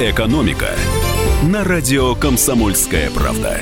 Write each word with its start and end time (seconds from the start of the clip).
«Экономика» 0.00 0.70
на 1.44 1.62
радио 1.62 2.14
«Комсомольская 2.14 3.10
правда». 3.10 3.60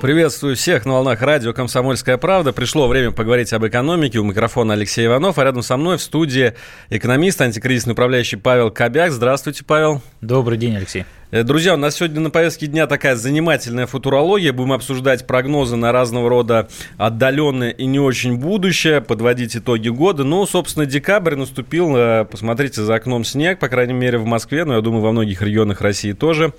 Приветствую 0.00 0.56
всех 0.56 0.84
на 0.84 0.94
волнах 0.94 1.22
радио 1.22 1.52
«Комсомольская 1.52 2.16
правда». 2.18 2.52
Пришло 2.52 2.88
время 2.88 3.12
поговорить 3.12 3.52
об 3.52 3.64
экономике. 3.64 4.18
У 4.18 4.24
микрофона 4.24 4.72
Алексей 4.72 5.06
Иванов, 5.06 5.38
а 5.38 5.44
рядом 5.44 5.62
со 5.62 5.76
мной 5.76 5.96
в 5.96 6.02
студии 6.02 6.54
экономист, 6.88 7.40
антикризисный 7.40 7.92
управляющий 7.92 8.34
Павел 8.34 8.72
Кобяк. 8.72 9.12
Здравствуйте, 9.12 9.62
Павел. 9.62 10.02
Добрый 10.20 10.58
день, 10.58 10.74
Алексей. 10.74 11.04
Э, 11.32 11.44
друзья, 11.44 11.74
у 11.74 11.76
нас 11.76 11.96
сегодня 11.96 12.20
на 12.20 12.30
повестке 12.30 12.66
дня 12.66 12.88
такая 12.88 13.14
занимательная 13.14 13.86
футурология. 13.86 14.52
Будем 14.52 14.72
обсуждать 14.72 15.28
прогнозы 15.28 15.76
на 15.76 15.92
разного 15.92 16.28
рода 16.28 16.68
отдаленное 16.96 17.70
и 17.70 17.86
не 17.86 18.00
очень 18.00 18.36
будущее, 18.36 19.00
подводить 19.00 19.56
итоги 19.56 19.88
года. 19.90 20.24
Ну, 20.24 20.44
собственно, 20.44 20.86
декабрь 20.86 21.36
наступил. 21.36 21.96
Э, 21.96 22.24
посмотрите, 22.24 22.82
за 22.82 22.96
окном 22.96 23.24
снег, 23.24 23.60
по 23.60 23.68
крайней 23.68 23.92
мере, 23.92 24.18
в 24.18 24.24
Москве, 24.24 24.64
но 24.64 24.74
я 24.74 24.80
думаю, 24.80 25.02
во 25.02 25.12
многих 25.12 25.40
регионах 25.40 25.80
России 25.82 26.12
тоже 26.12 26.52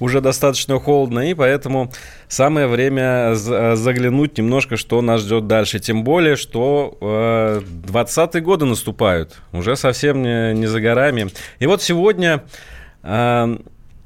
уже 0.00 0.22
достаточно 0.22 0.80
холодно, 0.80 1.28
и 1.30 1.34
поэтому 1.34 1.92
самое 2.26 2.66
время 2.66 3.34
э, 3.34 3.76
заглянуть 3.76 4.38
немножко, 4.38 4.78
что 4.78 5.02
нас 5.02 5.20
ждет 5.20 5.46
дальше. 5.46 5.80
Тем 5.80 6.02
более, 6.02 6.36
что 6.36 6.96
20-е 7.00 8.40
годы 8.40 8.64
наступают, 8.64 9.42
уже 9.52 9.76
совсем 9.76 10.22
не, 10.22 10.54
не 10.54 10.66
за 10.66 10.80
горами. 10.80 11.28
И 11.58 11.66
вот 11.66 11.82
сегодня 11.82 12.42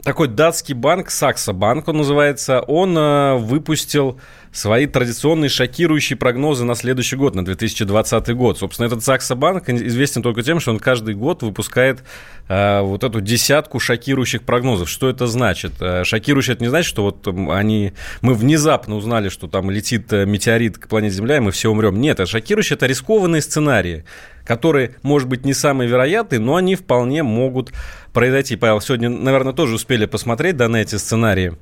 такой 0.08 0.28
датский 0.28 0.72
банк, 0.72 1.10
Сакса 1.10 1.52
банк 1.52 1.86
он 1.86 1.98
называется, 1.98 2.60
он 2.60 2.96
э, 2.96 3.36
выпустил 3.36 4.18
свои 4.52 4.86
традиционные 4.86 5.48
шокирующие 5.48 6.16
прогнозы 6.16 6.64
на 6.64 6.74
следующий 6.74 7.16
год, 7.16 7.34
на 7.34 7.44
2020 7.44 8.34
год. 8.34 8.58
Собственно, 8.58 8.86
этот 8.86 9.04
Сакса 9.04 9.34
банк 9.34 9.68
известен 9.68 10.22
только 10.22 10.42
тем, 10.42 10.60
что 10.60 10.70
он 10.70 10.78
каждый 10.78 11.14
год 11.14 11.42
выпускает 11.42 12.02
э, 12.48 12.80
вот 12.80 13.04
эту 13.04 13.20
десятку 13.20 13.78
шокирующих 13.80 14.42
прогнозов. 14.42 14.88
Что 14.88 15.08
это 15.08 15.26
значит? 15.26 15.72
Э, 15.80 16.04
шокирующий 16.04 16.54
это 16.54 16.62
не 16.62 16.68
значит, 16.68 16.88
что 16.88 17.02
вот 17.02 17.26
они, 17.50 17.92
мы 18.20 18.34
внезапно 18.34 18.96
узнали, 18.96 19.28
что 19.28 19.48
там 19.48 19.70
летит 19.70 20.12
э, 20.12 20.24
метеорит 20.26 20.78
к 20.78 20.88
планете 20.88 21.16
Земля, 21.16 21.36
и 21.36 21.40
мы 21.40 21.50
все 21.52 21.70
умрем. 21.70 22.00
Нет, 22.00 22.20
это 22.20 22.30
шокирующие, 22.30 22.76
это 22.76 22.86
рискованные 22.86 23.42
сценарии 23.42 24.04
которые, 24.44 24.96
может 25.02 25.28
быть, 25.28 25.44
не 25.44 25.52
самые 25.52 25.90
вероятные, 25.90 26.40
но 26.40 26.56
они 26.56 26.74
вполне 26.74 27.22
могут 27.22 27.70
произойти. 28.14 28.56
Павел, 28.56 28.80
сегодня, 28.80 29.10
наверное, 29.10 29.52
тоже 29.52 29.74
успели 29.74 30.06
посмотреть 30.06 30.56
да, 30.56 30.68
на 30.68 30.78
эти 30.78 30.96
сценарии. 30.96 31.52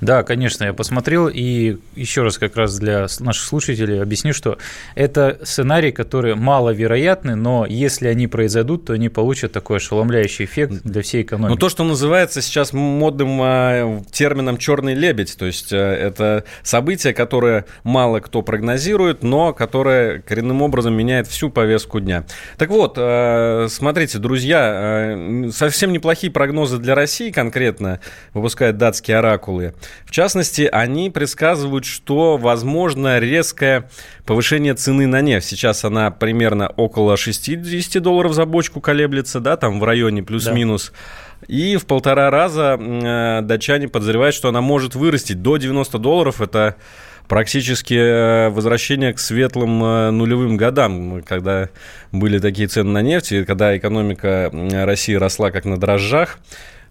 Да, 0.00 0.22
конечно, 0.22 0.64
я 0.64 0.72
посмотрел, 0.74 1.28
и 1.28 1.78
еще 1.94 2.22
раз 2.22 2.36
как 2.36 2.56
раз 2.56 2.78
для 2.78 3.06
наших 3.20 3.44
слушателей 3.44 4.02
объясню, 4.02 4.34
что 4.34 4.58
это 4.94 5.38
сценарии, 5.44 5.92
которые 5.92 6.34
маловероятны, 6.34 7.36
но 7.36 7.64
если 7.66 8.08
они 8.08 8.26
произойдут, 8.26 8.86
то 8.86 8.92
они 8.92 9.08
получат 9.08 9.52
такой 9.52 9.78
ошеломляющий 9.78 10.44
эффект 10.44 10.82
для 10.84 11.02
всей 11.02 11.22
экономики. 11.22 11.52
Ну, 11.52 11.56
то, 11.56 11.68
что 11.68 11.84
называется 11.84 12.42
сейчас 12.42 12.72
модным 12.72 13.38
а, 13.40 14.02
термином 14.10 14.58
«черный 14.58 14.94
лебедь», 14.94 15.36
то 15.38 15.46
есть 15.46 15.72
а, 15.72 15.94
это 15.94 16.44
событие, 16.62 17.14
которое 17.14 17.64
мало 17.84 18.20
кто 18.20 18.42
прогнозирует, 18.42 19.22
но 19.22 19.52
которое 19.54 20.20
коренным 20.20 20.60
образом 20.60 20.94
меняет 20.94 21.28
всю 21.28 21.50
повестку 21.50 22.00
дня. 22.00 22.24
Так 22.58 22.68
вот, 22.70 22.96
а, 22.98 23.68
смотрите, 23.70 24.18
друзья, 24.18 25.16
совсем 25.52 25.92
неплохие 25.92 26.32
прогнозы 26.32 26.78
для 26.78 26.94
России 26.94 27.30
конкретно 27.30 28.00
выпускают 28.34 28.76
датские 28.76 29.18
оракулы. 29.18 29.74
В 30.04 30.10
частности, 30.10 30.68
они 30.70 31.10
предсказывают, 31.10 31.84
что 31.84 32.36
возможно 32.36 33.18
резкое 33.18 33.88
повышение 34.24 34.74
цены 34.74 35.06
на 35.06 35.20
нефть. 35.20 35.46
Сейчас 35.48 35.84
она 35.84 36.10
примерно 36.10 36.68
около 36.68 37.16
60 37.16 38.02
долларов 38.02 38.32
за 38.34 38.46
бочку 38.46 38.80
колеблется, 38.80 39.40
да, 39.40 39.56
там 39.56 39.80
в 39.80 39.84
районе 39.84 40.22
плюс-минус. 40.22 40.92
Да. 40.92 41.44
И 41.48 41.76
в 41.76 41.86
полтора 41.86 42.30
раза 42.30 42.78
э, 42.78 43.40
датчане 43.42 43.88
подозревают, 43.88 44.34
что 44.34 44.48
она 44.48 44.60
может 44.60 44.94
вырасти 44.94 45.34
до 45.34 45.56
90 45.56 45.98
долларов. 45.98 46.40
Это 46.40 46.76
практически 47.28 47.94
э, 47.94 48.48
возвращение 48.50 49.12
к 49.12 49.18
светлым 49.18 49.82
э, 49.82 50.10
нулевым 50.10 50.56
годам, 50.56 51.22
когда 51.22 51.68
были 52.12 52.38
такие 52.38 52.68
цены 52.68 52.90
на 52.90 53.02
нефть, 53.02 53.32
и 53.32 53.44
когда 53.44 53.76
экономика 53.76 54.50
России 54.52 55.14
росла 55.14 55.50
как 55.50 55.64
на 55.64 55.78
дрожжах. 55.78 56.38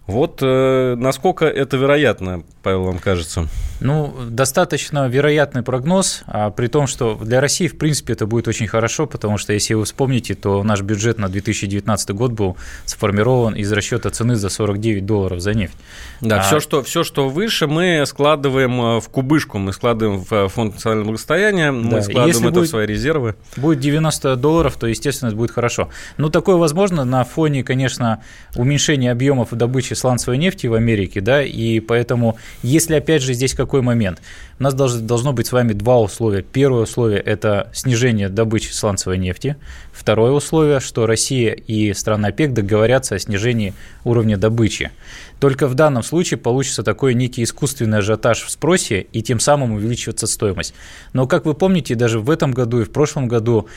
Вот 0.05 0.39
э, 0.41 0.95
насколько 0.97 1.45
это 1.45 1.77
вероятно, 1.77 2.43
Павел, 2.61 2.83
вам 2.83 2.99
кажется? 2.99 3.47
Ну, 3.79 4.13
достаточно 4.29 5.07
вероятный 5.07 5.63
прогноз, 5.63 6.23
а 6.25 6.49
при 6.49 6.67
том, 6.67 6.87
что 6.87 7.15
для 7.15 7.39
России, 7.39 7.67
в 7.67 7.77
принципе, 7.77 8.13
это 8.13 8.25
будет 8.25 8.49
очень 8.49 8.67
хорошо, 8.67 9.07
потому 9.07 9.37
что, 9.37 9.53
если 9.53 9.75
вы 9.75 9.85
вспомните, 9.85 10.35
то 10.35 10.61
наш 10.63 10.81
бюджет 10.81 11.19
на 11.19 11.29
2019 11.29 12.09
год 12.11 12.31
был 12.31 12.57
сформирован 12.85 13.55
из 13.55 13.71
расчета 13.71 14.09
цены 14.09 14.35
за 14.35 14.49
49 14.49 15.05
долларов 15.05 15.39
за 15.39 15.53
нефть. 15.53 15.75
Да, 16.19 16.39
а... 16.39 16.41
все, 16.41 16.59
что, 16.59 16.83
все, 16.83 17.05
что 17.05 17.29
выше, 17.29 17.67
мы 17.67 18.03
складываем 18.05 18.81
э, 18.81 18.99
в 18.99 19.07
кубышку, 19.07 19.57
мы 19.57 19.71
складываем 19.71 20.19
в 20.19 20.33
э, 20.33 20.47
фонд 20.49 20.75
национального 20.75 21.07
благосостояния, 21.07 21.71
мы 21.71 21.91
да. 21.91 22.01
складываем 22.01 22.27
если 22.27 22.45
это 22.45 22.53
будет, 22.55 22.67
в 22.67 22.69
свои 22.69 22.85
резервы. 22.85 23.35
Будет 23.55 23.79
90 23.79 24.35
долларов, 24.35 24.75
то, 24.77 24.85
естественно, 24.87 25.29
это 25.29 25.37
будет 25.37 25.51
хорошо. 25.51 25.89
Ну, 26.17 26.29
такое 26.29 26.57
возможно 26.57 27.05
на 27.05 27.23
фоне, 27.23 27.63
конечно, 27.63 28.21
уменьшения 28.55 29.09
объемов 29.09 29.53
добычи 29.53 29.92
добычи 29.93 29.99
сланцевой 29.99 30.37
нефти 30.37 30.67
в 30.67 30.73
Америке, 30.73 31.21
да, 31.21 31.43
и 31.43 31.79
поэтому, 31.79 32.37
если, 32.61 32.95
опять 32.95 33.21
же, 33.21 33.33
здесь 33.33 33.53
какой 33.53 33.81
момент, 33.81 34.21
у 34.59 34.63
нас 34.63 34.73
должно, 34.73 35.01
должно 35.01 35.33
быть 35.33 35.47
с 35.47 35.51
вами 35.51 35.73
два 35.73 35.99
условия. 35.99 36.41
Первое 36.41 36.83
условие– 36.83 37.19
это 37.25 37.69
снижение 37.73 38.29
добычи 38.29 38.71
сланцевой 38.71 39.17
нефти. 39.17 39.55
Второе 39.91 40.31
условие, 40.31 40.79
что 40.79 41.05
Россия 41.05 41.53
и 41.53 41.93
страны 41.93 42.27
ОПЕК 42.27 42.53
договорятся 42.53 43.15
о 43.15 43.19
снижении 43.19 43.73
уровня 44.03 44.37
добычи. 44.37 44.91
Только 45.39 45.67
в 45.67 45.75
данном 45.75 46.03
случае 46.03 46.37
получится 46.37 46.83
такой 46.83 47.13
некий 47.13 47.43
искусственный 47.43 47.99
ажиотаж 47.99 48.43
в 48.43 48.49
спросе, 48.49 49.01
и 49.01 49.21
тем 49.21 49.39
самым 49.39 49.73
увеличивается 49.73 50.27
стоимость. 50.27 50.73
Но, 51.13 51.27
как 51.27 51.45
вы 51.45 51.53
помните, 51.53 51.95
даже 51.95 52.19
в 52.19 52.29
этом 52.29 52.51
году 52.51 52.81
и 52.81 52.83
в 52.83 52.91
прошлом 52.91 53.27
году 53.27 53.67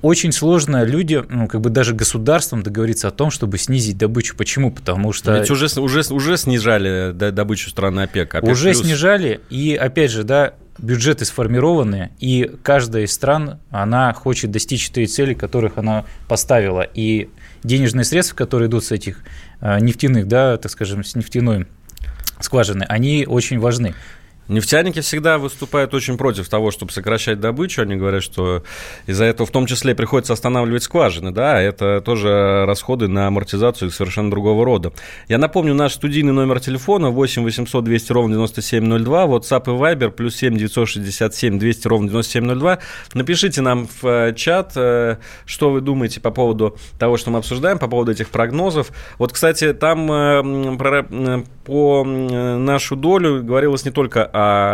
очень 0.00 0.32
сложно 0.32 0.84
люди, 0.84 1.22
ну, 1.28 1.48
как 1.48 1.60
бы 1.60 1.70
даже 1.70 1.94
государством 1.94 2.62
договориться 2.62 3.08
о 3.08 3.10
том, 3.10 3.30
чтобы 3.30 3.58
снизить 3.58 3.98
добычу. 3.98 4.36
Почему? 4.36 4.70
Потому 4.70 5.12
что... 5.12 5.36
Ведь 5.36 5.50
уже, 5.50 5.66
уже, 5.80 6.02
уже 6.12 6.36
снижали 6.36 7.12
добычу 7.12 7.70
страны 7.70 8.02
ОПЕК. 8.02 8.36
ОПЕК 8.36 8.50
уже 8.50 8.70
плюс. 8.70 8.82
снижали, 8.82 9.40
и 9.50 9.74
опять 9.74 10.10
же, 10.10 10.22
да, 10.22 10.54
бюджеты 10.78 11.24
сформированы, 11.24 12.10
и 12.20 12.50
каждая 12.62 13.04
из 13.04 13.12
стран, 13.12 13.58
она 13.70 14.12
хочет 14.12 14.50
достичь 14.50 14.88
той 14.90 15.06
цели, 15.06 15.34
которых 15.34 15.78
она 15.78 16.04
поставила. 16.28 16.82
И 16.82 17.28
денежные 17.64 18.04
средства, 18.04 18.36
которые 18.36 18.68
идут 18.68 18.84
с 18.84 18.92
этих 18.92 19.20
э, 19.60 19.80
нефтяных, 19.80 20.28
да, 20.28 20.56
так 20.56 20.70
скажем, 20.70 21.02
с 21.02 21.16
нефтяной 21.16 21.66
скважины, 22.40 22.84
они 22.88 23.26
очень 23.26 23.58
важны. 23.58 23.94
Нефтяники 24.48 25.00
всегда 25.00 25.36
выступают 25.36 25.92
очень 25.92 26.16
против 26.16 26.48
того, 26.48 26.70
чтобы 26.70 26.90
сокращать 26.90 27.38
добычу. 27.38 27.82
Они 27.82 27.96
говорят, 27.96 28.22
что 28.22 28.62
из-за 29.06 29.24
этого 29.24 29.46
в 29.46 29.50
том 29.50 29.66
числе 29.66 29.94
приходится 29.94 30.32
останавливать 30.32 30.82
скважины. 30.82 31.30
Да, 31.30 31.60
это 31.60 32.00
тоже 32.00 32.64
расходы 32.66 33.08
на 33.08 33.26
амортизацию 33.26 33.90
совершенно 33.90 34.30
другого 34.30 34.64
рода. 34.64 34.92
Я 35.28 35.36
напомню, 35.36 35.74
наш 35.74 35.92
студийный 35.92 36.32
номер 36.32 36.60
телефона 36.60 37.10
8 37.10 37.44
800 37.44 37.84
200 37.84 38.12
ровно 38.12 38.34
9702, 38.36 39.24
WhatsApp 39.26 39.62
и 39.64 39.78
Viber, 39.78 40.10
плюс 40.10 40.36
7 40.36 40.56
967 40.56 41.58
200 41.58 41.88
ровно 41.88 42.08
9702. 42.08 42.78
Напишите 43.14 43.60
нам 43.60 43.86
в 43.86 44.06
э, 44.06 44.34
чат, 44.34 44.72
э, 44.76 45.16
что 45.44 45.70
вы 45.70 45.82
думаете 45.82 46.20
по 46.20 46.30
поводу 46.30 46.78
того, 46.98 47.18
что 47.18 47.30
мы 47.30 47.38
обсуждаем, 47.38 47.78
по 47.78 47.88
поводу 47.88 48.12
этих 48.12 48.30
прогнозов. 48.30 48.92
Вот, 49.18 49.32
кстати, 49.32 49.74
там 49.74 50.10
э, 50.10 51.44
по 51.64 52.02
нашу 52.04 52.96
долю 52.96 53.42
говорилось 53.42 53.84
не 53.84 53.90
только 53.90 54.24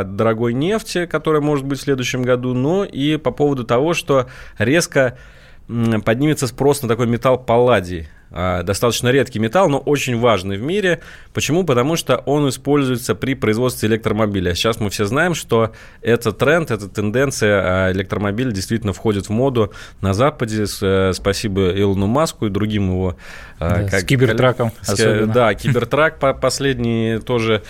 дорогой 0.06 0.54
нефти, 0.54 1.06
которая 1.06 1.40
может 1.40 1.64
быть 1.64 1.78
в 1.78 1.82
следующем 1.82 2.22
году, 2.22 2.54
но 2.54 2.84
и 2.84 3.16
по 3.16 3.30
поводу 3.30 3.64
того, 3.64 3.94
что 3.94 4.26
резко 4.58 5.18
поднимется 5.66 6.46
спрос 6.46 6.82
на 6.82 6.88
такой 6.88 7.06
металл 7.06 7.38
палладий. 7.38 8.08
А, 8.30 8.62
достаточно 8.62 9.08
редкий 9.08 9.38
металл, 9.38 9.68
но 9.68 9.78
очень 9.78 10.18
важный 10.18 10.56
в 10.56 10.62
мире. 10.62 11.00
Почему? 11.32 11.64
Потому 11.64 11.96
что 11.96 12.16
он 12.16 12.48
используется 12.48 13.14
при 13.14 13.34
производстве 13.34 13.88
электромобиля. 13.88 14.54
Сейчас 14.54 14.80
мы 14.80 14.90
все 14.90 15.04
знаем, 15.04 15.34
что 15.34 15.72
это 16.02 16.32
тренд, 16.32 16.70
это 16.70 16.88
тенденция, 16.88 17.62
а 17.64 17.92
электромобиль 17.92 18.52
действительно 18.52 18.92
входит 18.92 19.26
в 19.26 19.30
моду 19.30 19.72
на 20.00 20.14
Западе. 20.14 20.64
Э, 20.82 21.12
спасибо 21.14 21.70
Илону 21.70 22.06
Маску 22.06 22.46
и 22.46 22.50
другим 22.50 22.90
его... 22.90 23.16
А, 23.60 23.82
да, 23.82 23.88
как, 23.88 24.00
с 24.00 24.04
кибертраком 24.04 24.72
с, 24.82 24.90
особенно. 24.90 25.32
Да, 25.32 25.54
кибертрак 25.54 26.18
последний 26.40 27.18
тоже 27.18 27.62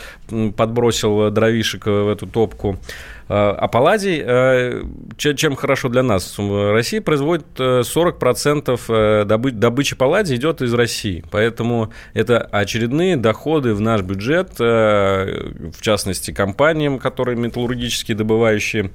подбросил 0.56 1.30
дровишек 1.30 1.86
в 1.86 2.08
эту 2.08 2.26
топку. 2.26 2.78
А, 3.26 3.52
а 3.58 3.68
палладий, 3.68 4.22
э, 4.24 4.82
чем 5.16 5.56
хорошо 5.56 5.88
для 5.88 6.02
нас? 6.02 6.34
Россия 6.38 7.00
производит 7.00 7.46
40% 7.56 8.80
э, 8.88 9.24
добычи 9.24 9.96
палладия 9.96 10.36
идет 10.36 10.60
из 10.60 10.74
России. 10.74 11.24
Поэтому 11.30 11.90
это 12.12 12.38
очередные 12.38 13.16
доходы 13.16 13.74
в 13.74 13.80
наш 13.80 14.02
бюджет, 14.02 14.52
э, 14.60 15.52
в 15.72 15.80
частности, 15.80 16.32
компаниям, 16.32 16.98
которые 16.98 17.36
металлургически 17.38 18.12
добывающие 18.12 18.90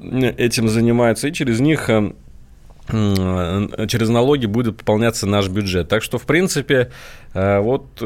этим 0.00 0.68
занимаются, 0.68 1.28
и 1.28 1.32
через 1.32 1.60
них 1.60 1.88
через 2.88 4.08
налоги 4.08 4.46
будет 4.46 4.76
пополняться 4.78 5.26
наш 5.28 5.48
бюджет. 5.48 5.88
Так 5.88 6.02
что, 6.02 6.18
в 6.18 6.24
принципе, 6.24 6.90
вот 7.32 8.02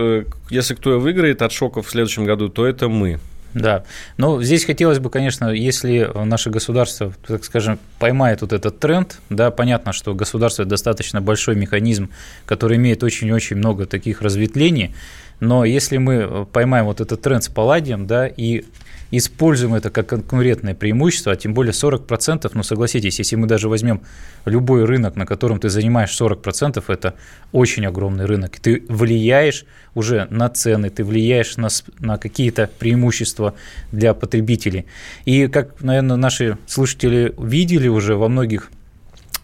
если 0.51 0.75
кто 0.75 0.97
и 0.97 0.99
выиграет 0.99 1.41
от 1.41 1.53
шоков 1.53 1.87
в 1.87 1.91
следующем 1.91 2.27
году, 2.27 2.51
то 2.51 2.67
это 2.67 2.91
мы. 2.91 3.19
Да. 3.57 3.85
Но 4.19 4.43
здесь 4.43 4.67
хотелось 4.67 4.99
бы, 4.99 5.09
конечно, 5.09 5.49
если 5.49 6.11
наше 6.27 6.51
государство, 6.51 7.15
так 7.27 7.43
скажем, 7.43 7.79
поймает 7.99 8.43
вот 8.43 8.53
этот 8.53 8.79
тренд, 8.79 9.19
да, 9.31 9.51
понятно, 9.51 9.95
что 9.95 10.15
государство– 10.15 10.65
достаточно 10.67 11.23
большой 11.23 11.57
механизм, 11.57 12.11
который 12.45 12.77
имеет 12.77 13.03
очень-очень 13.03 13.57
много 13.57 13.87
таких 13.87 14.21
разветвлений, 14.21 14.95
но 15.41 15.65
если 15.65 15.97
мы 15.97 16.45
поймаем 16.45 16.85
вот 16.85 17.01
этот 17.01 17.23
тренд 17.23 17.45
с 17.45 17.49
палладием, 17.49 18.07
да, 18.07 18.27
и 18.27 18.65
используем 19.11 19.75
это 19.75 19.91
как 19.91 20.09
конкурентное 20.09 20.75
преимущество, 20.75 21.33
а 21.33 21.37
тем 21.37 21.55
более 21.55 21.73
40%, 21.73 22.51
ну 22.55 22.63
согласитесь, 22.63 23.19
если 23.19 23.37
мы 23.37 23.47
даже 23.47 23.69
возьмем 23.69 24.03
любой 24.45 24.85
рынок, 24.85 25.17
на 25.17 25.27
котором 25.27 25.61
ты 25.61 25.69
занимаешь 25.69 26.19
40%, 26.19 26.83
это 26.89 27.15
очень 27.53 27.87
огромный 27.87 28.27
рынок. 28.27 28.59
Ты 28.59 28.85
влияешь 28.89 29.65
уже 29.95 30.27
на 30.31 30.49
цены, 30.49 30.91
ты 30.91 31.05
влияешь 31.05 31.57
на, 31.57 31.69
на 31.99 32.19
какие-то 32.19 32.69
преимущества 32.79 33.55
для 33.93 34.15
потребителей. 34.15 34.87
И 35.25 35.47
как, 35.47 35.81
наверное, 35.83 36.17
наши 36.17 36.59
слушатели 36.67 37.35
видели 37.39 37.89
уже 37.89 38.17
во 38.17 38.29
многих 38.29 38.71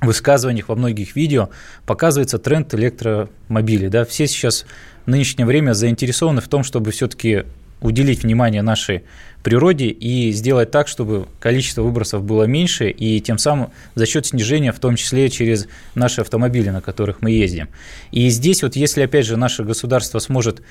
высказываниях, 0.01 0.69
во 0.69 0.75
многих 0.75 1.15
видео, 1.17 1.51
показывается 1.87 2.39
тренд 2.39 2.75
электромобилей. 2.75 3.89
Да? 3.89 4.05
Все 4.05 4.27
сейчас 4.27 4.67
в 5.07 5.11
нынешнее 5.11 5.47
время 5.47 5.73
заинтересованы 5.73 6.41
в 6.41 6.49
том, 6.49 6.65
чтобы 6.65 6.91
все-таки 6.91 7.45
уделить 7.83 8.23
внимание 8.23 8.63
нашей 8.63 9.03
природе 9.43 9.87
и 9.87 10.33
сделать 10.33 10.71
так, 10.71 10.89
чтобы 10.89 11.27
количество 11.41 11.83
выбросов 11.83 12.23
было 12.23 12.45
меньше, 12.45 12.91
и 12.91 13.21
тем 13.21 13.39
самым 13.39 13.71
за 13.95 14.07
счет 14.07 14.27
снижения, 14.27 14.73
в 14.73 14.79
том 14.79 14.97
числе 14.97 15.29
через 15.29 15.67
наши 15.95 16.21
автомобили, 16.21 16.71
на 16.71 16.81
которых 16.81 17.21
мы 17.21 17.33
ездим. 17.33 17.69
И 18.13 18.29
здесь 18.29 18.63
вот 18.63 18.77
если, 18.77 19.03
опять 19.03 19.27
же, 19.27 19.37
наше 19.37 19.65
государство 19.65 20.19
сможет 20.21 20.63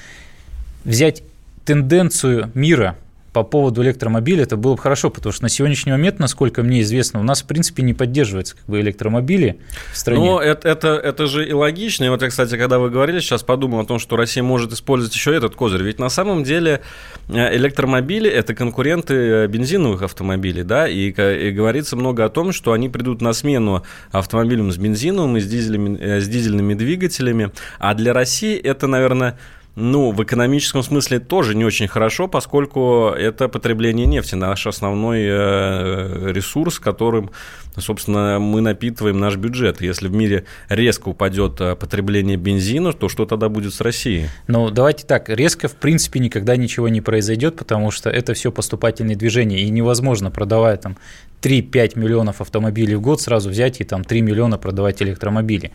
взять 0.84 1.24
тенденцию 1.66 2.52
мира 2.54 2.98
по 3.34 3.44
поводу 3.44 3.82
электромобиля 3.82 4.44
это 4.44 4.58
было 4.58 4.76
бы 4.76 4.82
хорошо, 4.82 5.10
потому 5.10 5.32
что 5.32 5.44
на 5.44 5.50
сегодняшний 5.50 5.94
момент, 5.94 6.20
насколько 6.20 6.64
мне 6.64 6.82
известно, 6.82 7.20
у 7.20 7.24
нас, 7.24 7.42
в 7.42 7.46
принципе, 7.46 7.82
не 7.82 7.94
поддерживаются 7.94 8.58
как 8.58 8.66
бы, 8.66 8.82
электромобили 8.82 9.60
в 9.94 9.98
стране. 9.98 10.26
Ну, 10.26 10.40
это, 10.40 10.68
это, 10.68 10.90
это 10.90 11.28
же 11.28 11.48
и 11.48 11.54
логично. 11.54 12.04
И 12.06 12.10
вот 12.10 12.22
я, 12.22 12.28
кстати, 12.28 12.58
когда 12.58 12.78
вы 12.78 12.90
говорили, 12.90 13.20
сейчас 13.20 13.44
подумал 13.44 13.80
о 13.80 13.86
том, 13.86 14.00
что 14.00 14.18
Россия 14.18 14.44
может 14.44 14.74
использовать 14.74 15.16
еще 15.16 15.34
этот 15.34 15.56
козырь. 15.56 15.82
Ведь 15.84 15.98
на 15.98 16.10
самом 16.10 16.44
деле 16.44 16.82
э, 17.30 17.56
электромобили– 17.56 18.30
это 18.32 18.54
конкуренты 18.54 19.14
э, 19.14 19.48
бензиновых 19.48 20.02
автомобилей, 20.02 20.64
да, 20.64 20.88
и, 20.88 21.12
и 21.12 21.52
говорится 21.52 21.96
много 21.96 22.26
о 22.26 22.30
том, 22.30 22.52
что 22.52 22.74
они 22.74 22.90
придут 22.90 23.22
на 23.22 23.32
смену 23.32 23.84
автомобилям 24.12 24.72
с 24.74 24.78
бензиновым 24.78 25.38
и 25.38 25.40
с, 25.40 25.48
дизелями, 25.48 25.98
э, 26.00 26.20
с 26.20 26.28
дизельными 26.28 26.74
двигателями. 26.74 27.52
А 27.80 27.94
для 27.94 28.12
России 28.12 28.58
это, 28.58 28.88
наверное, 28.88 29.38
ну, 29.76 30.12
в 30.12 30.22
экономическом 30.22 30.84
смысле 30.84 31.20
тоже 31.20 31.56
не 31.56 31.64
очень 31.64 31.88
хорошо, 31.88 32.28
поскольку 32.28 33.10
это 33.10 33.48
потребление 33.48 34.06
нефти, 34.06 34.36
наш 34.36 34.68
основной 34.68 35.22
э, 35.24 36.32
ресурс, 36.32 36.78
которым, 36.78 37.32
собственно, 37.78 38.40
мы 38.40 38.62
напитываем 38.62 39.20
наш 39.20 39.36
бюджет. 39.36 39.82
Если 39.82 40.08
в 40.08 40.14
мире 40.14 40.46
резко 40.70 41.10
упадет 41.10 41.60
э, 41.62 41.76
потребление 41.76 42.38
бензина, 42.38 42.94
то 42.94 43.10
что 43.10 43.26
тогда 43.26 43.50
будет 43.50 43.74
с 43.74 43.82
Россией? 43.82 44.28
Ну, 44.48 44.70
давайте 44.70 45.06
так, 45.06 45.30
резко, 45.30 45.68
в 45.68 45.76
принципе, 45.76 46.20
никогда 46.20 46.56
ничего 46.56 46.90
не 46.90 47.02
произойдет, 47.02 47.56
потому 47.56 47.92
что 47.92 48.10
это 48.10 48.34
все 48.34 48.52
поступательные 48.52 49.16
движения, 49.16 49.62
и 49.62 49.70
невозможно, 49.70 50.32
продавая 50.32 50.78
там 50.78 50.98
3-5 51.42 51.98
миллионов 51.98 52.42
автомобилей 52.42 52.96
в 52.96 53.02
год 53.02 53.22
сразу 53.22 53.50
взять 53.50 53.82
и 53.82 53.84
там 53.84 54.04
3 54.04 54.22
миллиона 54.22 54.58
продавать 54.58 55.02
электромобили. 55.02 55.72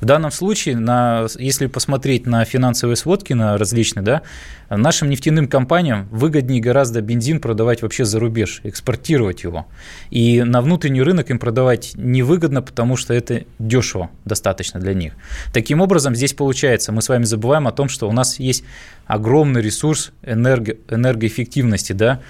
В 0.00 0.04
данном 0.04 0.30
случае, 0.30 0.76
на, 0.76 1.26
если 1.38 1.66
посмотреть 1.66 2.26
на 2.26 2.44
финансовые 2.44 2.96
сводки, 2.96 3.32
на 3.32 3.58
различные, 3.58 4.04
да, 4.04 4.22
нашим 4.70 5.10
нефтяным 5.10 5.48
компаниям 5.48 6.08
выгоднее 6.10 6.60
гораздо 6.60 7.00
бензин 7.00 7.40
продавать 7.40 7.82
вообще 7.82 8.04
за 8.04 8.20
рубеж, 8.20 8.60
экспортировать 8.64 9.42
его. 9.42 9.66
И 10.10 10.42
на 10.42 10.60
внутренний 10.60 11.02
рынок 11.02 11.30
им 11.30 11.37
продавать 11.38 11.92
невыгодно, 11.94 12.62
потому 12.62 12.96
что 12.96 13.14
это 13.14 13.44
дешево 13.58 14.10
достаточно 14.24 14.80
для 14.80 14.94
них. 14.94 15.14
Таким 15.52 15.80
образом, 15.80 16.14
здесь 16.14 16.34
получается, 16.34 16.92
мы 16.92 17.02
с 17.02 17.08
вами 17.08 17.24
забываем 17.24 17.66
о 17.66 17.72
том, 17.72 17.88
что 17.88 18.08
у 18.08 18.12
нас 18.12 18.38
есть 18.38 18.64
огромный 19.06 19.62
ресурс 19.62 20.12
энерго, 20.22 20.76
энергоэффективности, 20.88 21.92
да, 21.92 22.20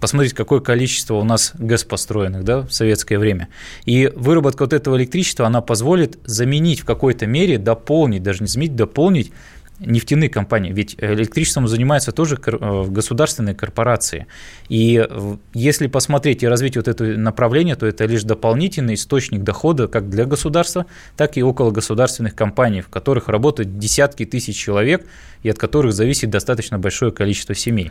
посмотреть, 0.00 0.34
какое 0.34 0.60
количество 0.60 1.14
у 1.14 1.24
нас 1.24 1.52
ГЭС 1.58 1.84
построенных 1.84 2.44
да, 2.44 2.60
в 2.60 2.72
советское 2.72 3.18
время. 3.18 3.48
И 3.86 4.12
выработка 4.14 4.64
вот 4.64 4.72
этого 4.72 4.96
электричества, 4.96 5.46
она 5.46 5.60
позволит 5.60 6.18
заменить 6.24 6.80
в 6.80 6.84
какой-то 6.84 7.26
мере, 7.26 7.56
дополнить, 7.56 8.22
даже 8.22 8.42
не 8.42 8.48
заменить, 8.48 8.76
дополнить 8.76 9.32
нефтяные 9.78 10.28
компании, 10.28 10.72
ведь 10.72 10.96
электричеством 10.98 11.66
занимаются 11.68 12.12
тоже 12.12 12.38
э, 12.44 12.84
государственные 12.88 13.54
корпорации. 13.54 14.26
И 14.68 15.06
если 15.52 15.86
посмотреть 15.88 16.42
и 16.42 16.48
развить 16.48 16.76
вот 16.76 16.88
это 16.88 17.04
направление, 17.04 17.74
то 17.74 17.86
это 17.86 18.04
лишь 18.06 18.22
дополнительный 18.22 18.94
источник 18.94 19.42
дохода 19.42 19.88
как 19.88 20.08
для 20.08 20.24
государства, 20.24 20.86
так 21.16 21.36
и 21.36 21.42
около 21.42 21.70
государственных 21.70 22.34
компаний, 22.34 22.80
в 22.80 22.88
которых 22.88 23.28
работают 23.28 23.78
десятки 23.78 24.24
тысяч 24.24 24.56
человек 24.56 25.06
и 25.42 25.48
от 25.48 25.58
которых 25.58 25.92
зависит 25.92 26.30
достаточно 26.30 26.78
большое 26.78 27.12
количество 27.12 27.54
семей. 27.54 27.90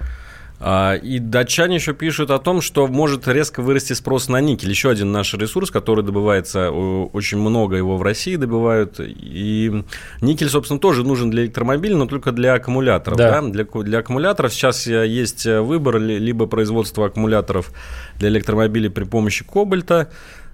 А, 0.66 0.96
и 0.96 1.20
датчане 1.20 1.76
еще 1.76 1.94
пишут 1.94 2.32
о 2.32 2.40
том, 2.40 2.62
что 2.62 2.88
может 2.88 3.28
резко 3.28 3.62
вырасти 3.62 3.92
спрос 3.92 4.30
на 4.30 4.40
никель. 4.40 4.70
Еще 4.70 4.90
один 4.90 5.12
наш 5.12 5.34
ресурс, 5.34 5.70
который 5.70 6.06
добывается, 6.06 6.72
очень 6.72 7.38
много 7.38 7.76
его 7.76 7.98
в 7.98 8.02
России 8.02 8.38
добывают. 8.38 8.96
И 9.00 9.84
никель, 10.22 10.48
собственно, 10.48 10.80
тоже 10.80 11.04
нужен 11.04 11.32
для 11.32 11.44
электромобиля, 11.44 11.98
но 11.98 12.06
только 12.06 12.32
для 12.32 12.54
аккумуляторов. 12.54 13.18
Да. 13.18 13.42
Да? 13.42 13.50
Для, 13.50 13.66
для 13.66 14.00
аккумуляторов 14.00 14.54
сейчас 14.54 14.88
э, 14.88 15.06
есть 15.06 15.46
э, 15.46 15.60
выбор 15.60 16.00
либо 16.00 16.46
производство 16.46 17.08
аккумуляторов 17.08 17.74
для 18.20 18.30
электромобилей 18.30 18.90
при 18.90 19.04
помощи 19.04 19.44
кобальта, 19.44 20.10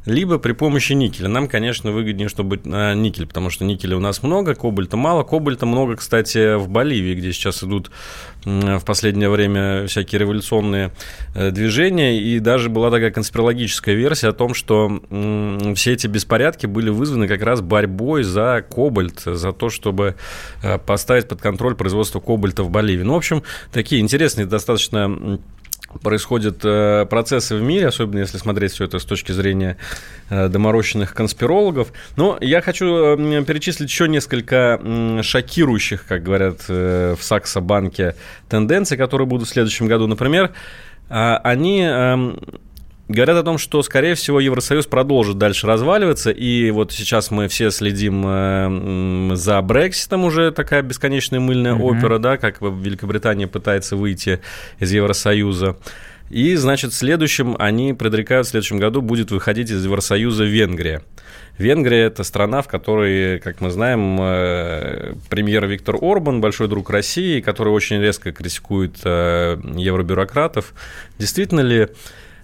либо 0.10 0.38
при 0.40 0.54
помощи 0.54 0.94
никеля. 0.94 1.30
Нам, 1.30 1.48
конечно, 1.48 1.92
выгоднее, 1.92 2.30
чтобы 2.30 2.60
а, 2.66 2.94
никель, 2.94 3.28
потому 3.28 3.50
что 3.50 3.64
никеля 3.64 3.98
у 3.98 4.00
нас 4.00 4.24
много, 4.24 4.56
кобальта 4.56 4.98
мало. 4.98 5.24
Кобальта 5.24 5.66
много, 5.66 5.96
кстати, 5.96 6.56
в 6.56 6.68
Боливии, 6.70 7.16
где 7.16 7.32
сейчас 7.32 7.64
идут 7.64 7.92
в 8.46 8.84
последнее 8.86 9.30
время 9.30 9.88
всякие 9.88 10.20
революционные 10.20 10.92
э, 11.36 11.52
движения, 11.52 12.20
и 12.22 12.40
даже 12.40 12.70
была 12.70 12.90
такая 12.90 13.12
конспирологическая 13.12 13.96
версия 13.96 14.30
о 14.30 14.34
том, 14.34 14.54
что 14.54 15.02
все 15.76 15.94
эти 15.94 16.08
беспорядки 16.08 16.66
были 16.66 16.90
вызваны 16.90 17.28
как 17.28 17.42
раз 17.42 17.62
борьбой 17.62 18.24
за 18.24 18.66
кобальт, 18.68 19.22
за 19.26 19.52
то, 19.52 19.70
чтобы 19.70 20.16
э, 20.64 20.78
поставить 20.78 21.28
под 21.28 21.42
контроль 21.42 21.76
производство 21.76 22.20
кобальта 22.20 22.64
в 22.64 22.70
Боливии. 22.70 23.04
Ну, 23.04 23.14
в 23.14 23.18
общем, 23.18 23.44
такие 23.72 24.02
интересные 24.02 24.46
достаточно 24.46 25.40
происходят 26.02 26.60
э, 26.64 27.06
процессы 27.10 27.56
в 27.56 27.62
мире, 27.62 27.88
особенно 27.88 28.20
если 28.20 28.38
смотреть 28.38 28.74
все 28.74 28.86
это 28.86 29.00
с 29.00 29.06
точки 29.06 29.32
зрения 29.32 29.78
э, 30.30 30.48
доморощенных 30.48 31.14
конспирологов. 31.14 31.92
Но 32.16 32.38
я 32.42 32.62
хочу 32.62 32.86
перечислить 33.46 33.90
еще 33.90 34.08
несколько 34.08 34.80
шокирующих, 35.22 36.06
как 36.06 36.24
говорят 36.24 36.62
э, 36.68 37.16
в 37.18 37.24
Саксо-банке, 37.24 38.16
тенденций, 38.48 38.98
которые 38.98 39.28
будут 39.28 39.48
в 39.48 39.52
следующем 39.52 39.88
году. 39.88 40.08
Например, 40.08 40.52
а, 41.10 41.38
они 41.44 41.82
эм, 41.82 42.40
говорят 43.10 43.38
о 43.38 43.44
том, 43.44 43.58
что, 43.58 43.82
скорее 43.82 44.16
всего, 44.16 44.40
Евросоюз 44.40 44.86
продолжит 44.86 45.38
дальше 45.38 45.68
разваливаться, 45.68 46.30
и 46.32 46.72
вот 46.72 46.94
сейчас 46.94 47.32
мы 47.32 47.50
все 47.50 47.72
следим 47.72 48.24
э, 48.26 49.36
за 49.36 49.62
Брекситом, 49.62 50.24
уже 50.24 50.52
такая 50.52 50.84
бесконечная 50.84 51.40
мыльная 51.40 51.74
mm-hmm. 51.74 51.82
опера, 51.82 52.20
да, 52.20 52.38
как 52.38 52.62
Великобритания 52.62 53.48
пытается 53.48 53.98
выйти 53.98 54.40
из 54.80 54.92
Евросоюза. 54.92 55.76
И, 56.30 56.56
значит, 56.56 56.92
в 56.92 56.96
следующем 56.96 57.56
они 57.58 57.94
предрекают, 57.94 58.46
в 58.46 58.52
следующем 58.52 58.78
году 58.78 59.02
будет 59.02 59.32
выходить 59.32 59.72
из 59.72 59.84
Евросоюза 59.84 60.44
Венгрия. 60.44 61.02
Венгрия– 61.58 62.04
это 62.06 62.24
страна, 62.24 62.62
в 62.62 62.68
которой, 62.68 63.40
как 63.40 63.60
мы 63.60 63.72
знаем, 63.72 64.18
э, 64.22 65.14
премьер 65.30 65.66
Виктор 65.66 65.98
Орбан, 66.00 66.40
большой 66.40 66.68
друг 66.68 66.90
России, 66.90 67.42
который 67.42 67.74
очень 67.74 68.00
резко 68.00 68.32
критикует 68.32 68.98
э, 69.04 69.60
евробюрократов. 69.76 70.74
Действительно 71.18 71.62
ли 71.62 71.90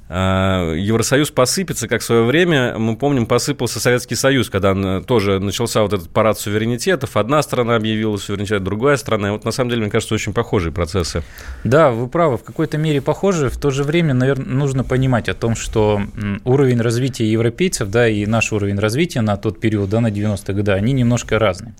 Евросоюз 0.08 1.32
посыпется, 1.32 1.88
как 1.88 2.02
в 2.02 2.06
свое 2.06 2.24
время, 2.26 2.78
мы 2.78 2.96
помним, 2.96 3.26
посыпался 3.26 3.80
Советский 3.80 4.14
Союз, 4.14 4.52
когда 4.52 5.02
тоже 5.02 5.40
начался 5.40 5.82
вот 5.82 5.94
этот 5.94 6.12
парад 6.12 6.38
суверенитетов. 6.38 7.18
Одна 7.18 7.42
страна 7.42 7.76
объявила 7.76 8.16
суверенитет, 8.18 8.64
другая 8.64 8.98
страна. 8.98 9.30
И 9.30 9.32
вот 9.32 9.46
на 9.46 9.52
самом 9.52 9.72
деле, 9.72 9.82
мне 9.82 9.90
кажется, 9.90 10.14
очень 10.14 10.32
похожие 10.32 10.72
процессы. 10.72 11.24
Да, 11.64 11.90
вы 11.90 12.08
правы, 12.08 12.38
в 12.38 12.44
какой-то 12.44 12.78
мере 12.78 13.02
похожи. 13.02 13.50
В 13.50 13.58
то 13.58 13.72
же 13.72 13.84
время, 13.84 14.14
наверное, 14.14 14.46
нужно 14.46 14.84
понимать 14.84 15.28
о 15.28 15.34
том, 15.34 15.56
что 15.56 16.00
уровень 16.44 16.82
развития 16.82 17.26
европейцев, 17.26 17.90
да, 17.90 18.08
и 18.08 18.28
наш 18.28 18.54
уровень 18.54 18.78
развития 18.78 19.22
на 19.22 19.38
тот 19.38 19.60
период, 19.60 19.90
да, 19.90 20.02
на 20.02 20.12
90-е 20.12 20.54
годы, 20.54 20.72
они 20.74 20.94
немножко 20.94 21.40
разные. 21.40 21.74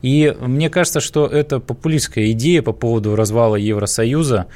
И 0.00 0.32
мне 0.40 0.70
кажется, 0.70 1.00
что 1.00 1.26
это 1.26 1.58
популистская 1.58 2.30
идея 2.30 2.62
по 2.62 2.72
поводу 2.72 3.16
развала 3.16 3.56
Евросоюза. 3.56 4.46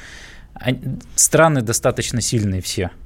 Страны 1.15 1.61
достаточно 1.61 2.21
сильные 2.21 2.61
все– 2.61 2.91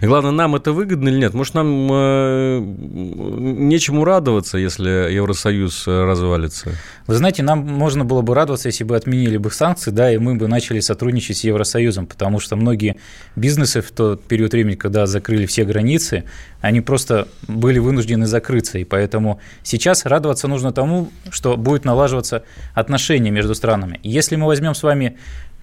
главное, 0.00 0.32
нам 0.32 0.56
это 0.56 0.72
выгодно 0.72 1.08
или 1.08 1.18
нет? 1.18 1.34
Может, 1.34 1.54
нам 1.54 1.88
э, 1.92 2.60
нечему 2.60 4.04
радоваться, 4.04 4.58
если 4.58 5.12
Евросоюз 5.12 5.86
э, 5.86 6.04
развалится? 6.04 6.72
Вы 7.06 7.14
знаете, 7.14 7.42
нам 7.42 7.60
можно 7.60 8.04
было 8.04 8.22
бы 8.22 8.34
радоваться, 8.34 8.68
если 8.68 8.84
бы 8.84 8.96
отменили 8.96 9.36
бы 9.36 9.50
санкции, 9.50 9.90
да, 9.90 10.12
и 10.12 10.18
мы 10.18 10.34
бы 10.34 10.48
начали 10.48 10.80
сотрудничать 10.80 11.38
с 11.38 11.44
Евросоюзом, 11.44 12.06
потому 12.06 12.40
что 12.40 12.56
многие 12.56 12.96
бизнесы 13.36 13.80
в 13.80 13.90
тот 13.90 14.24
период 14.24 14.52
времени, 14.52 14.74
когда 14.74 15.06
закрыли 15.06 15.46
все 15.46 15.64
границы, 15.64 16.24
они 16.60 16.80
просто 16.80 17.28
были 17.46 17.78
вынуждены 17.78 18.26
закрыться, 18.26 18.78
и 18.78 18.84
поэтому 18.84 19.40
сейчас 19.62 20.04
радоваться 20.04 20.48
нужно 20.48 20.72
тому, 20.72 21.10
что 21.30 21.56
будет 21.56 21.84
налаживаться 21.84 22.44
отношения 22.74 23.30
между 23.30 23.54
странами. 23.54 24.00
Если 24.02 24.36
мы 24.36 24.46
возьмем 24.46 24.74
с 24.74 24.82
вами 24.82 25.18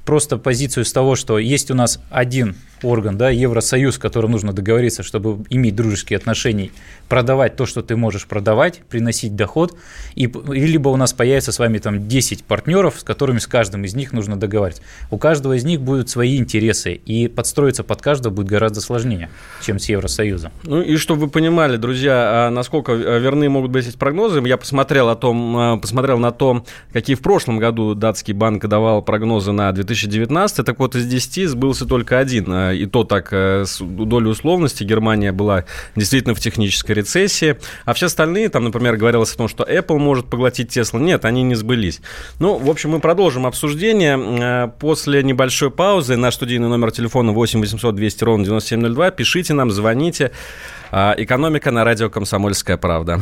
просто 0.10 0.38
позицию 0.38 0.86
с 0.86 0.92
того, 0.92 1.16
что 1.16 1.38
есть 1.38 1.70
у 1.70 1.76
нас 1.76 2.02
один 2.10 2.56
орган, 2.82 3.16
да, 3.16 3.30
Евросоюз, 3.30 3.96
с 3.96 3.98
которым 4.00 4.32
нужно 4.32 4.54
договориться, 4.54 5.04
чтобы 5.04 5.46
иметь 5.52 5.76
дружеские 5.76 6.18
отношения, 6.18 6.72
продавать 7.08 7.56
то, 7.56 7.68
что 7.68 7.84
ты 7.84 7.96
можешь 7.96 8.26
продавать, 8.26 8.80
приносить 8.90 9.36
доход, 9.36 9.78
и, 10.16 10.24
и 10.24 10.66
либо 10.66 10.90
у 10.90 10.96
нас 10.96 11.14
появится 11.14 11.52
с 11.52 11.60
вами 11.60 11.78
там 11.78 12.08
10 12.08 12.44
партнеров, 12.44 12.96
с 13.00 13.04
которыми 13.04 13.38
с 13.38 13.46
каждым 13.46 13.84
из 13.84 13.94
них 13.94 14.12
нужно 14.12 14.36
договариваться. 14.36 14.82
У 15.12 15.18
каждого 15.18 15.54
из 15.54 15.64
них 15.64 15.82
будут 15.82 16.10
свои 16.10 16.38
интересы, 16.38 16.94
и 16.94 17.28
подстроиться 17.28 17.84
под 17.84 18.02
каждого 18.02 18.34
будет 18.34 18.48
гораздо 18.48 18.82
сложнее, 18.82 19.30
чем 19.62 19.78
с 19.78 19.90
Евросоюзом. 19.90 20.52
Ну 20.64 20.82
и 20.82 20.98
чтобы 20.98 21.22
вы 21.22 21.30
понимали, 21.30 21.78
друзья, 21.78 22.48
а 22.48 22.50
насколько 22.50 22.94
верны 22.94 23.50
могут 23.50 23.72
быть 23.72 23.88
эти 23.88 23.98
прогнозы, 23.98 24.42
я 24.48 24.58
посмотрел, 24.58 25.10
о 25.10 25.16
том, 25.16 25.58
а, 25.58 25.78
посмотрел 25.78 26.18
на 26.18 26.32
то, 26.32 26.66
какие 26.94 27.16
в 27.16 27.22
прошлом 27.22 27.60
году 27.60 27.94
датский 27.94 28.34
банк 28.34 28.66
давал 28.66 29.02
прогнозы 29.02 29.52
на 29.52 29.72
2019, 30.08 30.66
так 30.66 30.80
вот 30.80 30.96
из 30.96 31.06
10 31.06 31.50
сбылся 31.50 31.86
только 31.86 32.20
один 32.20 32.46
а, 32.52 32.72
и 32.72 32.86
то 32.86 33.04
так 33.04 33.30
э, 33.32 33.66
с 33.66 33.80
долей 33.82 34.30
условности 34.30 34.84
Германия 34.84 35.32
была 35.32 35.66
действительно 35.96 36.36
в 36.36 36.40
технической 36.40 36.96
рецессии, 36.96 37.58
а 37.86 37.94
все 37.94 38.08
остальные, 38.08 38.50
там, 38.50 38.64
например, 38.64 38.98
говорилось 38.98 39.34
о 39.34 39.38
том, 39.38 39.48
что 39.48 39.64
Apple 39.64 39.98
может 39.98 40.28
поглотить 40.28 40.76
Tesla, 40.76 41.00
нет, 41.00 41.26
они 41.26 41.44
не 41.44 41.56
сбылись. 41.56 42.02
Ну, 42.40 42.58
в 42.58 42.70
общем, 42.70 42.92
мы 42.92 43.00
продолжим 43.00 43.46
обсуждение 43.46 44.18
э, 44.18 44.68
после 44.80 45.24
небольшой 45.24 45.72
паузы. 45.72 46.16
Наш 46.18 46.36
студийный 46.36 46.68
номер 46.68 46.92
телефона 46.92 47.32
8 47.32 47.60
800 47.60 47.96
200 47.96 48.24
ровно 48.24 48.46
9702. 48.46 49.12
Пишите 49.12 49.54
нам, 49.54 49.72
звоните. 49.72 50.32
А, 50.92 51.14
экономика 51.18 51.72
на 51.72 51.84
радио 51.84 52.10
«Комсомольская 52.10 52.78
правда». 52.78 53.22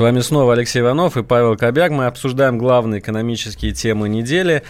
С 0.00 0.02
вами 0.02 0.20
снова 0.20 0.54
Алексей 0.54 0.80
Иванов 0.80 1.18
и 1.18 1.22
Павел 1.22 1.58
Кобяк. 1.58 1.90
Мы 1.90 2.06
обсуждаем 2.06 2.56
главные 2.56 3.00
экономические 3.00 3.72
темы 3.72 4.08
недели. 4.08 4.62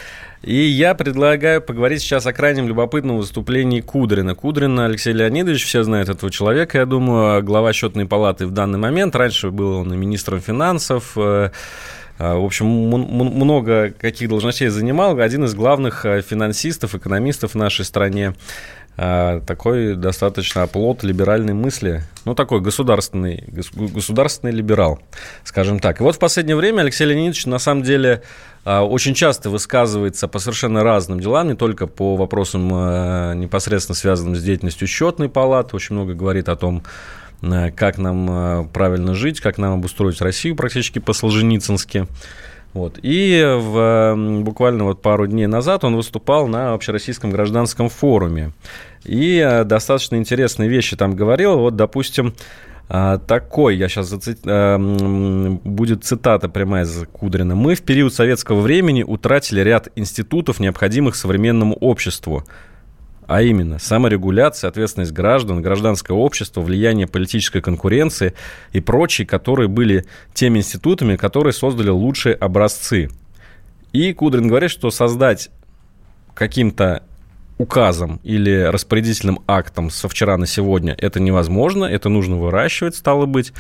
И 0.43 0.57
я 0.57 0.93
предлагаю 0.97 1.63
поговорить 1.63 2.03
сейчас 2.03 2.27
о 2.27 2.33
крайнем 2.33 2.67
любопытном 2.67 3.17
выступлении 3.17 3.81
Кудрина. 3.81 4.35
Кудрин 4.35 4.81
Алексей 4.81 5.13
Леонидович, 5.13 5.65
все 5.65 5.85
знают 5.85 6.09
этого 6.09 6.33
человека, 6.33 6.79
я 6.79 6.85
думаю, 6.85 7.45
глава 7.45 7.73
счетной 7.73 8.07
палаты 8.07 8.45
в 8.45 8.51
данный 8.51 8.81
момент. 8.81 9.15
Раньше 9.15 9.53
был 9.53 9.77
он 9.77 9.95
и 9.95 9.97
министром 9.97 10.41
финансов, 10.41 11.13
э, 11.15 11.51
э, 12.19 12.35
в 12.35 12.45
общем, 12.45 12.67
много 12.67 13.95
каких 13.97 14.29
должностей 14.31 14.67
занимал. 14.67 15.17
Один 15.21 15.45
из 15.45 15.55
главных 15.55 16.07
э, 16.07 16.23
финансистов, 16.23 16.97
экономистов 16.97 17.53
в 17.53 17.55
нашей 17.55 17.85
стране. 17.85 18.35
А, 19.03 19.41
такой 19.41 19.95
достаточно 19.95 20.63
оплот 20.63 21.03
либеральной 21.03 21.55
мысли, 21.55 22.03
ну, 22.27 22.35
такой 22.35 22.61
государственный, 22.61 23.43
государственный 23.75 24.53
либерал, 24.53 25.01
скажем 25.43 25.81
так. 25.81 26.01
И 26.01 26.03
вот 26.03 26.17
в 26.17 26.19
последнее 26.19 26.55
время 26.55 26.83
Алексей 26.83 27.07
Леонидович, 27.07 27.47
на 27.47 27.59
самом 27.59 27.83
деле, 27.83 28.21
а, 28.63 28.85
очень 28.85 29.15
часто 29.15 29.49
высказывается 29.49 30.29
по 30.29 30.39
совершенно 30.39 30.85
разным 30.85 31.19
делам, 31.19 31.49
не 31.49 31.55
только 31.55 31.87
по 31.87 32.15
вопросам 32.15 32.71
а, 32.75 33.33
непосредственно 33.33 33.97
связанным 33.97 34.37
с 34.37 34.43
деятельностью 34.43 34.87
счетной 34.87 35.31
палаты, 35.31 35.77
очень 35.77 35.95
много 35.95 36.13
говорит 36.13 36.51
о 36.51 36.57
том, 36.57 36.83
как 37.41 37.97
нам 37.97 38.69
правильно 38.69 39.15
жить, 39.15 39.41
как 39.41 39.57
нам 39.57 39.73
обустроить 39.73 40.21
Россию 40.21 40.57
практически 40.57 40.99
по-солженицынски. 40.99 42.07
Вот. 42.73 42.99
И 43.03 43.43
в, 43.59 44.43
буквально 44.43 44.85
вот 44.85 45.03
пару 45.03 45.27
дней 45.27 45.47
назад 45.47 45.83
он 45.85 45.97
выступал 45.97 46.47
на 46.47 46.75
Общероссийском 46.75 47.31
гражданском 47.31 47.89
форуме. 47.89 48.53
И 49.05 49.39
э, 49.39 49.65
достаточно 49.65 50.17
интересные 50.17 50.69
вещи 50.69 50.97
там 50.97 51.15
говорил. 51.17 51.59
Вот, 51.59 51.77
допустим, 51.77 52.35
э, 52.89 53.19
такой, 53.27 53.77
я 53.77 53.89
сейчас 53.89 54.09
заци... 54.09 54.37
Э, 54.45 54.77
будет 54.79 56.05
цитата 56.05 56.49
прямая 56.49 56.85
из 56.85 57.07
Кудрина. 57.13 57.55
«Мы 57.55 57.75
в 57.75 57.83
период 57.83 58.13
советского 58.13 58.61
времени 58.61 59.03
утратили 59.03 59.61
ряд 59.61 59.89
институтов, 59.97 60.61
необходимых 60.61 61.17
современному 61.17 61.75
обществу 61.75 62.45
а 63.31 63.43
именно 63.43 63.79
саморегуляция, 63.79 64.67
ответственность 64.67 65.13
граждан, 65.13 65.63
гражданское 65.63 66.15
общество, 66.15 66.63
влияние 66.63 67.07
политической 67.07 67.61
конкуренции 67.61 68.35
и 68.73 68.81
прочие, 68.81 69.25
которые 69.25 69.69
были 69.69 70.05
теми 70.35 70.59
институтами, 70.59 71.15
которые 71.15 71.53
создали 71.53 71.91
лучшие 71.91 72.35
образцы. 72.35 73.09
И 73.93 74.13
Кудрин 74.15 74.49
говорит, 74.49 74.73
что 74.73 74.91
создать 74.91 75.51
каким-то 76.35 77.05
указом 77.61 78.21
или 78.25 78.63
распорядительным 78.63 79.41
актом 79.47 79.91
со 79.91 80.09
вчера 80.09 80.37
на 80.39 80.47
сегодня 80.47 80.95
это 80.97 81.21
невозможно, 81.21 81.85
это 81.85 82.09
нужно 82.09 82.37
выращивать, 82.37 82.97
стало 82.97 83.27
быть. 83.27 83.53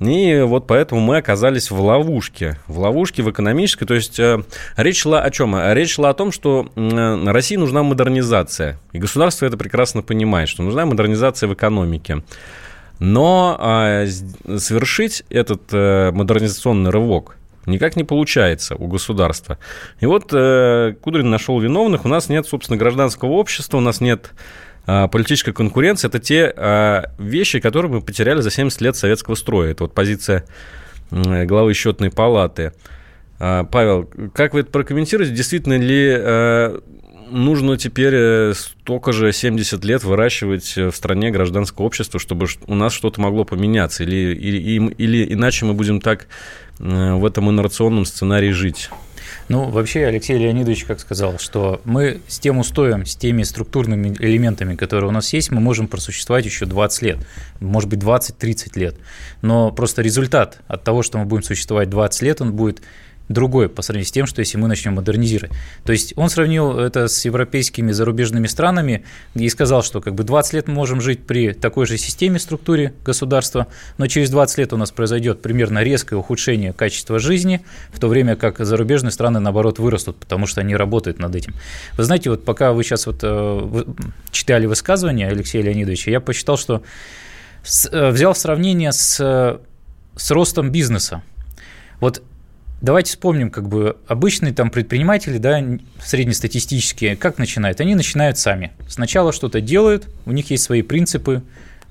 И 0.00 0.44
вот 0.46 0.66
поэтому 0.66 1.00
мы 1.00 1.16
оказались 1.16 1.70
в 1.70 1.80
ловушке. 1.80 2.56
В 2.68 2.78
ловушке 2.78 3.22
в 3.22 3.30
экономической. 3.30 3.84
То 3.84 3.94
есть 3.94 4.18
э, 4.20 4.42
речь 4.76 5.00
шла 5.00 5.22
о 5.22 5.30
чем? 5.30 5.56
Речь 5.72 5.94
шла 5.94 6.10
о 6.10 6.14
том, 6.14 6.30
что 6.30 6.70
э, 6.76 7.24
России 7.26 7.56
нужна 7.56 7.82
модернизация. 7.82 8.78
И 8.92 8.98
государство 8.98 9.46
это 9.46 9.56
прекрасно 9.56 10.02
понимает, 10.02 10.48
что 10.48 10.62
нужна 10.62 10.86
модернизация 10.86 11.48
в 11.48 11.54
экономике. 11.54 12.22
Но 13.00 13.56
э, 13.60 14.06
совершить 14.58 15.24
этот 15.30 15.62
э, 15.72 16.12
модернизационный 16.12 16.90
рывок 16.90 17.37
никак 17.68 17.96
не 17.96 18.04
получается 18.04 18.74
у 18.74 18.86
государства. 18.86 19.58
И 20.00 20.06
вот 20.06 20.30
э, 20.32 20.94
Кудрин 21.00 21.30
нашел 21.30 21.60
виновных. 21.60 22.04
У 22.04 22.08
нас 22.08 22.28
нет, 22.28 22.46
собственно, 22.46 22.76
гражданского 22.78 23.30
общества, 23.30 23.78
у 23.78 23.80
нас 23.80 24.00
нет 24.00 24.32
а, 24.90 25.06
политическая 25.06 25.52
конкуренция– 25.52 26.08
это 26.10 26.18
те 26.18 26.50
а, 26.56 27.10
вещи, 27.18 27.60
которые 27.60 27.92
мы 27.92 28.00
потеряли 28.00 28.40
за 28.40 28.50
70 28.50 28.80
лет 28.80 28.96
советского 28.96 29.34
строя. 29.34 29.72
Это 29.72 29.84
вот 29.84 29.92
позиция 29.92 30.46
главы 31.10 31.74
счетной 31.74 32.10
палаты. 32.10 32.72
А, 33.38 33.64
Павел, 33.64 34.10
как 34.32 34.54
вы 34.54 34.60
это 34.60 34.70
прокомментируете? 34.70 35.34
Действительно 35.34 35.76
ли 35.78 36.80
нужно 37.30 37.76
теперь 37.76 38.14
э, 38.14 38.52
столько 38.54 39.12
же 39.12 39.32
70 39.32 39.84
лет 39.84 40.04
выращивать 40.04 40.76
в 40.76 40.92
стране 40.92 41.30
гражданское 41.30 41.82
общество, 41.82 42.18
чтобы 42.20 42.46
у 42.66 42.74
нас 42.74 42.92
что-то 42.92 43.20
могло 43.20 43.44
поменяться? 43.44 44.04
Или, 44.04 44.34
или, 44.34 44.94
или 44.94 45.32
иначе 45.32 45.64
мы 45.64 45.74
будем 45.74 46.00
так 46.00 46.28
в 46.78 47.26
этом 47.26 47.50
инерционном 47.50 48.04
сценарии 48.04 48.50
жить? 48.50 48.88
Ну, 49.48 49.70
вообще, 49.70 50.04
Алексей 50.04 50.36
Леонидович 50.36 50.84
как 50.84 51.00
сказал, 51.00 51.38
что 51.38 51.80
мы 51.84 52.20
с 52.28 52.38
тем 52.38 52.58
устоем, 52.58 53.06
с 53.06 53.16
теми 53.16 53.42
структурными 53.44 54.14
элементами, 54.18 54.76
которые 54.76 55.08
у 55.08 55.12
нас 55.12 55.32
есть, 55.32 55.50
мы 55.50 55.60
можем 55.60 55.88
просуществовать 55.88 56.44
еще 56.44 56.66
20 56.66 57.02
лет, 57.02 57.18
может 57.60 57.88
быть, 57.88 58.00
20-30 58.00 58.78
лет. 58.78 58.96
Но 59.40 59.72
просто 59.72 60.02
результат 60.02 60.60
от 60.68 60.84
того, 60.84 61.02
что 61.02 61.16
мы 61.16 61.24
будем 61.24 61.44
существовать 61.44 61.88
20 61.88 62.22
лет, 62.22 62.40
он 62.42 62.52
будет 62.52 62.82
другой 63.28 63.68
по 63.68 63.82
сравнению 63.82 64.08
с 64.08 64.12
тем, 64.12 64.26
что 64.26 64.40
если 64.40 64.58
мы 64.58 64.68
начнем 64.68 64.94
модернизировать. 64.94 65.52
То 65.84 65.92
есть 65.92 66.14
он 66.16 66.30
сравнил 66.30 66.78
это 66.78 67.08
с 67.08 67.24
европейскими 67.24 67.92
зарубежными 67.92 68.46
странами 68.46 69.04
и 69.34 69.48
сказал, 69.48 69.82
что 69.82 70.00
как 70.00 70.14
бы 70.14 70.24
20 70.24 70.52
лет 70.54 70.68
мы 70.68 70.74
можем 70.74 71.00
жить 71.00 71.26
при 71.26 71.52
такой 71.52 71.86
же 71.86 71.98
системе, 71.98 72.38
структуре 72.38 72.94
государства, 73.04 73.66
но 73.98 74.06
через 74.06 74.30
20 74.30 74.58
лет 74.58 74.72
у 74.72 74.76
нас 74.76 74.90
произойдет 74.90 75.42
примерно 75.42 75.82
резкое 75.82 76.16
ухудшение 76.16 76.72
качества 76.72 77.18
жизни, 77.18 77.62
в 77.92 78.00
то 78.00 78.08
время 78.08 78.36
как 78.36 78.58
зарубежные 78.58 79.12
страны, 79.12 79.40
наоборот, 79.40 79.78
вырастут, 79.78 80.16
потому 80.16 80.46
что 80.46 80.60
они 80.60 80.74
работают 80.74 81.18
над 81.18 81.34
этим. 81.34 81.54
Вы 81.96 82.04
знаете, 82.04 82.30
вот 82.30 82.44
пока 82.44 82.72
вы 82.72 82.82
сейчас 82.84 83.06
вот 83.06 83.20
э, 83.22 83.84
читали 84.30 84.66
высказывание 84.66 85.28
Алексея 85.28 85.62
Леонидовича, 85.62 86.10
я 86.10 86.20
посчитал, 86.20 86.56
что 86.56 86.82
э, 87.92 88.10
взял 88.10 88.34
сравнение 88.34 88.92
с, 88.92 89.20
э, 89.20 89.58
с 90.16 90.30
ростом 90.30 90.70
бизнеса. 90.70 91.22
Вот 92.00 92.22
Давайте 92.80 93.10
вспомним, 93.10 93.50
как 93.50 93.68
бы 93.68 93.96
обычные 94.06 94.52
там 94.52 94.70
предприниматели, 94.70 95.38
да, 95.38 95.60
среднестатистические, 96.00 97.16
как 97.16 97.38
начинают? 97.38 97.80
Они 97.80 97.96
начинают 97.96 98.38
сами. 98.38 98.72
Сначала 98.88 99.32
что-то 99.32 99.60
делают, 99.60 100.08
у 100.26 100.32
них 100.32 100.50
есть 100.50 100.62
свои 100.62 100.82
принципы, 100.82 101.42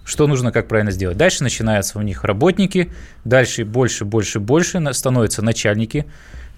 что 0.05 0.27
нужно, 0.27 0.53
как 0.53 0.69
правильно 0.69 0.91
сделать. 0.91 1.17
Дальше 1.17 1.43
начинаются 1.43 1.99
у 1.99 2.01
них 2.01 2.23
работники, 2.23 2.89
дальше 3.25 3.65
больше, 3.65 4.05
больше, 4.05 4.39
больше 4.39 4.81
становятся 4.93 5.41
начальники, 5.41 6.05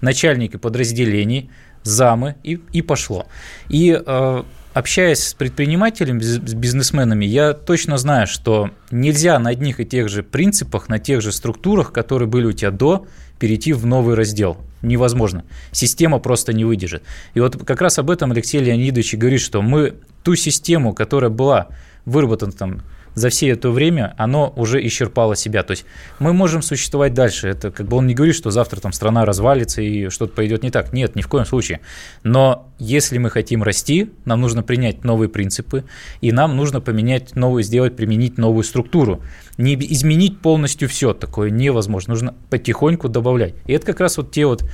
начальники 0.00 0.56
подразделений, 0.56 1.50
замы 1.82 2.36
и, 2.44 2.60
и 2.72 2.82
пошло. 2.82 3.26
И 3.68 4.00
э, 4.00 4.42
общаясь 4.72 5.28
с 5.28 5.34
предпринимателями, 5.34 6.20
с 6.20 6.38
бизнесменами, 6.38 7.24
я 7.24 7.52
точно 7.52 7.98
знаю, 7.98 8.26
что 8.26 8.70
нельзя 8.90 9.38
на 9.38 9.50
одних 9.50 9.80
и 9.80 9.84
тех 9.84 10.08
же 10.08 10.22
принципах, 10.22 10.88
на 10.88 10.98
тех 10.98 11.20
же 11.22 11.32
структурах, 11.32 11.92
которые 11.92 12.28
были 12.28 12.46
у 12.46 12.52
тебя 12.52 12.70
до, 12.70 13.06
перейти 13.38 13.72
в 13.72 13.86
новый 13.86 14.14
раздел. 14.14 14.58
Невозможно. 14.82 15.44
Система 15.72 16.18
просто 16.18 16.52
не 16.52 16.64
выдержит. 16.64 17.02
И 17.34 17.40
вот 17.40 17.62
как 17.64 17.80
раз 17.80 17.98
об 17.98 18.10
этом 18.10 18.32
Алексей 18.32 18.60
Леонидович 18.60 19.14
и 19.14 19.16
говорит, 19.16 19.40
что 19.40 19.60
мы 19.60 19.94
ту 20.22 20.36
систему, 20.36 20.94
которая 20.94 21.30
была 21.30 21.68
выработана 22.04 22.52
там 22.52 22.82
за 23.14 23.28
все 23.28 23.48
это 23.48 23.70
время 23.70 24.14
оно 24.16 24.52
уже 24.56 24.84
исчерпало 24.86 25.36
себя. 25.36 25.62
То 25.62 25.72
есть 25.72 25.84
мы 26.18 26.32
можем 26.32 26.62
существовать 26.62 27.14
дальше. 27.14 27.48
Это 27.48 27.70
как 27.70 27.86
бы 27.86 27.96
он 27.96 28.06
не 28.06 28.14
говорит, 28.14 28.36
что 28.36 28.50
завтра 28.50 28.80
там 28.80 28.92
страна 28.92 29.24
развалится 29.24 29.82
и 29.82 30.08
что-то 30.08 30.34
пойдет 30.34 30.62
не 30.62 30.70
так. 30.70 30.92
Нет, 30.92 31.16
ни 31.16 31.22
в 31.22 31.28
коем 31.28 31.44
случае. 31.44 31.80
Но 32.22 32.70
если 32.78 33.18
мы 33.18 33.30
хотим 33.30 33.62
расти, 33.62 34.10
нам 34.24 34.40
нужно 34.40 34.62
принять 34.62 35.04
новые 35.04 35.28
принципы, 35.28 35.84
и 36.20 36.32
нам 36.32 36.56
нужно 36.56 36.80
поменять 36.80 37.36
новую, 37.36 37.62
сделать, 37.62 37.96
применить 37.96 38.38
новую 38.38 38.64
структуру. 38.64 39.22
Не 39.58 39.74
изменить 39.74 40.40
полностью 40.40 40.88
все 40.88 41.12
такое 41.12 41.50
невозможно. 41.50 42.12
Нужно 42.12 42.34
потихоньку 42.48 43.08
добавлять. 43.08 43.54
И 43.66 43.72
это 43.72 43.86
как 43.86 44.00
раз 44.00 44.16
вот 44.16 44.30
те 44.30 44.46
вот 44.46 44.64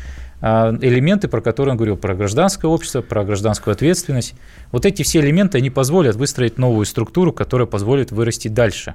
элементы, 0.40 1.28
про 1.28 1.40
которые 1.40 1.72
он 1.72 1.76
говорил, 1.76 1.96
про 1.96 2.14
гражданское 2.14 2.66
общество, 2.66 3.00
про 3.00 3.24
гражданскую 3.24 3.72
ответственность. 3.72 4.34
Вот 4.72 4.84
эти 4.84 5.02
все 5.02 5.20
элементы, 5.20 5.58
они 5.58 5.70
позволят 5.70 6.16
выстроить 6.16 6.58
новую 6.58 6.84
структуру, 6.86 7.32
которая 7.32 7.66
позволит 7.66 8.12
вырасти 8.12 8.48
дальше. 8.48 8.94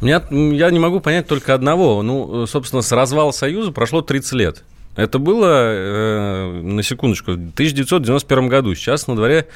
Меня, 0.00 0.22
я 0.30 0.70
не 0.70 0.78
могу 0.78 1.00
понять 1.00 1.26
только 1.26 1.54
одного. 1.54 2.02
Ну, 2.02 2.46
собственно, 2.46 2.82
с 2.82 2.92
развала 2.92 3.30
Союза 3.30 3.72
прошло 3.72 4.02
30 4.02 4.32
лет. 4.32 4.64
Это 4.96 5.18
было, 5.18 5.46
э, 5.50 6.60
на 6.62 6.82
секундочку, 6.82 7.32
в 7.32 7.52
1991 7.52 8.48
году. 8.48 8.74
Сейчас 8.74 9.06
на 9.06 9.14
дворе 9.14 9.46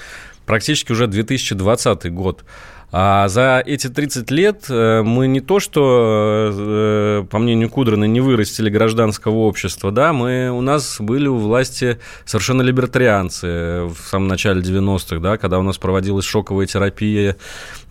практически 0.47 0.93
уже 0.93 1.07
2020 1.07 2.13
год. 2.13 2.45
А 2.93 3.29
за 3.29 3.63
эти 3.65 3.89
30 3.89 4.31
лет 4.33 4.65
э, 4.69 5.03
мы 5.03 5.29
не 5.29 5.41
то, 5.41 5.61
что, 5.61 6.51
э, 6.53 7.25
по 7.31 7.39
мнению 7.39 7.71
Кудрина, 7.71 8.05
не 8.05 8.21
вырастили 8.21 8.69
гражданского 8.69 9.37
общества, 9.37 9.93
да, 9.93 10.13
мы, 10.13 10.51
у 10.51 10.61
нас 10.61 10.97
были 11.01 11.29
у 11.29 11.37
власти 11.37 12.01
совершенно 12.25 12.63
либертарианцы 12.63 13.85
в 13.85 13.97
самом 14.05 14.27
начале 14.27 14.61
90-х, 14.61 15.21
да, 15.21 15.37
когда 15.37 15.61
у 15.61 15.63
нас 15.63 15.79
проводилась 15.79 16.25
шоковая 16.25 16.67
терапия, 16.67 17.37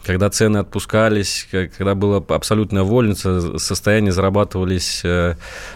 когда 0.04 0.30
цены 0.30 0.58
отпускались, 0.58 1.48
когда 1.52 1.96
была 1.96 2.18
абсолютная 2.18 2.84
вольница, 2.84 3.58
состояния 3.60 4.12
зарабатывались 4.12 5.02
э, 5.04 5.36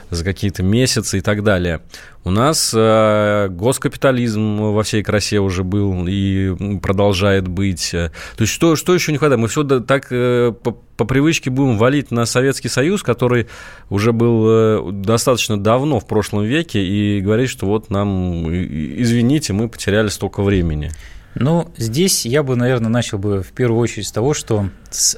за 0.10 0.24
какие-то 0.24 0.64
месяцы 0.64 1.18
и 1.18 1.22
так 1.22 1.44
далее. 1.44 1.82
У 2.24 2.32
нас 2.32 2.74
э, 2.74 3.50
госкапитализм 3.50 4.58
во 4.58 4.84
всей 4.84 5.04
красе 5.04 5.40
уже 5.40 5.64
был 5.66 6.08
и 6.08 6.80
продолжает 6.80 7.50
быть. 7.50 7.92
То 7.92 8.12
есть 8.40 8.54
что, 8.54 8.78
что 8.78 8.94
еще 8.94 9.12
не 9.12 9.18
хватает? 9.18 9.42
Мы 9.42 9.50
все 9.50 9.64
так 9.64 10.08
э, 10.10 10.54
по, 10.64 10.72
по 10.72 11.04
привычке 11.04 11.50
будем 11.50 11.78
валить 11.78 12.12
на 12.12 12.26
Советский 12.26 12.70
Союз, 12.70 13.04
который 13.04 13.48
уже 13.90 14.14
был 14.14 14.46
э, 14.48 14.92
достаточно 14.94 15.58
давно 15.58 16.00
в 16.00 16.08
прошлом 16.08 16.44
веке, 16.44 16.82
и 16.86 17.20
говорить, 17.20 17.50
что 17.50 17.66
вот 17.66 17.90
нам, 17.90 18.48
извините, 18.50 19.52
мы 19.52 19.68
потеряли 19.68 20.08
столько 20.08 20.44
времени. 20.44 20.92
Ну, 21.36 21.72
здесь 21.78 22.26
я 22.26 22.44
бы, 22.44 22.56
наверное, 22.56 22.90
начал 22.90 23.18
бы 23.18 23.42
в 23.42 23.52
первую 23.52 23.80
очередь 23.80 24.08
с 24.08 24.12
того, 24.12 24.34
что 24.34 24.70
с 24.92 25.18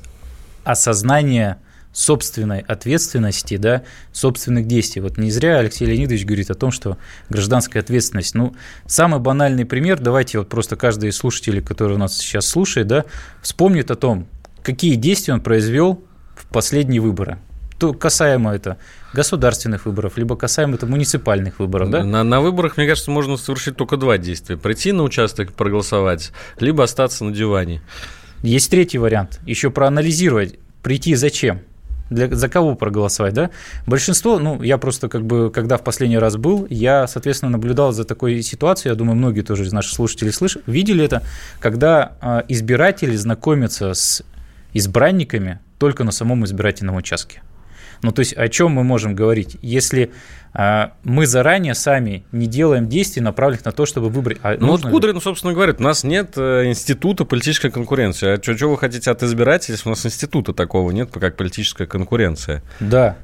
осознания 0.64 1.60
собственной 1.96 2.60
ответственности, 2.60 3.56
да, 3.56 3.84
собственных 4.12 4.68
действий. 4.68 5.02
Вот 5.02 5.18
не 5.18 5.32
зря 5.32 5.60
Алексей 5.60 5.86
Леонидович 5.86 6.26
говорит 6.26 6.52
о 6.52 6.54
том, 6.54 6.72
что 6.72 6.98
гражданская 7.30 7.82
ответственность. 7.82 8.36
Ну, 8.36 8.54
самый 8.86 9.22
банальный 9.22 9.66
пример, 9.66 10.00
давайте 10.00 10.40
вот 10.40 10.50
просто 10.50 10.76
каждый 10.76 11.10
из 11.10 11.16
слушателей, 11.16 11.62
который 11.62 11.96
у 11.96 11.98
нас 11.98 12.18
сейчас 12.18 12.48
слушает, 12.48 12.88
да, 12.88 13.06
вспомнит 13.42 13.92
о 13.92 13.96
том, 13.96 14.28
какие 14.62 14.96
действия 14.96 15.36
он 15.36 15.42
произвел 15.42 16.04
в 16.36 16.46
последние 16.48 17.00
выборы. 17.00 17.40
То 17.78 17.94
касаемо 17.94 18.56
это 18.56 18.78
государственных 19.14 19.86
выборов, 19.86 20.18
либо 20.18 20.36
касаемо 20.36 20.76
это 20.76 20.86
муниципальных 20.86 21.60
выборов, 21.60 21.90
да? 21.90 22.04
На, 22.04 22.24
на 22.24 22.42
выборах, 22.42 22.78
мне 22.78 22.88
кажется, 22.88 23.12
можно 23.12 23.38
совершить 23.38 23.76
только 23.76 23.98
два 23.98 24.18
действия. 24.18 24.58
Прийти 24.58 24.92
на 24.92 25.04
участок 25.04 25.54
проголосовать, 25.54 26.32
либо 26.60 26.84
остаться 26.84 27.26
на 27.26 27.32
диване. 27.32 27.82
Есть 28.44 28.72
третий 28.72 28.98
вариант. 28.98 29.40
Еще 29.46 29.72
проанализировать, 29.72 30.60
прийти 30.84 31.16
зачем 31.16 31.62
для, 32.10 32.34
за 32.34 32.50
кого 32.50 32.76
проголосовать, 32.76 33.34
да? 33.34 33.50
Большинство, 33.88 34.40
ну, 34.40 34.62
я 34.62 34.78
просто 34.78 35.10
как 35.10 35.26
бы, 35.26 35.52
когда 35.52 35.78
в 35.78 35.84
последний 35.84 36.18
раз 36.18 36.38
был, 36.38 36.68
я, 36.70 37.08
соответственно, 37.08 37.52
наблюдал 37.52 37.92
за 37.92 38.04
такой 38.04 38.42
ситуацией, 38.42 38.92
я 38.92 38.96
думаю, 38.96 39.16
многие 39.16 39.42
тоже 39.42 39.64
из 39.64 39.74
наших 39.74 39.94
слушателей 39.94 40.32
слышали, 40.32 40.64
видели 40.68 41.04
это, 41.04 41.24
когда 41.60 42.14
э, 42.22 42.44
избиратели 42.48 43.16
знакомятся 43.16 43.94
с 43.94 44.24
избранниками 44.74 45.60
только 45.80 46.04
на 46.04 46.12
самом 46.12 46.46
избирательном 46.46 46.96
участке. 46.96 47.42
Ну, 48.02 48.12
то 48.12 48.20
есть 48.20 48.34
о 48.34 48.48
чем 48.48 48.72
мы 48.72 48.84
можем 48.84 49.16
говорить? 49.16 49.58
Если 49.62 50.12
а, 50.58 50.94
мы 51.04 51.28
заранее 51.28 51.76
сами 51.76 52.24
не 52.32 52.48
делаем 52.48 52.88
действий, 52.88 53.22
направленных 53.22 53.66
на 53.66 53.74
то, 53.74 53.86
чтобы 53.86 54.10
выбрать. 54.10 54.38
А 54.42 54.56
ну, 54.58 54.68
вот 54.68 54.84
Кудрин, 54.84 55.20
собственно, 55.20 55.54
говорит, 55.54 55.82
у 55.82 55.84
нас 55.84 56.06
нет 56.06 56.38
э, 56.38 56.68
института 56.68 57.26
политической 57.26 57.70
конкуренции. 57.72 58.30
А 58.30 58.42
что, 58.42 58.56
что 58.56 58.70
вы 58.70 58.78
хотите 58.78 59.12
от 59.12 59.22
избирателей, 59.22 59.74
если 59.74 59.90
у 59.90 59.92
нас 59.92 60.06
института 60.06 60.54
такого 60.54 60.92
нет, 60.92 61.10
как 61.12 61.36
политическая 61.36 61.86
конкуренция? 61.86 62.64
Да. 62.80 63.18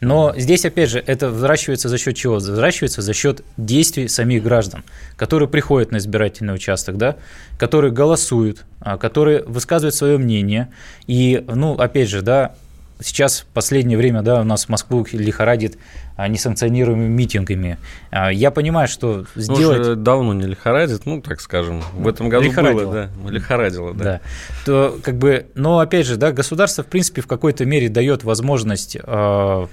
Но 0.00 0.34
здесь, 0.36 0.64
опять 0.66 0.90
же, 0.90 1.02
это 1.04 1.30
взращивается 1.30 1.88
за 1.88 1.96
счет 1.96 2.14
чего? 2.16 2.36
Взращивается 2.36 3.02
за 3.02 3.14
счет 3.14 3.42
действий 3.56 4.06
самих 4.06 4.42
граждан, 4.42 4.84
которые 5.16 5.48
приходят 5.48 5.90
на 5.90 5.96
избирательный 5.96 6.54
участок, 6.54 6.98
да, 6.98 7.16
которые 7.58 7.92
голосуют, 7.92 8.64
а, 8.80 8.96
которые 8.98 9.42
высказывают 9.44 9.94
свое 9.94 10.18
мнение. 10.18 10.68
И, 11.06 11.42
ну, 11.48 11.74
опять 11.74 12.10
же, 12.10 12.22
да, 12.22 12.54
сейчас 13.00 13.40
в 13.40 13.46
последнее 13.46 13.96
время 13.96 14.22
да, 14.22 14.40
у 14.40 14.44
нас 14.44 14.68
Москву 14.68 15.06
лихорадит 15.12 15.78
а, 16.16 16.28
несанкционируемыми 16.28 17.08
митингами. 17.08 17.78
А, 18.10 18.32
я 18.32 18.50
понимаю, 18.50 18.88
что 18.88 19.26
сделать... 19.34 19.86
Ну, 19.86 19.94
давно 19.94 20.34
не 20.34 20.46
лихорадит, 20.46 21.06
ну, 21.06 21.20
так 21.20 21.40
скажем. 21.40 21.82
В 21.94 22.08
этом 22.08 22.28
году 22.28 22.46
лихорадило. 22.46 22.80
было, 22.80 23.10
да. 23.24 23.30
Лихорадило, 23.30 23.94
да. 23.94 24.04
да. 24.04 24.20
То, 24.66 24.98
как 25.02 25.16
бы, 25.16 25.46
но, 25.54 25.78
опять 25.78 26.06
же, 26.06 26.16
да, 26.16 26.32
государство, 26.32 26.82
в 26.82 26.88
принципе, 26.88 27.22
в 27.22 27.26
какой-то 27.26 27.64
мере 27.64 27.88
дает 27.88 28.24
возможность 28.24 28.96
э, 29.00 29.66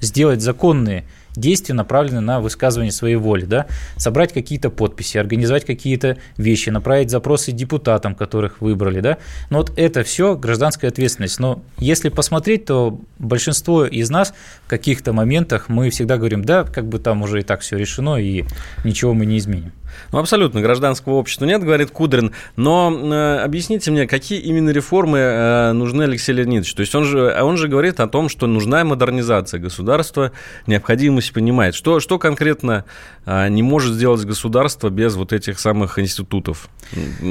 сделать 0.00 0.42
законные 0.42 1.04
действия, 1.38 1.74
направленные 1.74 2.20
на 2.20 2.40
высказывание 2.40 2.92
своей 2.92 3.16
воли, 3.16 3.44
да, 3.44 3.66
собрать 3.96 4.32
какие-то 4.32 4.70
подписи, 4.70 5.18
организовать 5.18 5.64
какие-то 5.64 6.18
вещи, 6.36 6.70
направить 6.70 7.10
запросы 7.10 7.52
депутатам, 7.52 8.14
которых 8.14 8.60
выбрали, 8.60 9.00
да. 9.00 9.18
Но 9.50 9.58
вот 9.58 9.72
это 9.76 10.02
все 10.02 10.36
гражданская 10.36 10.90
ответственность. 10.90 11.38
Но 11.40 11.62
если 11.78 12.08
посмотреть, 12.08 12.64
то 12.66 13.00
большинство 13.18 13.84
из 13.84 14.10
нас 14.10 14.34
в 14.64 14.68
каких-то 14.68 15.12
моментах 15.12 15.68
мы 15.68 15.90
всегда 15.90 16.16
говорим, 16.16 16.44
да, 16.44 16.64
как 16.64 16.86
бы 16.86 16.98
там 16.98 17.22
уже 17.22 17.40
и 17.40 17.42
так 17.42 17.60
все 17.60 17.76
решено, 17.76 18.16
и 18.16 18.44
ничего 18.84 19.14
мы 19.14 19.26
не 19.26 19.38
изменим. 19.38 19.72
Ну, 20.12 20.18
абсолютно, 20.18 20.60
гражданского 20.60 21.14
общества 21.14 21.44
нет, 21.44 21.62
говорит 21.62 21.90
Кудрин. 21.90 22.32
Но 22.56 22.90
э, 22.92 23.38
объясните 23.38 23.90
мне, 23.90 24.06
какие 24.06 24.40
именно 24.40 24.70
реформы 24.70 25.18
э, 25.18 25.72
нужны 25.72 26.02
Алексею 26.02 26.38
Леонидовичу? 26.38 26.76
То 26.76 26.80
есть 26.80 26.94
он 26.94 27.04
же, 27.04 27.36
он 27.40 27.56
же 27.56 27.68
говорит 27.68 28.00
о 28.00 28.08
том, 28.08 28.28
что 28.28 28.46
нужна 28.46 28.84
модернизация 28.84 29.60
государства, 29.60 30.32
необходимость 30.66 31.32
понимает. 31.32 31.74
Что, 31.74 32.00
что 32.00 32.18
конкретно 32.18 32.84
э, 33.26 33.48
не 33.48 33.62
может 33.62 33.94
сделать 33.94 34.24
государство 34.24 34.88
без 34.88 35.14
вот 35.14 35.32
этих 35.32 35.58
самых 35.60 35.98
институтов? 35.98 36.68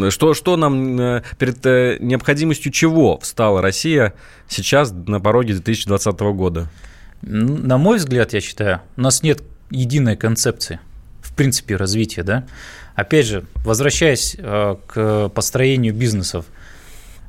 Что, 0.10 0.34
что 0.34 0.58
нам 0.58 1.00
э, 1.00 1.24
перед 1.38 1.66
э, 1.66 1.98
необходимостью 2.00 2.72
чего 2.72 3.18
встала 3.20 3.62
Россия 3.62 4.14
сейчас 4.48 4.92
на 4.92 5.20
пороге 5.20 5.54
2020 5.54 6.20
года? 6.20 6.70
На 7.22 7.78
мой 7.78 7.98
взгляд, 7.98 8.34
я 8.34 8.42
считаю, 8.42 8.82
у 8.96 9.02
нас 9.02 9.24
нет 9.24 9.42
единой 9.70 10.16
концепции, 10.16 10.80
принципе, 11.38 11.78
развития, 11.78 12.24
да. 12.24 12.46
Опять 12.96 13.28
же, 13.28 13.46
возвращаясь 13.64 14.36
э, 14.38 14.76
к 14.88 15.30
построению 15.30 15.94
бизнесов, 15.94 16.46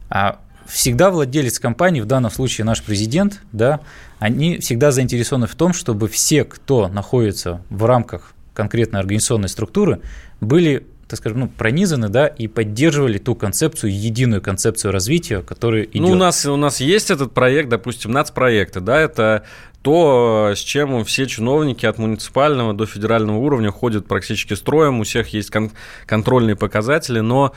а 0.09 0.41
всегда 0.67 1.11
владелец 1.11 1.59
компании, 1.59 2.01
в 2.01 2.07
данном 2.07 2.31
случае 2.31 2.65
наш 2.65 2.83
президент, 2.83 3.41
да, 3.53 3.81
они 4.19 4.59
всегда 4.59 4.91
заинтересованы 4.91 5.47
в 5.47 5.55
том, 5.55 5.73
чтобы 5.73 6.09
все, 6.09 6.45
кто 6.45 6.89
находится 6.89 7.63
в 7.71 7.85
рамках 7.85 8.33
конкретной 8.55 9.01
организационной 9.01 9.49
структуры, 9.49 10.01
были 10.41 10.87
так 11.09 11.19
скажем, 11.19 11.41
ну, 11.41 11.49
пронизаны, 11.49 12.11
да, 12.11 12.27
и 12.27 12.49
поддерживали 12.49 13.17
ту 13.17 13.35
концепцию, 13.35 13.99
единую 13.99 14.43
концепцию 14.43 14.93
развития, 14.93 15.41
которая 15.41 15.85
идет. 15.85 16.03
Ну, 16.03 16.11
у 16.11 16.15
нас, 16.15 16.45
у 16.45 16.57
нас 16.57 16.81
есть 16.81 17.11
этот 17.11 17.33
проект, 17.33 17.71
допустим, 17.71 18.13
нацпроекты, 18.13 18.81
да, 18.81 19.01
это 19.01 19.45
то, 19.89 20.53
с 20.55 20.59
чем 20.59 21.03
все 21.07 21.25
чиновники 21.25 21.87
от 21.87 21.97
муниципального 21.97 22.75
до 22.75 22.85
федерального 22.85 23.39
уровня 23.39 23.71
ходят 23.71 24.07
практически 24.07 24.53
строем, 24.53 25.01
у 25.01 25.05
всех 25.05 25.29
есть 25.29 25.49
кон- 25.49 25.71
контрольные 26.05 26.57
показатели, 26.57 27.21
но 27.21 27.55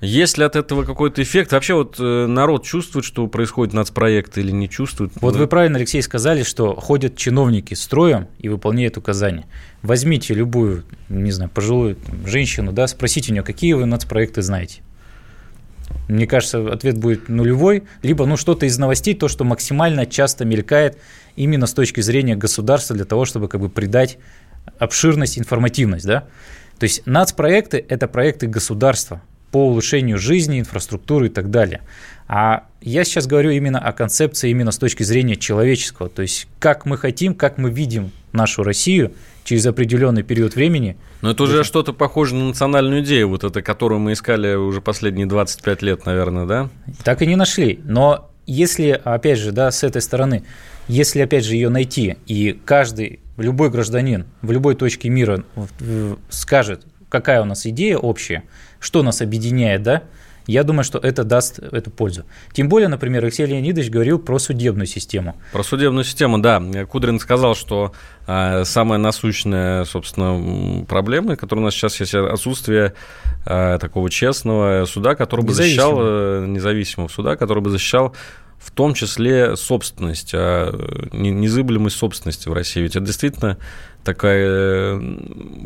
есть 0.00 0.38
ли 0.38 0.44
от 0.44 0.54
этого 0.54 0.84
какой-то 0.84 1.20
эффект? 1.20 1.50
Вообще 1.50 1.74
вот 1.74 1.96
э, 1.98 2.26
народ 2.28 2.64
чувствует, 2.64 3.04
что 3.04 3.26
происходит 3.26 3.74
нацпроект 3.74 4.38
или 4.38 4.52
не 4.52 4.70
чувствует? 4.70 5.10
Вот 5.20 5.34
вы 5.34 5.48
правильно, 5.48 5.78
Алексей, 5.78 6.00
сказали, 6.00 6.44
что 6.44 6.76
ходят 6.76 7.16
чиновники 7.16 7.74
строем 7.74 8.28
и 8.38 8.48
выполняют 8.48 8.96
указания. 8.96 9.46
Возьмите 9.82 10.32
любую, 10.32 10.84
не 11.08 11.32
знаю, 11.32 11.50
пожилую 11.52 11.96
женщину, 12.24 12.70
да, 12.70 12.86
спросите 12.86 13.32
у 13.32 13.34
нее, 13.34 13.42
какие 13.42 13.72
вы 13.72 13.84
нацпроекты 13.86 14.42
знаете. 14.42 14.82
Мне 16.08 16.26
кажется, 16.26 16.72
ответ 16.72 16.98
будет 16.98 17.28
нулевой, 17.28 17.84
либо 18.02 18.26
ну 18.26 18.36
что-то 18.36 18.66
из 18.66 18.78
новостей, 18.78 19.14
то, 19.14 19.28
что 19.28 19.44
максимально 19.44 20.06
часто 20.06 20.44
мелькает 20.44 20.98
именно 21.36 21.66
с 21.66 21.74
точки 21.74 22.00
зрения 22.00 22.36
государства 22.36 22.94
для 22.94 23.04
того, 23.04 23.24
чтобы 23.24 23.48
как 23.48 23.60
бы 23.60 23.68
придать 23.68 24.18
обширность, 24.78 25.38
информативность, 25.38 26.06
да. 26.06 26.26
То 26.78 26.84
есть 26.84 27.06
нацпроекты– 27.06 27.84
это 27.88 28.08
проекты 28.08 28.46
государства, 28.46 29.22
по 29.54 29.68
улучшению 29.68 30.18
жизни, 30.18 30.58
инфраструктуры 30.58 31.26
и 31.26 31.28
так 31.28 31.48
далее. 31.48 31.82
А 32.26 32.64
я 32.80 33.04
сейчас 33.04 33.28
говорю 33.28 33.50
именно 33.50 33.78
о 33.78 33.92
концепции 33.92 34.50
именно 34.50 34.72
с 34.72 34.78
точки 34.78 35.04
зрения 35.04 35.36
человеческого, 35.36 36.08
то 36.08 36.22
есть 36.22 36.48
как 36.58 36.86
мы 36.86 36.98
хотим, 36.98 37.36
как 37.36 37.56
мы 37.56 37.70
видим 37.70 38.10
нашу 38.32 38.64
Россию 38.64 39.12
через 39.44 39.64
определенный 39.66 40.24
период 40.24 40.56
времени. 40.56 40.96
Но 41.22 41.30
это 41.30 41.44
уже 41.44 41.62
что-то 41.62 41.92
похоже 41.92 42.34
на 42.34 42.48
национальную 42.48 43.04
идею, 43.04 43.28
вот 43.28 43.44
это, 43.44 43.62
которую 43.62 44.00
мы 44.00 44.14
искали 44.14 44.56
уже 44.56 44.80
последние 44.80 45.26
25 45.26 45.82
лет, 45.82 46.04
наверное, 46.04 46.46
да? 46.46 46.70
Так 47.04 47.22
и 47.22 47.26
не 47.26 47.36
нашли. 47.36 47.78
Но 47.84 48.32
если, 48.46 49.00
опять 49.04 49.38
же, 49.38 49.52
да, 49.52 49.70
с 49.70 49.84
этой 49.84 50.02
стороны, 50.02 50.42
если, 50.88 51.20
опять 51.20 51.44
же, 51.44 51.54
ее 51.54 51.68
найти, 51.68 52.16
и 52.26 52.58
каждый, 52.64 53.20
любой 53.36 53.70
гражданин 53.70 54.26
в 54.42 54.50
любой 54.50 54.74
точке 54.74 55.08
мира 55.08 55.44
скажет, 56.28 56.86
какая 57.08 57.42
у 57.42 57.44
нас 57.44 57.66
идея 57.66 57.96
общая, 57.98 58.44
что 58.80 59.02
нас 59.02 59.22
объединяет, 59.22 59.82
да, 59.82 60.02
я 60.46 60.62
думаю, 60.62 60.84
что 60.84 60.98
это 60.98 61.24
даст 61.24 61.58
эту 61.58 61.90
пользу. 61.90 62.24
Тем 62.52 62.68
более, 62.68 62.88
например, 62.88 63.24
Алексей 63.24 63.46
Леонидович 63.46 63.88
говорил 63.90 64.18
про 64.18 64.38
судебную 64.38 64.86
систему. 64.86 65.36
Про 65.52 65.62
судебную 65.62 66.04
систему, 66.04 66.38
да. 66.38 66.62
Кудрин 66.86 67.18
сказал, 67.18 67.54
что 67.54 67.92
э, 68.26 68.64
самая 68.64 68.98
насущная, 68.98 69.84
собственно, 69.84 70.84
проблема, 70.84 71.36
которая 71.36 71.62
у 71.62 71.64
нас 71.64 71.74
сейчас 71.74 71.98
есть, 71.98 72.14
отсутствие 72.14 72.92
э, 73.46 73.78
такого 73.80 74.10
честного 74.10 74.84
суда, 74.84 75.14
который 75.14 75.44
бы 75.44 75.54
защищал, 75.54 75.96
э, 75.98 76.44
независимого 76.46 77.08
суда, 77.08 77.36
который 77.36 77.62
бы 77.62 77.70
защищал 77.70 78.14
в 78.64 78.70
том 78.70 78.94
числе 78.94 79.56
собственность, 79.56 80.30
а, 80.32 80.72
незыблемость 81.12 81.96
собственности 81.96 82.48
в 82.48 82.54
России. 82.54 82.80
Ведь 82.80 82.96
это 82.96 83.04
действительно 83.04 83.58
такая 84.04 85.00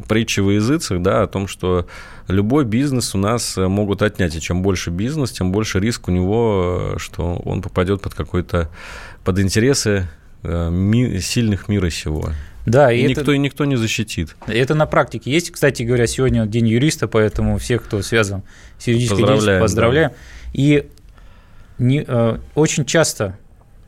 притча 0.09 0.43
во 0.43 0.53
языцах, 0.53 1.01
да, 1.01 1.23
о 1.23 1.29
том, 1.29 1.47
что 1.47 1.87
любой 2.27 2.65
бизнес 2.65 3.15
у 3.15 3.19
нас 3.19 3.57
могут 3.57 4.03
отнять, 4.03 4.35
и 4.35 4.41
чем 4.41 4.63
больше 4.63 4.91
бизнес, 4.91 5.31
тем 5.31 5.53
больше 5.53 5.79
риск 5.79 6.09
у 6.09 6.11
него, 6.11 6.95
что 6.97 7.41
он 7.45 7.63
попадет 7.63 8.03
под 8.03 8.15
какой-то, 8.15 8.69
под 9.25 9.39
интересы 9.39 10.09
э, 10.43 11.19
сильных 11.21 11.69
мира 11.69 11.91
сего. 11.91 12.31
Да, 12.67 12.93
и, 12.93 13.01
и 13.01 13.05
никто 13.05 13.33
и 13.33 13.39
никто 13.39 13.65
не 13.65 13.77
защитит. 13.77 14.35
Это 14.47 14.75
на 14.75 14.87
практике 14.87 15.31
есть. 15.31 15.53
Кстати 15.53 15.85
говоря, 15.85 16.07
сегодня 16.07 16.47
день 16.47 16.67
юриста, 16.67 17.07
поэтому 17.07 17.59
всех, 17.59 17.85
кто 17.85 18.03
связан 18.03 18.43
с 18.79 18.89
юридической 18.89 19.19
деятельностью, 19.19 19.61
поздравляем. 19.61 20.11
Да. 20.11 20.17
И 20.53 20.89
не, 21.79 22.05
э, 22.07 22.39
очень 22.55 22.85
часто 22.85 23.39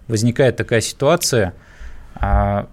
возникает 0.09 0.57
такая 0.57 0.81
ситуация, 0.81 1.55
э, 2.21 2.65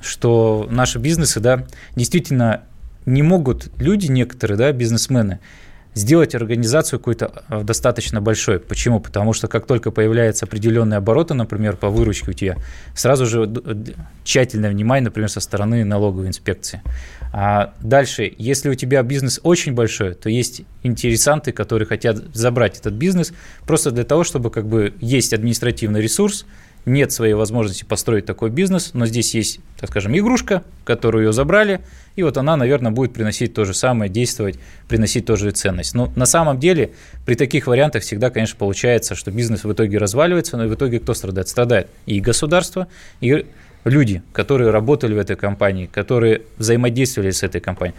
что 0.00 0.66
наши 0.70 0.98
бизнесы, 0.98 1.40
да, 1.40 1.66
действительно 1.94 2.62
не 3.06 3.22
могут 3.22 3.70
люди 3.78 4.06
некоторые, 4.06 4.58
да, 4.58 4.72
бизнесмены, 4.72 5.40
сделать 5.94 6.34
организацию 6.34 6.98
какой-то 7.00 7.44
э, 7.48 7.62
достаточно 7.62 8.20
большой. 8.20 8.60
Почему? 8.60 9.00
Потому 9.00 9.32
что 9.32 9.48
как 9.48 9.66
только 9.66 9.90
появляются 9.90 10.44
определенные 10.44 10.98
обороты, 10.98 11.34
например, 11.34 11.76
по 11.76 11.88
выручке 11.88 12.30
у 12.30 12.34
тебя, 12.34 12.56
сразу 12.94 13.26
же 13.26 13.50
тщательное 14.22 14.70
внимание, 14.70 15.06
например, 15.06 15.30
со 15.30 15.40
стороны 15.40 15.84
налоговой 15.84 16.28
инспекции. 16.28 16.82
А 17.32 17.74
дальше, 17.80 18.32
если 18.38 18.68
у 18.68 18.74
тебя 18.74 19.02
бизнес 19.02 19.40
очень 19.42 19.72
большой, 19.72 20.14
то 20.14 20.28
есть 20.28 20.62
интересанты, 20.82 21.52
которые 21.52 21.86
хотят 21.86 22.16
забрать 22.34 22.78
этот 22.78 22.94
бизнес 22.94 23.32
просто 23.66 23.90
для 23.90 24.04
того, 24.04 24.24
чтобы 24.24 24.50
как 24.50 24.66
бы 24.66 24.94
есть 25.00 25.34
административный 25.34 26.00
ресурс, 26.00 26.46
нет 26.86 27.10
своей 27.10 27.34
возможности 27.34 27.84
построить 27.84 28.26
такой 28.26 28.48
бизнес, 28.48 28.92
но 28.94 29.06
здесь 29.06 29.34
есть, 29.34 29.58
так 29.78 29.90
скажем, 29.90 30.16
игрушка, 30.16 30.62
которую 30.84 31.26
ее 31.26 31.32
забрали, 31.32 31.80
и 32.14 32.22
вот 32.22 32.38
она, 32.38 32.56
наверное, 32.56 32.92
будет 32.92 33.12
приносить 33.12 33.54
то 33.54 33.64
же 33.64 33.74
самое, 33.74 34.10
действовать, 34.10 34.58
приносить 34.88 35.26
тоже 35.26 35.50
ценность. 35.50 35.94
Но 35.94 36.12
на 36.14 36.26
самом 36.26 36.60
деле 36.60 36.92
при 37.26 37.34
таких 37.34 37.66
вариантах 37.66 38.04
всегда, 38.04 38.30
конечно, 38.30 38.56
получается, 38.56 39.16
что 39.16 39.32
бизнес 39.32 39.64
в 39.64 39.72
итоге 39.72 39.98
разваливается, 39.98 40.56
но 40.56 40.68
в 40.68 40.74
итоге 40.74 41.00
кто 41.00 41.12
страдает? 41.12 41.48
Страдает 41.48 41.88
и 42.06 42.20
государство, 42.20 42.86
и 43.20 43.46
люди, 43.86 44.22
которые 44.32 44.70
работали 44.70 45.14
в 45.14 45.18
этой 45.18 45.36
компании, 45.36 45.86
которые 45.86 46.42
взаимодействовали 46.58 47.30
с 47.30 47.42
этой 47.42 47.60
компанией. 47.60 47.96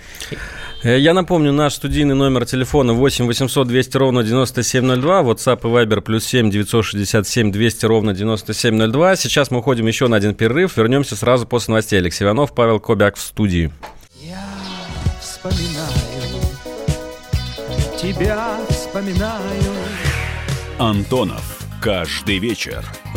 Э, 0.83 0.99
я 0.99 1.13
напомню, 1.13 1.51
наш 1.51 1.73
студийный 1.73 2.15
номер 2.15 2.45
телефона 2.45 2.93
8 2.93 3.25
800 3.25 3.67
200 3.67 3.97
ровно 3.97 4.23
9702, 4.23 5.21
WhatsApp 5.21 5.59
и 5.63 5.65
Viber 5.65 6.01
плюс 6.01 6.25
7 6.25 6.51
967 6.51 7.51
200 7.51 7.85
ровно 7.85 8.13
9702. 8.13 9.15
Сейчас 9.15 9.49
мы 9.49 9.59
уходим 9.59 9.87
еще 9.87 10.07
на 10.07 10.17
один 10.17 10.35
перерыв, 10.35 10.77
вернемся 10.77 11.15
сразу 11.15 11.47
после 11.47 11.71
новостей. 11.71 11.99
Алексей 11.99 12.25
Иванов, 12.25 12.53
Павел 12.53 12.79
Кобяк 12.79 13.15
в 13.15 13.21
студии. 13.21 13.71
Я 14.21 14.43
вспоминаю, 15.21 16.41
тебя 18.01 18.59
вспоминаю. 18.69 19.73
Антонов. 20.79 21.57
Каждый 21.81 22.39
вечер 22.39 22.83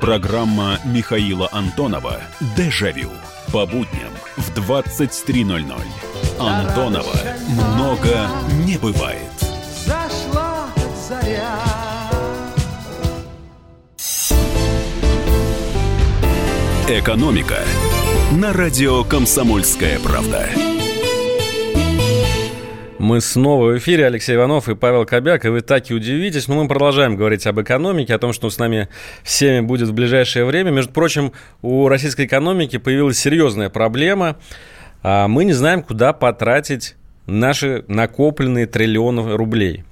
Программа 0.00 0.78
Михаила 0.84 1.48
Антонова 1.50 2.20
«Дежавю». 2.56 3.10
По 3.52 3.66
будням 3.66 4.12
в 4.36 4.50
23.00. 4.56 5.82
Антонова 6.38 7.18
много 7.74 8.28
не 8.64 8.78
бывает. 8.78 9.18
Зашла 9.84 10.68
заря. 11.08 11.58
«Экономика» 16.88 17.58
на 18.32 18.52
радио 18.52 19.02
«Комсомольская 19.02 19.98
правда». 19.98 20.48
Мы 22.98 23.20
снова 23.20 23.66
в 23.66 23.78
эфире. 23.78 24.06
Алексей 24.06 24.34
Иванов 24.34 24.68
и 24.68 24.74
Павел 24.74 25.06
Кобяк. 25.06 25.44
И 25.44 25.48
вы 25.48 25.60
так 25.60 25.88
и 25.88 25.94
удивитесь, 25.94 26.48
но 26.48 26.56
мы 26.60 26.66
продолжаем 26.66 27.14
говорить 27.14 27.46
об 27.46 27.60
экономике, 27.60 28.12
о 28.12 28.18
том, 28.18 28.32
что 28.32 28.50
с 28.50 28.58
нами 28.58 28.88
всеми 29.22 29.60
будет 29.60 29.88
в 29.88 29.94
ближайшее 29.94 30.44
время. 30.44 30.70
Между 30.70 30.92
прочим, 30.92 31.32
у 31.62 31.86
российской 31.86 32.26
экономики 32.26 32.76
появилась 32.76 33.16
серьезная 33.16 33.68
проблема. 33.68 34.36
Мы 35.04 35.44
не 35.44 35.52
знаем, 35.52 35.84
куда 35.84 36.12
потратить 36.12 36.96
наши 37.26 37.84
накопленные 37.86 38.66
триллионы 38.66 39.36
рублей. 39.36 39.84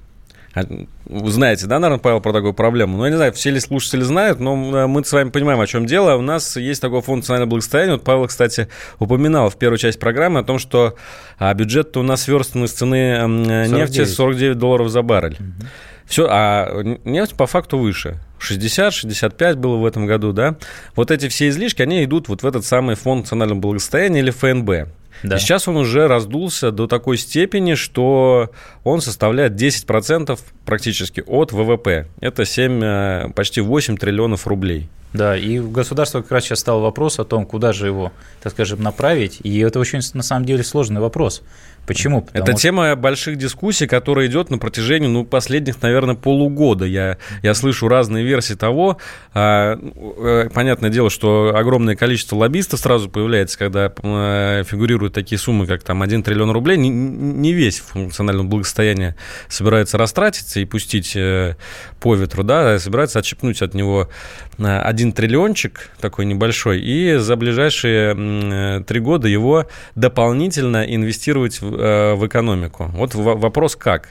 А, 0.57 0.65
вы 1.05 1.31
знаете, 1.31 1.67
да, 1.67 1.79
наверное, 1.79 2.01
Павел, 2.01 2.19
про 2.19 2.33
такую 2.33 2.53
проблему? 2.53 2.97
Ну, 2.97 3.03
я 3.03 3.11
не 3.11 3.15
знаю, 3.15 3.31
все 3.33 3.51
ли 3.51 3.59
слушатели 3.59 4.01
знают, 4.01 4.39
но 4.39 4.55
мы 4.55 5.05
с 5.05 5.11
вами 5.11 5.29
понимаем, 5.29 5.59
о 5.59 5.67
чем 5.67 5.85
дело. 5.85 6.15
У 6.15 6.21
нас 6.21 6.57
есть 6.57 6.81
такой 6.81 7.01
фонд 7.01 7.23
национального 7.23 7.49
благосостояния. 7.49 7.93
Вот 7.93 8.03
Павел, 8.03 8.27
кстати, 8.27 8.67
упоминал 8.97 9.49
в 9.49 9.57
первую 9.57 9.77
часть 9.77 9.99
программы 9.99 10.39
о 10.39 10.43
том, 10.43 10.57
что 10.57 10.95
а, 11.37 11.53
бюджет 11.53 11.95
у 11.97 12.03
нас 12.03 12.23
сверстан 12.23 12.65
из 12.65 12.73
цены 12.73 13.17
49. 13.19 13.71
нефти 13.71 14.05
49 14.05 14.57
долларов 14.57 14.89
за 14.89 15.03
баррель. 15.03 15.37
Угу. 15.39 15.67
Все, 16.07 16.27
а 16.29 16.81
нефть 17.03 17.35
по 17.35 17.47
факту 17.47 17.77
выше. 17.77 18.19
60-65 18.39 19.55
было 19.55 19.75
в 19.77 19.85
этом 19.85 20.05
году, 20.05 20.31
да. 20.31 20.55
Вот 20.95 21.11
эти 21.11 21.27
все 21.27 21.49
излишки, 21.49 21.81
они 21.81 22.03
идут 22.03 22.29
вот 22.29 22.43
в 22.43 22.47
этот 22.47 22.65
самый 22.65 22.95
фонд 22.95 23.23
национального 23.23 23.59
благосостояния 23.59 24.21
или 24.21 24.31
ФНБ. 24.31 24.89
Да. 25.23 25.35
И 25.35 25.39
сейчас 25.39 25.67
он 25.67 25.77
уже 25.77 26.07
раздулся 26.07 26.71
до 26.71 26.87
такой 26.87 27.17
степени, 27.17 27.75
что 27.75 28.51
он 28.83 29.01
составляет 29.01 29.53
10% 29.53 30.39
практически 30.65 31.23
от 31.25 31.51
ВВП. 31.51 32.07
Это 32.19 32.45
7, 32.45 32.83
э, 32.83 33.29
почти 33.35 33.61
8 33.61 33.97
триллионов 33.97 34.47
рублей. 34.47 34.89
Да, 35.13 35.37
и 35.37 35.59
у 35.59 35.69
государства 35.69 36.21
как 36.21 36.31
раз 36.31 36.43
сейчас 36.43 36.59
стал 36.59 36.81
вопрос 36.81 37.17
о 37.19 37.23
том, 37.23 37.45
куда 37.45 37.73
же 37.73 37.87
его, 37.87 38.11
так 38.41 38.53
скажем, 38.53 38.83
направить. 38.83 39.39
И 39.43 39.59
это 39.59 39.79
очень, 39.79 39.99
на 40.13 40.23
самом 40.23 40.45
деле, 40.45 40.63
сложный 40.63 41.01
вопрос. 41.01 41.41
Почему? 41.87 42.21
Потому 42.21 42.43
Это 42.43 42.51
что... 42.51 42.61
тема 42.61 42.95
больших 42.97 43.37
дискуссий, 43.37 43.87
которая 43.87 44.27
идет 44.27 44.49
на 44.49 44.57
протяжении 44.57 45.07
ну, 45.07 45.23
последних, 45.23 45.81
наверное, 45.81 46.15
полугода. 46.15 46.83
Я, 46.83 47.17
я 47.43 47.53
слышу 47.53 47.87
разные 47.87 48.25
версии 48.25 48.55
того. 48.55 48.97
А, 49.33 49.79
э, 49.79 50.49
понятное 50.53 50.89
дело, 50.89 51.09
что 51.09 51.55
огромное 51.55 51.95
количество 51.95 52.35
лоббистов 52.35 52.81
сразу 52.81 53.09
появляется, 53.09 53.57
когда 53.57 53.93
э, 54.03 54.63
фигурируют 54.67 55.13
такие 55.13 55.39
суммы, 55.39 55.65
как 55.65 55.83
там 55.83 56.01
1 56.01 56.23
триллион 56.23 56.51
рублей. 56.51 56.77
Не, 56.77 56.89
не 56.89 57.53
весь 57.53 57.79
функциональное 57.79 58.43
благосостояние 58.43 59.15
собирается 59.47 59.97
растратиться 59.97 60.59
и 60.59 60.65
пустить 60.65 61.15
э, 61.15 61.55
по 62.01 62.15
ветру, 62.15 62.43
да, 62.43 62.73
а 62.73 62.79
собирается 62.79 63.19
отщепнуть 63.19 63.61
от 63.61 63.73
него 63.73 64.09
один 64.57 65.13
триллиончик 65.13 65.91
такой 66.01 66.25
небольшой 66.25 66.81
и 66.81 67.15
за 67.17 67.35
ближайшие 67.35 68.83
три 68.83 68.99
года 68.99 69.27
его 69.27 69.67
дополнительно 69.95 70.83
инвестировать 70.83 71.61
в 71.61 71.76
Э, 71.77 72.15
в 72.15 72.25
экономику. 72.25 72.89
Вот 72.93 73.13
вопрос 73.13 73.75
как? 73.75 74.09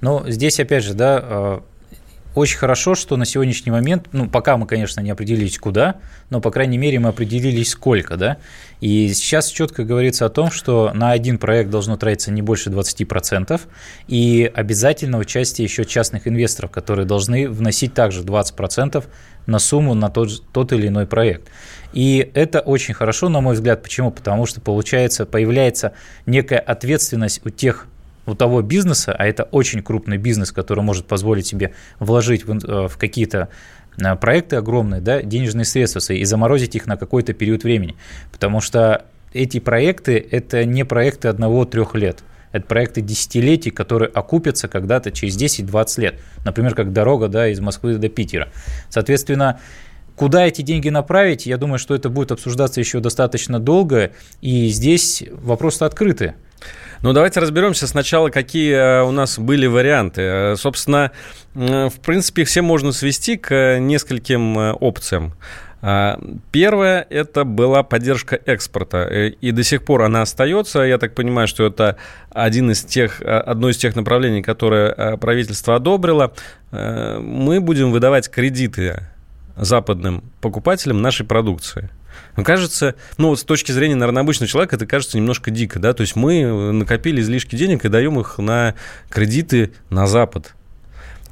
Ну, 0.00 0.22
здесь, 0.28 0.60
опять 0.60 0.84
же, 0.84 0.94
да, 0.94 1.20
э, 1.20 1.60
очень 2.36 2.58
хорошо, 2.58 2.94
что 2.94 3.16
на 3.16 3.24
сегодняшний 3.24 3.72
момент, 3.72 4.06
ну, 4.12 4.28
пока 4.28 4.56
мы, 4.56 4.66
конечно, 4.66 5.00
не 5.00 5.10
определились 5.10 5.58
куда, 5.58 5.96
но, 6.30 6.40
по 6.40 6.52
крайней 6.52 6.78
мере, 6.78 7.00
мы 7.00 7.08
определились 7.08 7.70
сколько, 7.70 8.16
да, 8.16 8.36
и 8.80 9.12
сейчас 9.12 9.48
четко 9.48 9.82
говорится 9.82 10.26
о 10.26 10.28
том, 10.28 10.52
что 10.52 10.92
на 10.94 11.10
один 11.10 11.38
проект 11.38 11.70
должно 11.70 11.96
тратиться 11.96 12.30
не 12.30 12.40
больше 12.40 12.70
20%, 12.70 13.60
и 14.06 14.50
обязательно 14.54 15.18
участие 15.18 15.64
еще 15.64 15.84
частных 15.84 16.28
инвесторов, 16.28 16.70
которые 16.70 17.04
должны 17.04 17.48
вносить 17.48 17.94
также 17.94 18.22
20% 18.22 19.04
на 19.46 19.58
сумму 19.58 19.94
на 19.94 20.08
тот, 20.08 20.42
тот 20.52 20.72
или 20.72 20.86
иной 20.86 21.06
проект. 21.06 21.48
И 21.92 22.30
это 22.34 22.60
очень 22.60 22.94
хорошо, 22.94 23.28
на 23.28 23.40
мой 23.40 23.54
взгляд. 23.54 23.82
Почему? 23.82 24.10
Потому 24.10 24.46
что 24.46 24.60
получается, 24.60 25.26
появляется 25.26 25.92
некая 26.26 26.58
ответственность 26.58 27.44
у 27.44 27.50
тех 27.50 27.86
у 28.24 28.34
того 28.34 28.62
бизнеса, 28.62 29.14
а 29.18 29.26
это 29.26 29.44
очень 29.44 29.82
крупный 29.82 30.16
бизнес, 30.16 30.52
который 30.52 30.84
может 30.84 31.06
позволить 31.06 31.46
себе 31.46 31.72
вложить 31.98 32.44
в, 32.46 32.52
э, 32.52 32.88
в 32.88 32.96
какие-то 32.96 33.48
э, 33.98 34.16
проекты 34.16 34.56
огромные, 34.56 35.00
да, 35.00 35.22
денежные 35.22 35.64
средства 35.64 36.12
и 36.12 36.24
заморозить 36.24 36.76
их 36.76 36.86
на 36.86 36.96
какой-то 36.96 37.32
период 37.32 37.64
времени. 37.64 37.96
Потому 38.30 38.60
что 38.60 39.06
эти 39.32 39.58
проекты– 39.60 40.24
это 40.30 40.64
не 40.64 40.84
проекты 40.84 41.28
одного-трех 41.28 41.94
лет. 41.94 42.22
Это 42.52 42.66
проекты 42.66 43.00
десятилетий, 43.00 43.70
которые 43.70 44.10
окупятся 44.10 44.68
когда-то 44.68 45.10
через 45.10 45.36
10-20 45.36 46.00
лет. 46.00 46.20
Например, 46.44 46.74
как 46.74 46.92
дорога 46.92 47.28
да, 47.28 47.48
из 47.48 47.60
Москвы 47.60 47.96
до 47.96 48.08
Питера. 48.10 48.48
Соответственно, 48.90 49.58
Куда 50.16 50.46
эти 50.46 50.62
деньги 50.62 50.88
направить, 50.88 51.46
я 51.46 51.56
думаю, 51.56 51.78
что 51.78 51.94
это 51.94 52.08
будет 52.08 52.32
обсуждаться 52.32 52.80
еще 52.80 53.00
достаточно 53.00 53.58
долго, 53.58 54.12
и 54.40 54.68
здесь 54.68 55.24
вопросы 55.30 55.84
открыты. 55.84 56.34
Ну, 57.02 57.12
давайте 57.12 57.40
разберемся 57.40 57.88
сначала, 57.88 58.28
какие 58.28 58.74
э, 58.74 59.02
у 59.02 59.10
нас 59.10 59.36
были 59.36 59.66
варианты. 59.66 60.22
Э, 60.22 60.56
собственно, 60.56 61.10
в 61.52 61.94
принципе, 62.00 62.44
все 62.44 62.62
можно 62.62 62.92
свести 62.92 63.36
к 63.36 63.78
нескольким 63.80 64.58
э, 64.58 64.72
опциям. 64.72 65.34
Первое– 66.52 67.04
это 67.10 67.42
была 67.42 67.82
поддержка 67.82 68.38
экспорта, 68.46 69.08
и 69.08 69.50
до 69.50 69.64
сих 69.64 69.84
пор 69.84 70.02
она 70.02 70.22
остается. 70.22 70.82
Я 70.82 70.96
так 70.96 71.16
понимаю, 71.16 71.48
что 71.48 71.66
это 71.66 71.96
один 72.30 72.70
из 72.70 72.84
тех, 72.84 73.20
одно 73.20 73.68
из 73.68 73.78
тех 73.78 73.96
направлений, 73.96 74.42
которое 74.42 75.16
правительство 75.16 75.74
одобрило. 75.74 76.34
Мы 76.70 77.60
будем 77.60 77.90
выдавать 77.90 78.30
кредиты 78.30 79.08
западным 79.56 80.24
покупателям 80.40 81.02
нашей 81.02 81.26
продукции. 81.26 81.90
Ну, 82.36 82.44
кажется, 82.44 82.94
ну 83.18 83.28
вот 83.28 83.40
с 83.40 83.44
точки 83.44 83.72
зрения, 83.72 83.94
наверное, 83.94 84.22
обычного 84.22 84.48
человека, 84.48 84.76
это 84.76 84.86
кажется 84.86 85.16
немножко 85.16 85.50
дико, 85.50 85.78
да, 85.78 85.92
то 85.92 86.02
есть 86.02 86.16
мы 86.16 86.72
накопили 86.72 87.20
излишки 87.20 87.56
денег 87.56 87.84
и 87.84 87.88
даем 87.88 88.18
их 88.20 88.38
на 88.38 88.74
кредиты 89.08 89.72
на 89.90 90.06
Запад. 90.06 90.54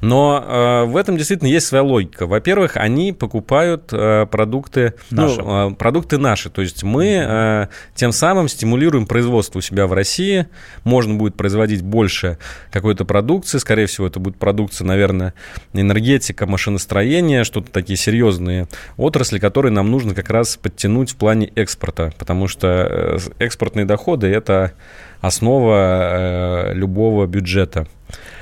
Но 0.01 0.43
э, 0.45 0.83
в 0.85 0.97
этом 0.97 1.15
действительно 1.15 1.47
есть 1.47 1.67
своя 1.67 1.83
логика. 1.83 2.25
Во-первых, 2.25 2.75
они 2.75 3.13
покупают 3.13 3.89
э, 3.91 4.25
продукты, 4.25 4.95
ну, 5.11 5.21
наши. 5.21 5.41
Ну, 5.41 5.71
э, 5.71 5.75
продукты 5.75 6.17
наши. 6.17 6.49
То 6.49 6.61
есть 6.61 6.83
мы 6.83 7.23
э, 7.23 7.67
тем 7.93 8.11
самым 8.11 8.47
стимулируем 8.47 9.05
производство 9.05 9.59
у 9.59 9.61
себя 9.61 9.85
в 9.85 9.93
России. 9.93 10.47
Можно 10.83 11.15
будет 11.15 11.35
производить 11.35 11.83
больше 11.83 12.39
какой-то 12.71 13.05
продукции. 13.05 13.59
Скорее 13.59 13.85
всего, 13.85 14.07
это 14.07 14.19
будет 14.19 14.37
продукция, 14.37 14.85
наверное, 14.85 15.35
энергетика, 15.73 16.47
машиностроение, 16.47 17.43
что-то 17.43 17.71
такие 17.71 17.97
серьезные 17.97 18.67
отрасли, 18.97 19.37
которые 19.37 19.71
нам 19.71 19.91
нужно 19.91 20.15
как 20.15 20.31
раз 20.31 20.57
подтянуть 20.57 21.11
в 21.11 21.15
плане 21.15 21.51
экспорта. 21.55 22.11
Потому 22.17 22.47
что 22.47 22.67
э, 22.67 23.17
экспортные 23.37 23.85
доходы– 23.85 24.27
это 24.33 24.73
основа 25.21 26.71
э, 26.71 26.73
любого 26.73 27.27
бюджета. 27.27 27.87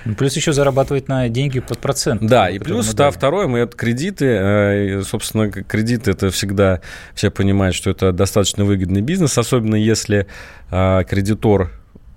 Ну, 0.05 0.15
плюс 0.15 0.36
еще 0.36 0.53
зарабатывать 0.53 1.08
на 1.08 1.29
деньги 1.29 1.60
под 1.60 1.79
процент. 1.79 2.21
Да, 2.25 2.49
и 2.49 2.60
плюс 2.60 2.93
да, 2.93 3.12
второе, 3.12 3.47
мы 3.47 3.60
это 3.60 3.75
кредиты, 3.75 4.25
э, 4.25 5.01
собственно, 5.03 5.51
кредиты 5.51 6.12
это 6.12 6.29
всегда, 6.29 6.82
все 7.13 7.29
понимают, 7.32 7.75
что 7.75 7.89
это 7.89 8.12
достаточно 8.12 8.65
выгодный 8.65 9.01
бизнес, 9.01 9.38
особенно 9.38 9.75
если 9.75 10.27
э, 10.71 11.03
кредитор 11.08 11.71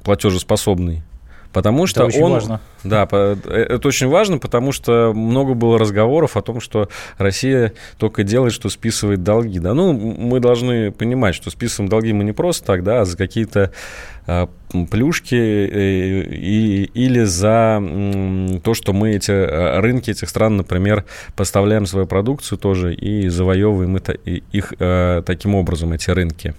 платежеспособный. 0.04 1.02
Потому 1.52 1.86
что 1.86 2.00
это 2.00 2.08
очень 2.08 2.22
он, 2.22 2.32
важно. 2.32 2.60
Да, 2.82 3.06
э, 3.10 3.36
это 3.68 3.88
очень 3.88 4.08
важно, 4.08 4.38
потому 4.38 4.72
что 4.72 5.12
много 5.14 5.54
было 5.54 5.78
разговоров 5.78 6.36
о 6.36 6.42
том, 6.42 6.60
что 6.60 6.88
Россия 7.18 7.74
только 7.98 8.24
делает, 8.24 8.52
что 8.54 8.68
списывает 8.70 9.22
долги. 9.22 9.58
Да, 9.58 9.74
ну, 9.74 9.92
мы 9.92 10.40
должны 10.40 10.90
понимать, 10.90 11.34
что 11.34 11.50
списываем 11.50 11.88
долги 11.90 12.12
мы 12.12 12.24
не 12.24 12.32
просто 12.32 12.64
так, 12.64 12.82
да, 12.82 13.02
а 13.02 13.04
за 13.04 13.16
какие-то 13.16 13.70
а, 14.26 14.48
плюшки 14.90 15.34
э, 15.34 16.22
и, 16.30 16.84
или 16.94 17.24
за 17.24 17.82
то, 18.62 18.72
что 18.72 18.92
мы 18.92 19.12
эти 19.12 19.32
э, 19.32 19.80
рынки 19.80 20.10
этих 20.10 20.28
стран, 20.30 20.56
например, 20.56 21.04
поставляем 21.36 21.84
свою 21.86 22.06
продукцию 22.06 22.58
тоже 22.58 22.94
и 22.94 23.28
завоевываем 23.28 23.96
это, 23.96 24.12
их 24.12 24.72
таким 25.26 25.54
образом, 25.54 25.92
эти 25.92 26.10
рынки. 26.10 26.54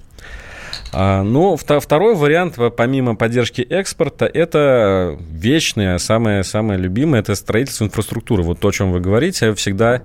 А, 0.92 1.24
ну, 1.24 1.58
второй 1.58 2.16
вариант, 2.16 2.58
помимо 2.78 3.16
поддержки 3.16 3.62
экспорта, 3.62 4.26
это 4.26 5.18
вечное, 5.20 5.98
самое, 5.98 6.44
самое 6.44 6.80
любимое, 6.80 7.22
это 7.22 7.36
строительство 7.36 7.86
инфраструктуры. 7.86 8.44
Вот 8.44 8.60
то, 8.60 8.70
о 8.70 8.72
чем 8.72 8.92
вы 8.92 9.00
говорите, 9.00 9.54
всегда 9.54 10.04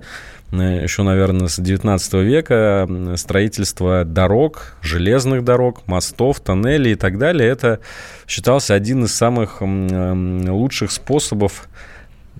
э, 0.51 0.83
еще, 0.83 1.03
наверное, 1.03 1.47
с 1.47 1.59
19 1.59 2.13
века 2.15 2.87
строительство 3.15 4.03
дорог, 4.03 4.75
железных 4.81 5.43
дорог, 5.43 5.87
мостов, 5.87 6.39
тоннелей 6.39 6.93
и 6.93 6.95
так 6.95 7.17
далее, 7.17 7.49
это 7.49 7.79
считался 8.27 8.73
один 8.73 9.05
из 9.05 9.13
самых 9.13 9.61
лучших 9.61 10.91
способов 10.91 11.69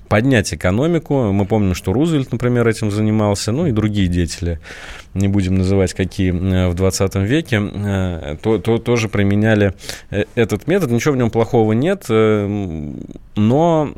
поднять 0.10 0.54
экономику. 0.54 1.32
Мы 1.32 1.46
помним, 1.46 1.76
что 1.76 1.94
Рузвельт, 1.94 2.32
например, 2.32 2.68
этим 2.68 2.92
занимался, 2.92 3.52
ну 3.52 3.68
и 3.68 3.72
другие 3.72 4.08
деятели, 4.08 4.60
не 5.14 5.28
будем 5.28 5.56
называть 5.56 5.94
какие 5.94 6.32
э, 6.32 6.70
в 6.70 6.74
20 6.74 7.16
веке, 7.16 7.62
э, 7.62 8.38
то, 8.42 8.58
то, 8.58 8.78
тоже 8.80 9.08
применяли 9.08 9.74
э, 10.10 10.26
этот 10.36 10.68
метод. 10.68 10.92
Ничего 10.92 11.14
в 11.14 11.18
нем 11.18 11.30
плохого 11.30 11.74
нет, 11.74 12.06
но 12.10 13.94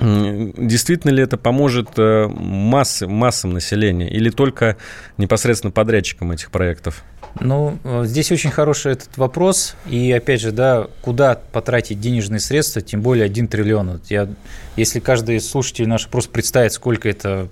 Действительно 0.00 1.10
ли 1.10 1.22
это 1.22 1.36
поможет 1.36 1.90
массы, 1.96 3.06
массам 3.06 3.52
населения 3.52 4.08
или 4.08 4.30
только 4.30 4.76
непосредственно 5.18 5.70
подрядчикам 5.70 6.32
этих 6.32 6.50
проектов? 6.50 7.04
Ну, 7.38 7.78
здесь 8.04 8.32
очень 8.32 8.50
хороший 8.50 8.92
этот 8.92 9.16
вопрос. 9.16 9.76
И 9.86 10.10
опять 10.10 10.40
же, 10.40 10.52
да, 10.52 10.88
куда 11.02 11.36
потратить 11.36 12.00
денежные 12.00 12.40
средства, 12.40 12.82
тем 12.82 13.02
более 13.02 13.26
1 13.26 13.46
триллион. 13.48 14.00
Я, 14.08 14.28
если 14.76 15.00
каждый 15.00 15.40
слушатель 15.40 15.86
наш 15.86 16.08
просто 16.08 16.30
представит, 16.30 16.72
сколько 16.72 17.08
это 17.08 17.48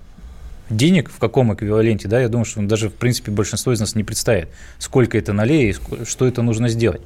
денег, 0.71 1.11
в 1.11 1.19
каком 1.19 1.55
эквиваленте, 1.55 2.09
да, 2.09 2.21
я 2.21 2.29
думаю, 2.29 2.45
что 2.45 2.61
даже, 2.63 2.91
в 2.91 2.95
принципе, 2.95 3.31
большинство 3.31 3.73
из 3.73 3.81
нас 3.81 3.95
не 3.95 4.05
представит, 4.05 4.49
сколько 4.79 5.17
это 5.17 5.33
налей 5.33 5.71
и 5.71 6.05
что 6.05 6.27
это 6.27 6.43
нужно 6.43 6.69
сделать. 6.69 7.01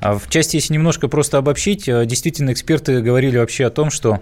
А 0.00 0.18
в 0.18 0.28
части, 0.28 0.56
если 0.56 0.74
немножко 0.74 1.08
просто 1.08 1.38
обобщить, 1.38 1.88
э, 1.88 2.04
действительно, 2.06 2.52
эксперты 2.52 3.00
говорили 3.00 3.38
вообще 3.38 3.66
о 3.66 3.70
том, 3.70 3.90
что 3.90 4.20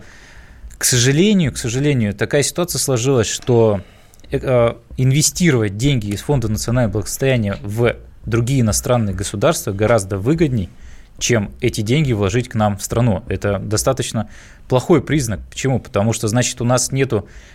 К 0.81 0.85
сожалению, 0.85 1.53
к 1.53 1.59
сожалению, 1.59 2.15
такая 2.15 2.43
ситуация 2.43 2.79
сложилась, 2.79 3.27
что 3.27 3.83
э, 4.31 4.75
инвестировать 4.97 5.77
деньги 5.77 6.07
из 6.07 6.23
Фонда 6.23 6.49
национального 6.49 6.93
благосостояния 6.93 7.59
в 7.63 7.97
другие 8.25 8.63
иностранные 8.63 9.15
государства 9.15 9.73
гораздо 9.73 10.17
выгодней, 10.17 10.71
чем 11.19 11.53
эти 11.61 11.83
деньги 11.83 12.15
вложить 12.15 12.49
к 12.49 12.55
нам 12.55 12.79
в 12.79 12.83
страну. 12.83 13.23
Это 13.29 13.59
достаточно 13.59 14.31
плохой 14.71 15.03
признак. 15.03 15.41
Почему? 15.51 15.81
Потому 15.81 16.15
что, 16.15 16.29
значит, 16.29 16.59
у 16.63 16.65
нас 16.65 16.93
нет 16.93 17.13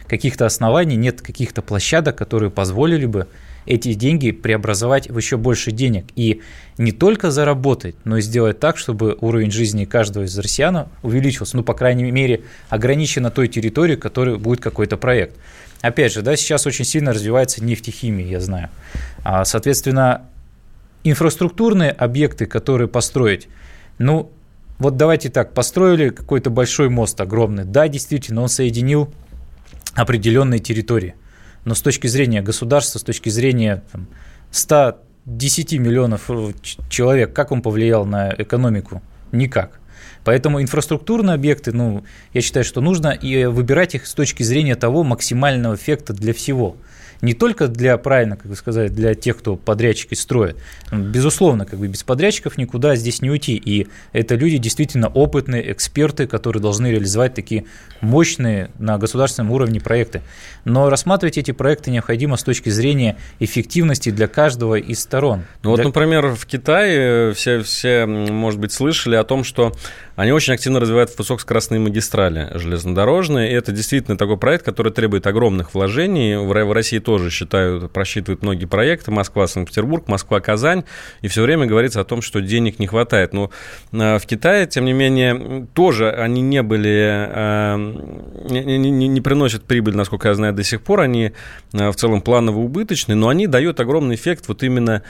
каких-то 0.07 0.45
оснований, 0.45 0.95
нет 0.95 1.23
каких-то 1.23 1.63
площадок, 1.63 2.15
которые 2.15 2.51
позволили 2.51 3.07
бы 3.07 3.27
эти 3.65 3.93
деньги 3.93 4.31
преобразовать 4.31 5.09
в 5.09 5.17
еще 5.17 5.37
больше 5.37 5.71
денег. 5.71 6.05
И 6.15 6.41
не 6.77 6.91
только 6.91 7.31
заработать, 7.31 7.95
но 8.03 8.17
и 8.17 8.21
сделать 8.21 8.59
так, 8.59 8.77
чтобы 8.77 9.17
уровень 9.21 9.51
жизни 9.51 9.85
каждого 9.85 10.23
из 10.23 10.37
россиян 10.37 10.87
увеличился. 11.03 11.57
Ну, 11.57 11.63
по 11.63 11.73
крайней 11.73 12.11
мере, 12.11 12.41
ограничен 12.69 13.23
на 13.23 13.31
той 13.31 13.47
территории, 13.47 13.95
которой 13.95 14.37
будет 14.37 14.61
какой-то 14.61 14.97
проект. 14.97 15.35
Опять 15.81 16.13
же, 16.13 16.21
да, 16.21 16.35
сейчас 16.35 16.65
очень 16.65 16.85
сильно 16.85 17.13
развивается 17.13 17.63
нефтехимия, 17.63 18.27
я 18.27 18.39
знаю. 18.39 18.69
А, 19.23 19.45
соответственно, 19.45 20.23
инфраструктурные 21.03 21.91
объекты, 21.91 22.45
которые 22.45 22.87
построить, 22.87 23.47
ну, 23.97 24.31
вот 24.77 24.97
давайте 24.97 25.29
так, 25.29 25.53
построили 25.53 26.09
какой-то 26.09 26.49
большой 26.49 26.89
мост 26.89 27.19
огромный. 27.21 27.63
Да, 27.63 27.87
действительно, 27.87 28.41
он 28.41 28.49
соединил 28.49 29.13
определенные 29.93 30.59
территории. 30.59 31.15
Но 31.65 31.75
с 31.75 31.81
точки 31.81 32.07
зрения 32.07 32.41
государства, 32.41 32.99
с 32.99 33.03
точки 33.03 33.29
зрения 33.29 33.83
там, 33.91 34.07
110 34.51 35.73
миллионов 35.73 36.29
э, 36.29 36.53
человек, 36.89 37.33
как 37.33 37.51
он 37.51 37.61
повлиял 37.61 38.05
на 38.05 38.33
экономику? 38.37 39.01
Никак. 39.31 39.79
Поэтому 40.23 40.61
инфраструктурные 40.61 41.35
объекты, 41.35 41.71
ну, 41.71 42.03
я 42.33 42.41
считаю, 42.41 42.63
что 42.63 42.81
нужно 42.81 43.09
и 43.09 43.45
выбирать 43.45 43.95
их 43.95 44.07
с 44.07 44.13
точки 44.13 44.43
зрения 44.43 44.75
того 44.75 45.03
максимального 45.03 45.75
эффекта 45.75 46.13
для 46.13 46.33
всего 46.33 46.77
не 47.21 47.33
только 47.33 47.67
для, 47.67 47.97
правильно, 47.97 48.37
как 48.37 48.45
вы 48.45 48.55
сказали, 48.55 48.87
для 48.87 49.15
тех, 49.15 49.37
кто 49.37 49.55
подрядчики 49.55 50.13
строит. 50.13 50.57
Безусловно, 50.91 51.65
как 51.65 51.79
бы 51.79 51.87
без 51.87 52.03
подрядчиков 52.03 52.57
никуда 52.57 52.95
здесь 52.95 53.21
не 53.21 53.29
уйти. 53.29 53.55
И 53.55 53.87
это 54.13 54.35
люди 54.35 54.57
действительно 54.57 55.07
опытные, 55.07 55.71
эксперты, 55.71 56.27
которые 56.27 56.61
должны 56.61 56.87
реализовать 56.87 57.33
такие 57.33 57.65
мощные 58.01 58.69
на 58.79 58.97
государственном 58.97 59.51
уровне 59.51 59.79
проекты. 59.79 60.21
Но 60.63 60.89
рассматривать 60.89 61.37
эти 61.37 61.51
проекты 61.51 61.91
необходимо 61.91 62.37
с 62.37 62.43
точки 62.43 62.69
зрения 62.69 63.17
эффективности 63.39 64.09
для 64.09 64.27
каждого 64.27 64.75
из 64.75 64.99
сторон. 64.99 65.43
Ну 65.63 65.75
для... 65.75 65.83
вот, 65.83 65.95
например, 65.95 66.27
в 66.35 66.45
Китае 66.45 67.33
все, 67.33 67.61
все, 67.61 68.05
может 68.05 68.59
быть, 68.59 68.71
слышали 68.71 69.15
о 69.15 69.23
том, 69.23 69.43
что 69.43 69.73
они 70.15 70.31
очень 70.31 70.53
активно 70.53 70.79
развивают 70.79 71.11
высокоскоростные 71.17 71.79
магистрали 71.79 72.51
железнодорожные. 72.55 73.51
И 73.51 73.53
это 73.53 73.71
действительно 73.71 74.17
такой 74.17 74.37
проект, 74.37 74.65
который 74.65 74.91
требует 74.91 75.27
огромных 75.27 75.73
вложений. 75.73 76.37
В 76.37 76.73
России 76.73 76.99
тоже 77.05 77.29
считают, 77.29 77.91
просчитывают 77.91 78.41
многие 78.41 78.65
проекты. 78.65 79.11
Москва, 79.11 79.47
Санкт-Петербург, 79.47 80.07
Москва, 80.07 80.41
Казань. 80.41 80.83
И 81.21 81.27
все 81.27 81.43
время 81.43 81.67
говорится 81.67 82.01
о 82.01 82.03
том, 82.03 82.21
что 82.21 82.41
денег 82.41 82.79
не 82.79 82.87
хватает. 82.87 83.33
Но 83.33 83.51
э, 83.93 84.17
в 84.17 84.25
Китае, 84.25 84.65
тем 84.65 84.85
не 84.85 84.93
менее, 84.93 85.67
тоже 85.73 86.11
они 86.11 86.41
не 86.41 86.63
были, 86.63 87.27
э, 87.29 87.75
не, 88.49 88.77
не, 88.77 89.07
не 89.07 89.21
приносят 89.21 89.63
прибыль, 89.63 89.95
насколько 89.95 90.27
я 90.27 90.33
знаю, 90.33 90.53
до 90.53 90.63
сих 90.63 90.81
пор. 90.81 91.01
Они 91.01 91.31
э, 91.73 91.89
в 91.89 91.95
целом 91.95 92.21
планово-убыточные, 92.21 93.15
но 93.15 93.29
они 93.29 93.47
дают 93.47 93.79
огромный 93.79 94.15
эффект 94.15 94.47
вот 94.47 94.63
именно 94.63 95.03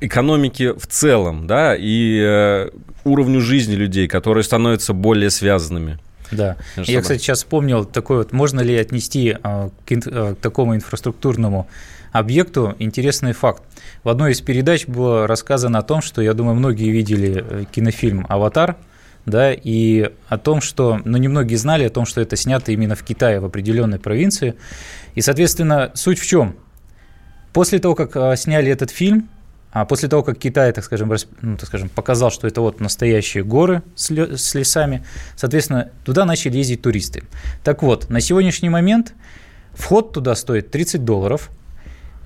экономики 0.00 0.72
в 0.76 0.86
целом, 0.88 1.46
да, 1.46 1.76
и 1.78 2.68
уровню 3.04 3.40
жизни 3.40 3.74
людей, 3.74 4.08
которые 4.08 4.44
становятся 4.44 4.92
более 4.92 5.30
связанными. 5.30 5.98
Да. 6.32 6.56
Чтобы... 6.72 6.90
Я, 6.90 7.00
кстати, 7.00 7.20
сейчас 7.20 7.38
вспомнил 7.38 7.84
такой 7.84 8.18
вот, 8.18 8.32
можно 8.32 8.60
ли 8.60 8.76
отнести 8.76 9.36
э, 9.42 9.70
к, 9.86 9.92
э, 9.92 10.34
к 10.34 10.38
такому 10.40 10.74
инфраструктурному 10.74 11.68
объекту 12.10 12.74
интересный 12.78 13.32
факт. 13.32 13.62
В 14.04 14.08
одной 14.08 14.32
из 14.32 14.40
передач 14.40 14.86
было 14.86 15.26
рассказано 15.26 15.78
о 15.78 15.82
том, 15.82 16.02
что, 16.02 16.22
я 16.22 16.34
думаю, 16.34 16.56
многие 16.56 16.90
видели 16.90 17.44
э, 17.48 17.64
кинофильм 17.70 18.26
«Аватар», 18.28 18.76
да, 19.24 19.52
и 19.52 20.10
о 20.28 20.38
том, 20.38 20.60
что, 20.60 21.00
ну, 21.04 21.16
немногие 21.16 21.56
знали 21.56 21.84
о 21.84 21.90
том, 21.90 22.06
что 22.06 22.20
это 22.20 22.34
снято 22.36 22.72
именно 22.72 22.96
в 22.96 23.04
Китае, 23.04 23.38
в 23.38 23.44
определенной 23.44 24.00
провинции. 24.00 24.54
И, 25.14 25.20
соответственно, 25.20 25.92
суть 25.94 26.18
в 26.18 26.26
чем? 26.26 26.56
После 27.52 27.78
того, 27.78 27.94
как 27.94 28.16
э, 28.16 28.36
сняли 28.36 28.70
этот 28.70 28.90
фильм, 28.90 29.28
а 29.72 29.86
после 29.86 30.08
того, 30.08 30.22
как 30.22 30.38
Китай, 30.38 30.70
так 30.72 30.84
скажем, 30.84 31.10
ну, 31.40 31.56
так 31.56 31.66
скажем, 31.66 31.88
показал, 31.88 32.30
что 32.30 32.46
это 32.46 32.60
вот 32.60 32.80
настоящие 32.80 33.42
горы 33.42 33.82
с 33.96 34.10
лесами, 34.54 35.04
соответственно, 35.34 35.90
туда 36.04 36.26
начали 36.26 36.58
ездить 36.58 36.82
туристы. 36.82 37.24
Так 37.64 37.82
вот, 37.82 38.10
на 38.10 38.20
сегодняшний 38.20 38.68
момент 38.68 39.14
вход 39.72 40.12
туда 40.12 40.34
стоит 40.34 40.70
30 40.70 41.04
долларов. 41.06 41.50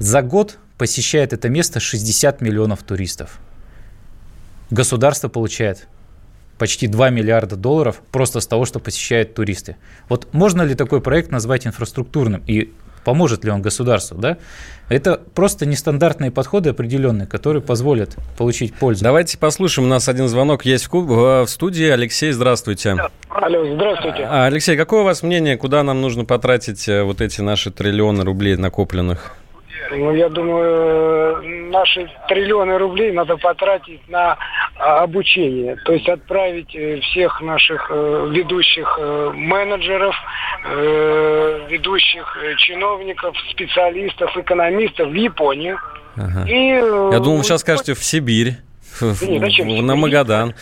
За 0.01 0.23
год 0.23 0.59
посещает 0.77 1.33
это 1.33 1.49
место 1.49 1.79
60 1.79 2.41
миллионов 2.41 2.83
туристов. 2.83 3.39
Государство 4.71 5.29
получает 5.29 5.87
почти 6.59 6.89
2 6.89 7.11
миллиарда 7.11 7.55
долларов 7.55 8.03
просто 8.11 8.41
с 8.41 8.47
того, 8.47 8.65
что 8.65 8.81
посещают 8.81 9.35
туристы. 9.35 9.77
Вот 10.09 10.35
можно 10.35 10.63
ли 10.63 10.75
такой 10.75 11.01
проект 11.01 11.31
назвать 11.31 11.67
инфраструктурным? 11.67 12.43
И 12.49 12.73
поможет 13.07 13.45
ли 13.45 13.53
он 13.53 13.63
государству, 13.63 14.19
да? 14.19 14.37
Это 14.89 15.21
просто 15.33 15.65
нестандартные 15.65 16.33
подходы 16.33 16.71
определенные, 16.71 17.29
которые 17.29 17.63
позволят 17.63 18.17
получить 18.37 18.75
пользу. 18.75 19.05
Давайте 19.05 19.39
послушаем. 19.39 19.87
У 19.87 19.91
нас 19.91 20.09
один 20.09 20.27
звонок 20.27 20.67
есть 20.67 20.89
в, 20.91 21.47
студии. 21.47 21.89
Алексей, 21.89 22.33
здравствуйте. 22.33 22.97
Алло, 23.29 23.75
здравствуйте. 23.75 24.27
А, 24.29 24.47
Алексей, 24.47 24.77
какое 24.77 25.03
у 25.03 25.05
вас 25.05 25.23
мнение, 25.23 25.57
куда 25.57 25.85
нам 25.85 26.01
нужно 26.01 26.25
потратить 26.25 26.89
э, 26.89 27.05
вот 27.05 27.21
эти 27.21 27.41
наши 27.43 27.71
триллионы 27.71 28.25
рублей 28.25 28.57
накопленных? 28.57 29.37
Ну, 29.91 30.15
я 30.15 30.29
думаю, 30.29 31.43
наши 31.71 32.11
триллионы 32.29 32.79
рублей 32.79 33.13
надо 33.13 33.37
потратить 33.37 34.07
на 34.09 34.37
а, 34.77 35.03
обучение. 35.03 35.77
То 35.85 35.93
есть 35.93 36.09
отправить 36.09 36.75
э, 36.75 37.01
всех 37.01 37.41
наших 37.41 37.91
э, 37.91 38.29
ведущих 38.31 38.99
э, 39.01 39.31
менеджеров, 39.35 40.15
ведущих 41.69 42.37
чиновников, 42.59 43.37
специалистов, 43.53 44.37
экономистов 44.37 45.09
в 45.09 45.15
Японию. 45.15 45.79
Ага. 46.17 46.45
И, 46.49 46.73
я 46.73 47.21
думал, 47.21 47.39
вы 47.39 47.45
сейчас 47.45 47.61
скажете 47.61 47.95
в 47.95 48.03
Сибирь, 48.03 48.55
Нет, 49.01 49.41
зачем? 49.41 49.87
на 49.87 49.95
Магадан. 49.95 50.55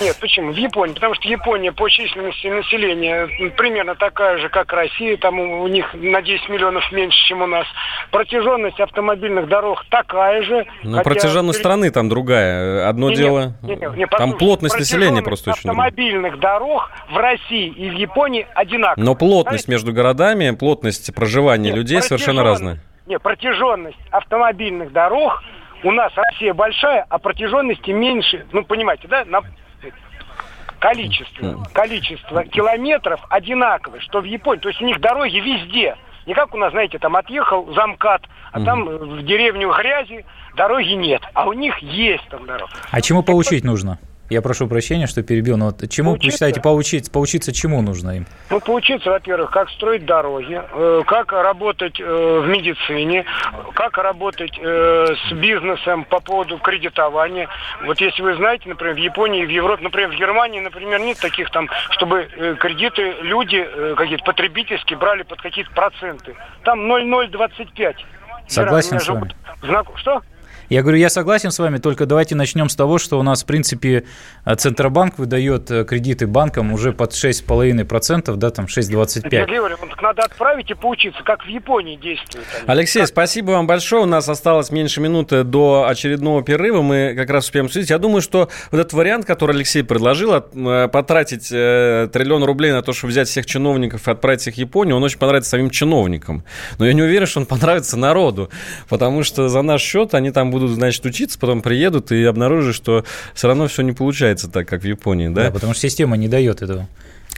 Нет, 0.00 0.16
почему? 0.20 0.52
В 0.52 0.56
Японии. 0.56 0.94
Потому 0.94 1.14
что 1.14 1.28
Япония 1.28 1.72
по 1.72 1.88
численности 1.88 2.48
населения 2.48 3.28
примерно 3.56 3.94
такая 3.94 4.38
же, 4.38 4.48
как 4.48 4.72
Россия. 4.72 5.16
Там 5.16 5.38
у 5.38 5.68
них 5.68 5.94
на 5.94 6.20
10 6.20 6.48
миллионов 6.48 6.90
меньше, 6.90 7.16
чем 7.28 7.42
у 7.42 7.46
нас. 7.46 7.66
Протяженность 8.10 8.80
автомобильных 8.80 9.48
дорог 9.48 9.84
такая 9.90 10.42
же. 10.42 10.66
Но 10.82 10.98
хотя... 10.98 11.10
протяженность 11.10 11.60
страны 11.60 11.90
там 11.90 12.08
другая. 12.08 12.88
Одно 12.88 13.10
не, 13.10 13.16
дело... 13.16 13.54
Не, 13.62 13.76
не, 13.76 13.96
не, 13.98 14.06
там 14.06 14.36
плотность 14.36 14.78
населения 14.78 15.22
просто 15.22 15.50
очень 15.50 15.70
автомобильных 15.70 16.40
дорог 16.40 16.90
в 17.10 17.16
России 17.16 17.68
и 17.68 17.90
в 17.90 17.94
Японии 17.94 18.46
одинаковая. 18.54 19.04
Но 19.04 19.14
плотность 19.14 19.66
Знаете? 19.66 19.84
между 19.84 19.92
городами, 19.92 20.50
плотность 20.50 21.14
проживания 21.14 21.70
Нет, 21.70 21.76
людей 21.76 22.02
совершенно 22.02 22.42
разная. 22.42 22.78
Нет, 23.06 23.22
протяженность 23.22 23.98
автомобильных 24.10 24.92
дорог 24.92 25.42
у 25.84 25.92
нас 25.92 26.12
Россия 26.16 26.54
большая, 26.54 27.04
а 27.08 27.18
протяженности 27.18 27.90
меньше. 27.90 28.46
Ну, 28.52 28.64
понимаете, 28.64 29.06
да? 29.06 29.24
На 29.26 29.42
количество, 30.84 31.64
количество 31.72 32.44
километров 32.44 33.20
одинаковое, 33.30 34.00
что 34.00 34.20
в 34.20 34.24
Японии. 34.24 34.60
То 34.60 34.68
есть 34.68 34.82
у 34.82 34.84
них 34.84 35.00
дороги 35.00 35.38
везде. 35.38 35.96
Не 36.26 36.34
как 36.34 36.54
у 36.54 36.58
нас, 36.58 36.72
знаете, 36.72 36.98
там 36.98 37.16
отъехал 37.16 37.72
замкат, 37.74 38.22
а 38.52 38.62
там 38.62 38.84
в 38.84 39.22
деревню 39.24 39.72
грязи 39.72 40.24
дороги 40.56 40.92
нет. 40.92 41.22
А 41.32 41.46
у 41.46 41.52
них 41.52 41.78
есть 41.78 42.26
там 42.28 42.46
дорога. 42.46 42.72
А 42.90 43.00
чему 43.00 43.22
получить 43.22 43.64
нужно? 43.64 43.98
Я 44.30 44.40
прошу 44.40 44.66
прощения, 44.68 45.06
что 45.06 45.22
перебил, 45.22 45.58
но 45.58 45.66
вот 45.66 45.88
чему, 45.90 46.12
поучиться? 46.12 46.26
вы 46.26 46.32
считаете, 46.32 46.60
поучиться, 46.62 47.10
поучиться 47.10 47.52
чему 47.52 47.82
нужно 47.82 48.16
им? 48.16 48.26
Ну, 48.48 48.58
поучиться, 48.58 49.10
во-первых, 49.10 49.50
как 49.50 49.68
строить 49.70 50.06
дороги, 50.06 50.62
э, 50.62 51.02
как 51.06 51.32
работать 51.32 52.00
э, 52.00 52.40
в 52.42 52.48
медицине, 52.48 53.26
как 53.74 53.98
работать 53.98 54.58
э, 54.58 55.06
с 55.28 55.32
бизнесом 55.32 56.04
по 56.04 56.20
поводу 56.20 56.56
кредитования. 56.58 57.48
Вот 57.84 58.00
если 58.00 58.22
вы 58.22 58.34
знаете, 58.36 58.66
например, 58.66 58.94
в 58.94 58.98
Японии, 58.98 59.44
в 59.44 59.50
Европе, 59.50 59.84
например, 59.84 60.10
в 60.10 60.16
Германии, 60.16 60.60
например, 60.60 61.00
нет 61.00 61.18
таких 61.18 61.50
там, 61.50 61.68
чтобы 61.90 62.26
кредиты 62.58 63.16
люди 63.20 63.62
какие-то 63.96 64.24
потребительские 64.24 64.98
брали 64.98 65.22
под 65.22 65.42
какие-то 65.42 65.70
проценты. 65.72 66.34
Там 66.62 66.88
0,025. 66.88 67.96
Согласен 68.48 69.00
с 69.00 69.08
вами. 69.08 69.34
Знак... 69.62 69.86
Что? 69.96 70.22
Я 70.68 70.82
говорю, 70.82 70.98
я 70.98 71.08
согласен 71.10 71.50
с 71.50 71.58
вами, 71.58 71.78
только 71.78 72.06
давайте 72.06 72.34
начнем 72.34 72.68
с 72.68 72.76
того, 72.76 72.98
что 72.98 73.18
у 73.18 73.22
нас, 73.22 73.42
в 73.42 73.46
принципе, 73.46 74.04
Центробанк 74.56 75.18
выдает 75.18 75.70
э, 75.70 75.84
кредиты 75.84 76.26
банкам 76.26 76.72
уже 76.72 76.92
под 76.92 77.12
6,5%, 77.12 78.36
да, 78.36 78.50
там 78.50 78.66
6,25%. 78.66 79.28
Георгий, 79.28 79.76
ну, 79.80 79.88
так 79.88 80.02
надо 80.02 80.22
отправить 80.22 80.70
и 80.70 80.74
поучиться, 80.74 81.22
как 81.24 81.44
в 81.44 81.48
Японии 81.48 81.96
действует. 81.96 82.46
они. 82.58 82.64
Алексей, 82.66 83.00
Как- 83.00 83.08
спасибо 83.08 83.52
вам 83.52 83.66
большое. 83.66 84.02
У 84.02 84.06
нас 84.06 84.28
осталось 84.28 84.70
меньше 84.70 85.00
минуты 85.00 85.44
до 85.44 85.86
очередного 85.88 86.42
перерыва. 86.42 86.82
Мы 86.82 87.14
как 87.16 87.30
раз 87.30 87.44
успеем 87.44 87.66
обсудить. 87.66 87.90
Я 87.90 87.98
думаю, 87.98 88.22
что 88.22 88.48
вот 88.70 88.80
этот 88.80 88.92
вариант, 88.92 89.26
который 89.26 89.54
Алексей 89.56 89.82
предложил, 89.82 90.34
э, 90.34 90.88
потратить 90.88 91.48
э, 91.52 92.08
триллион 92.12 92.44
рублей 92.44 92.72
на 92.72 92.82
то, 92.82 92.92
чтобы 92.92 93.10
взять 93.10 93.28
всех 93.28 93.46
чиновников 93.46 94.08
и 94.08 94.10
отправить 94.10 94.46
их 94.46 94.54
в 94.54 94.58
Японию, 94.58 94.96
он 94.96 95.02
очень 95.04 95.18
понравится 95.18 95.50
самим 95.50 95.70
чиновникам. 95.70 96.44
Но 96.78 96.86
я 96.86 96.92
не 96.92 97.02
уверен, 97.02 97.26
что 97.26 97.40
он 97.40 97.46
понравится 97.46 97.96
народу, 97.96 98.50
потому 98.88 99.22
что 99.22 99.48
за 99.48 99.62
наш 99.62 99.80
счет 99.82 100.14
они 100.14 100.30
там 100.30 100.50
будут, 100.54 100.70
значит, 100.70 101.04
учиться, 101.04 101.38
потом 101.38 101.60
приедут 101.60 102.12
и 102.12 102.24
обнаружат, 102.24 102.74
что 102.74 103.04
все 103.34 103.48
равно 103.48 103.66
все 103.66 103.82
не 103.82 103.92
получается 103.92 104.48
так, 104.48 104.68
как 104.68 104.82
в 104.82 104.86
Японии, 104.86 105.28
да? 105.28 105.44
Да, 105.44 105.50
потому 105.50 105.74
что 105.74 105.82
система 105.82 106.16
не 106.16 106.28
дает 106.28 106.62
этого. 106.62 106.88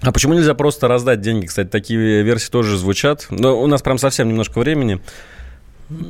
А 0.02 0.12
почему 0.12 0.34
нельзя 0.34 0.54
просто 0.54 0.88
раздать 0.88 1.20
деньги? 1.20 1.46
Кстати, 1.46 1.68
такие 1.68 2.22
версии 2.22 2.50
тоже 2.50 2.76
звучат. 2.76 3.26
Но 3.30 3.60
у 3.60 3.66
нас 3.66 3.82
прям 3.82 3.98
совсем 3.98 4.28
немножко 4.28 4.58
времени. 4.58 5.00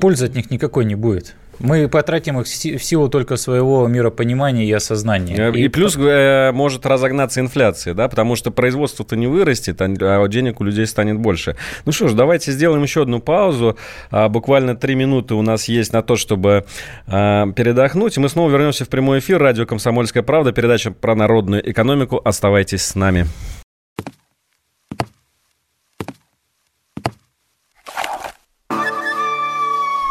Пользы 0.00 0.26
от 0.26 0.34
них 0.34 0.50
никакой 0.50 0.84
не 0.84 0.94
будет. 0.94 1.34
Мы 1.58 1.88
потратим 1.88 2.40
их 2.40 2.46
в 2.46 2.48
си- 2.48 2.76
в 2.76 2.84
силу 2.84 3.08
только 3.08 3.36
своего 3.36 3.86
миропонимания 3.86 4.64
и 4.64 4.72
осознания. 4.72 5.36
Э, 5.36 5.52
И, 5.56 5.68
плюс 5.68 5.96
э, 5.96 6.52
может 6.52 6.84
разогнаться 6.86 7.40
инфляция, 7.40 7.94
да, 7.94 8.08
потому 8.08 8.36
что 8.36 8.50
производство-то 8.50 9.16
не 9.16 9.26
вырастет, 9.26 9.80
а 9.80 9.86
а 9.86 10.28
денег 10.28 10.60
у 10.60 10.64
людей 10.64 10.86
станет 10.86 11.18
больше. 11.18 11.56
Ну 11.84 11.92
что 11.92 12.08
ж, 12.08 12.12
давайте 12.14 12.52
сделаем 12.52 12.82
еще 12.82 13.02
одну 13.02 13.20
паузу. 13.20 13.76
А, 14.10 14.28
Буквально 14.28 14.74
три 14.74 14.94
минуты 14.94 15.34
у 15.34 15.42
нас 15.42 15.68
есть 15.68 15.92
на 15.92 16.02
то, 16.02 16.16
чтобы 16.16 16.64
а, 17.06 17.46
передохнуть. 17.52 18.16
И 18.16 18.20
мы 18.20 18.28
снова 18.28 18.50
вернемся 18.50 18.84
в 18.84 18.88
прямой 18.88 19.20
эфир. 19.20 19.38
Радио 19.38 19.66
«Комсомольская 19.66 20.22
правда», 20.22 20.52
передача 20.52 20.90
про 20.90 21.14
народную 21.14 21.68
экономику. 21.70 22.20
Оставайтесь 22.24 22.82
с 22.82 22.94
нами. 22.94 23.26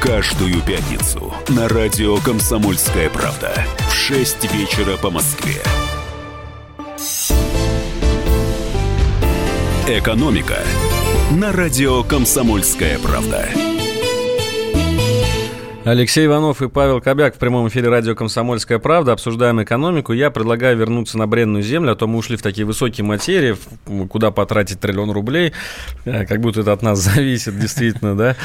Каждую 0.00 0.62
пятницу 0.62 1.34
на 1.48 1.68
радио 1.68 2.18
«Комсомольская 2.18 3.10
правда» 3.10 3.52
в 3.90 3.92
6 3.92 4.54
вечера 4.54 4.96
по 4.96 5.10
Москве. 5.10 5.60
«Экономика» 9.88 10.58
на 11.32 11.50
радио 11.50 12.04
«Комсомольская 12.04 12.96
правда». 13.00 13.48
Алексей 15.90 16.26
Иванов 16.26 16.60
и 16.60 16.68
Павел 16.68 17.00
Кобяк 17.00 17.36
в 17.36 17.38
прямом 17.38 17.66
эфире 17.68 17.88
радио 17.88 18.14
«Комсомольская 18.14 18.78
правда». 18.78 19.12
Обсуждаем 19.12 19.62
экономику. 19.62 20.12
Я 20.12 20.30
предлагаю 20.30 20.76
вернуться 20.76 21.16
на 21.16 21.26
бренную 21.26 21.62
землю, 21.62 21.92
а 21.92 21.94
то 21.94 22.06
мы 22.06 22.18
ушли 22.18 22.36
в 22.36 22.42
такие 22.42 22.66
высокие 22.66 23.06
материи, 23.06 23.56
куда 24.10 24.30
потратить 24.30 24.80
триллион 24.80 25.10
рублей, 25.12 25.54
э, 26.04 26.26
как 26.26 26.42
будто 26.42 26.60
это 26.60 26.72
от 26.72 26.82
нас 26.82 26.98
зависит, 27.14 27.58
действительно, 27.58 28.14
да, 28.14 28.36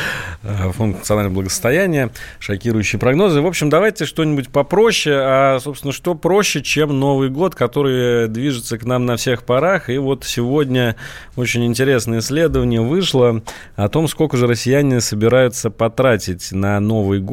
Э, 0.43 0.71
фонд 0.73 0.97
национального 0.97 1.35
благосостояния, 1.35 2.11
шокирующие 2.39 2.99
прогнозы. 2.99 3.41
В 3.41 3.47
общем, 3.47 3.69
давайте 3.69 4.05
что-нибудь 4.05 4.49
попроще, 4.49 5.15
а, 5.17 5.59
собственно, 5.61 5.93
что 5.93 6.15
проще, 6.15 6.61
чем 6.61 6.99
Новый 6.99 7.29
год, 7.29 7.55
который 7.55 8.27
движется 8.27 8.77
к 8.77 8.83
нам 8.83 9.05
на 9.05 9.15
всех 9.15 9.43
парах. 9.43 9.89
И 9.89 9.97
вот 9.97 10.25
сегодня 10.25 10.97
очень 11.37 11.65
интересное 11.65 12.19
исследование 12.19 12.81
вышло 12.81 13.41
о 13.77 13.87
том, 13.87 14.09
сколько 14.09 14.35
же 14.35 14.47
россияне 14.47 14.99
собираются 14.99 15.69
потратить 15.69 16.51
на 16.51 16.79
Новый 16.81 17.19
год. 17.19 17.32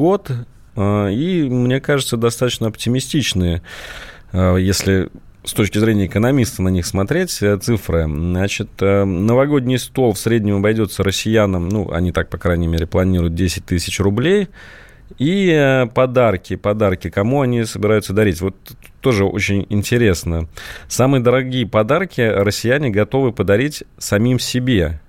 Э, 0.75 1.11
И, 1.11 1.43
мне 1.49 1.79
кажется, 1.79 2.17
достаточно 2.17 2.67
оптимистичные, 2.67 3.61
э, 4.31 4.57
если 4.59 5.09
с 5.43 5.53
точки 5.53 5.79
зрения 5.79 6.05
экономиста 6.05 6.61
на 6.61 6.69
них 6.69 6.85
смотреть, 6.85 7.41
э, 7.41 7.57
цифры. 7.57 8.05
Значит, 8.05 8.69
новогодний 8.79 9.79
стол 9.79 10.13
в 10.13 10.19
среднем 10.19 10.57
обойдется 10.57 11.03
россиянам, 11.03 11.67
ну, 11.67 11.91
они 11.91 12.11
так, 12.11 12.29
по 12.29 12.37
крайней 12.37 12.67
мере, 12.67 12.85
планируют 12.85 13.33
10 13.33 13.65
тысяч 13.65 13.99
рублей. 13.99 14.49
И 15.17 15.87
подарки, 15.93 16.55
подарки, 16.55 17.09
кому 17.09 17.41
они 17.41 17.65
собираются 17.65 18.13
дарить. 18.13 18.39
Вот 18.39 18.55
тоже 19.01 19.25
очень 19.25 19.65
интересно. 19.69 20.47
Самые 20.87 21.21
дорогие 21.21 21.67
подарки 21.67 22.21
россияне 22.21 22.91
готовы 22.91 23.33
подарить 23.33 23.83
самим 23.97 24.39
себе. 24.39 25.01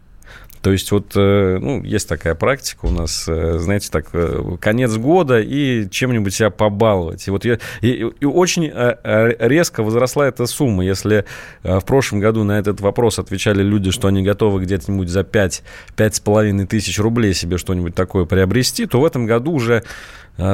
То 0.62 0.70
есть 0.70 0.92
вот, 0.92 1.12
э, 1.16 1.58
ну, 1.60 1.82
есть 1.82 2.08
такая 2.08 2.36
практика 2.36 2.86
у 2.86 2.90
нас, 2.90 3.24
э, 3.26 3.58
знаете, 3.58 3.88
так, 3.90 4.06
э, 4.12 4.56
конец 4.60 4.96
года 4.96 5.40
и 5.40 5.90
чем-нибудь 5.90 6.32
себя 6.32 6.50
побаловать. 6.50 7.26
И 7.26 7.30
вот 7.32 7.44
я, 7.44 7.58
и, 7.80 8.08
и 8.20 8.24
очень 8.24 8.72
резко 8.72 9.82
возросла 9.82 10.28
эта 10.28 10.46
сумма. 10.46 10.84
Если 10.84 11.24
в 11.64 11.80
прошлом 11.80 12.20
году 12.20 12.44
на 12.44 12.58
этот 12.58 12.80
вопрос 12.80 13.18
отвечали 13.18 13.62
люди, 13.62 13.90
что 13.90 14.08
они 14.08 14.22
готовы 14.22 14.62
где-нибудь 14.62 15.08
за 15.08 15.24
5, 15.24 15.62
5,5 15.96 16.66
тысяч 16.66 16.98
рублей 17.00 17.34
себе 17.34 17.58
что-нибудь 17.58 17.94
такое 17.94 18.24
приобрести, 18.24 18.86
то 18.86 19.00
в 19.00 19.04
этом 19.04 19.26
году 19.26 19.52
уже 19.52 19.82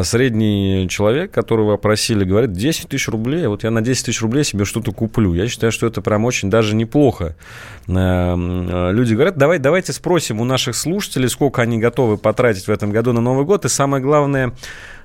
средний 0.02 0.88
человек, 0.88 1.30
которого 1.30 1.74
опросили, 1.74 2.24
говорит, 2.24 2.52
10 2.52 2.88
тысяч 2.88 3.08
рублей, 3.08 3.46
вот 3.46 3.64
я 3.64 3.70
на 3.70 3.80
10 3.80 4.06
тысяч 4.06 4.20
рублей 4.20 4.44
себе 4.44 4.64
что-то 4.64 4.92
куплю. 4.92 5.34
Я 5.34 5.48
считаю, 5.48 5.72
что 5.72 5.86
это 5.86 6.02
прям 6.02 6.24
очень 6.24 6.50
даже 6.50 6.74
неплохо. 6.74 7.36
Э, 7.86 7.92
э, 7.94 8.92
Люди 8.92 9.14
говорят, 9.14 9.36
давай, 9.36 9.58
давайте 9.58 9.92
спросим 9.92 10.40
у 10.40 10.44
наших 10.44 10.74
слушателей, 10.74 11.28
сколько 11.28 11.62
они 11.62 11.78
готовы 11.78 12.18
потратить 12.18 12.66
в 12.66 12.70
этом 12.70 12.90
году 12.90 13.12
на 13.12 13.20
Новый 13.20 13.44
год, 13.44 13.64
и 13.64 13.68
самое 13.68 14.02
главное, 14.02 14.52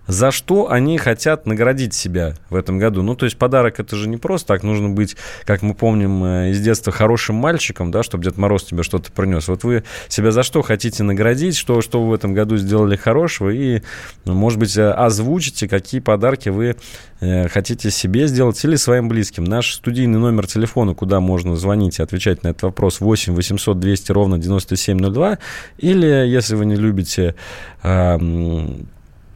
за 0.08 0.32
что 0.32 0.70
они 0.70 0.98
хотят 0.98 1.46
наградить 1.46 1.94
себя 1.94 2.36
в 2.50 2.56
этом 2.56 2.78
году. 2.78 3.02
Ну, 3.04 3.16
то 3.16 3.26
есть 3.26 3.38
подарок 3.38 3.80
это 3.80 3.96
же 3.96 4.10
не 4.10 4.18
просто 4.18 4.50
так, 4.50 4.64
нужно 4.64 4.90
быть, 4.90 5.16
как 5.46 5.62
мы 5.62 5.74
помним 5.74 6.24
э, 6.24 6.52
из 6.52 6.62
детства, 6.62 6.92
хорошим 6.92 7.36
мальчиком, 7.36 7.92
да, 7.92 8.04
чтобы 8.04 8.24
Дед 8.24 8.38
Мороз 8.38 8.64
тебе 8.64 8.84
что-то 8.84 9.12
принес. 9.12 9.48
Вот 9.48 9.64
вы 9.64 9.84
себя 10.10 10.32
за 10.32 10.44
что 10.44 10.62
хотите 10.62 11.04
наградить, 11.04 11.56
что, 11.56 11.82
что 11.82 12.02
вы 12.04 12.10
в 12.10 12.14
этом 12.14 12.34
году 12.34 12.58
сделали 12.58 12.96
хорошего, 12.96 13.50
и, 13.50 13.82
может 14.26 14.60
быть, 14.60 14.76
э, 14.78 14.92
озвучите, 14.92 15.68
какие 15.68 16.02
подарки 16.02 16.50
вы 16.50 16.76
э, 17.22 17.48
хотите 17.48 17.90
себе 17.90 18.28
сделать 18.28 18.64
или 18.66 18.76
своим 18.76 19.08
близким. 19.08 19.46
Наш 19.46 19.74
студийный 19.74 20.20
номер 20.20 20.48
телефона, 20.48 20.94
куда 20.94 21.22
можно 21.22 21.56
звонить 21.56 22.00
и 22.00 22.04
отвечать 22.04 22.44
на 22.44 22.50
этот 22.50 22.64
вопрос, 22.64 23.00
8 23.00 23.34
800 23.34 23.80
200 23.80 24.12
ровно 24.12 24.38
9702, 24.38 25.38
или, 25.78 26.06
если 26.06 26.56
вы 26.56 26.66
не 26.66 26.76
любите 26.76 27.36
м, 27.84 28.88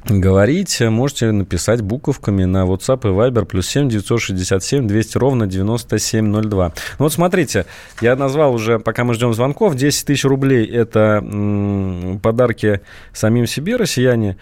говорить, 0.09 0.79
можете 0.81 1.31
написать 1.31 1.81
буковками 1.81 2.45
на 2.45 2.65
WhatsApp 2.65 3.01
и 3.03 3.13
Viber 3.13 3.45
плюс 3.45 3.67
7 3.67 3.89
967 3.89 4.87
200 4.87 5.17
ровно 5.17 5.47
9702. 5.47 6.65
Ну 6.67 6.73
вот 6.99 7.13
смотрите, 7.13 7.65
я 8.01 8.15
назвал 8.15 8.53
уже, 8.53 8.79
пока 8.79 9.03
мы 9.03 9.13
ждем 9.13 9.33
звонков, 9.33 9.75
10 9.75 10.05
тысяч 10.05 10.23
рублей 10.25 10.65
это 10.65 11.21
м, 11.23 12.19
подарки 12.21 12.81
самим 13.13 13.47
себе 13.47 13.75
россияне. 13.75 14.37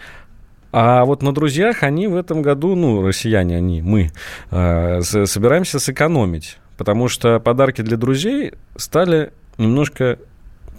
А 0.72 1.04
вот 1.04 1.22
на 1.22 1.32
друзьях 1.32 1.82
они 1.82 2.06
в 2.06 2.16
этом 2.16 2.42
году, 2.42 2.74
ну, 2.74 3.02
россияне 3.06 3.56
они, 3.56 3.80
мы, 3.82 4.10
э, 4.50 5.00
собираемся 5.00 5.78
сэкономить. 5.78 6.58
Потому 6.76 7.08
что 7.08 7.40
подарки 7.40 7.80
для 7.80 7.96
друзей 7.96 8.52
стали 8.76 9.32
немножко 9.56 10.18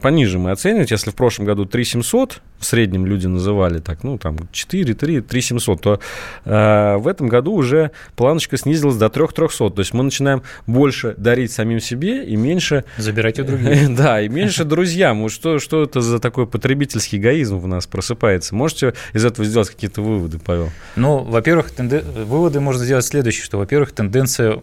пониже 0.01 0.39
мы 0.39 0.51
оценивать. 0.51 0.91
Если 0.91 1.11
в 1.11 1.15
прошлом 1.15 1.45
году 1.45 1.65
3 1.65 1.83
700 1.83 2.41
в 2.59 2.65
среднем 2.65 3.05
люди 3.05 3.27
называли 3.27 3.79
так, 3.79 4.03
ну, 4.03 4.17
там 4.17 4.37
4, 4.51 4.93
3, 4.93 5.21
3 5.21 5.41
700, 5.41 5.81
то 5.81 5.99
э, 6.45 6.97
в 6.97 7.07
этом 7.07 7.27
году 7.27 7.53
уже 7.53 7.91
планочка 8.15 8.57
снизилась 8.57 8.95
до 8.95 9.09
3 9.09 9.27
300. 9.27 9.69
То 9.69 9.79
есть 9.79 9.93
мы 9.93 10.03
начинаем 10.03 10.43
больше 10.65 11.13
дарить 11.17 11.51
самим 11.51 11.79
себе 11.79 12.25
и 12.25 12.35
меньше... 12.35 12.83
Забирать 12.97 13.39
у 13.39 13.43
других. 13.43 13.67
Да, 13.97 14.21
и 14.21 14.29
меньше 14.29 14.63
друзьям. 14.63 15.21
Вот 15.21 15.31
что, 15.31 15.59
что 15.59 15.83
это 15.83 16.01
за 16.01 16.19
такой 16.19 16.47
потребительский 16.47 17.17
эгоизм 17.17 17.57
в 17.57 17.67
нас 17.67 17.87
просыпается? 17.87 18.55
Можете 18.55 18.93
из 19.13 19.25
этого 19.25 19.45
сделать 19.45 19.69
какие-то 19.69 20.01
выводы, 20.01 20.39
Павел? 20.39 20.69
Ну, 20.95 21.19
во-первых, 21.19 21.71
тенде- 21.71 22.01
выводы 22.01 22.59
можно 22.59 22.83
сделать 22.83 23.05
следующие, 23.05 23.43
что, 23.43 23.57
во-первых, 23.57 23.91
тенденция 23.91 24.61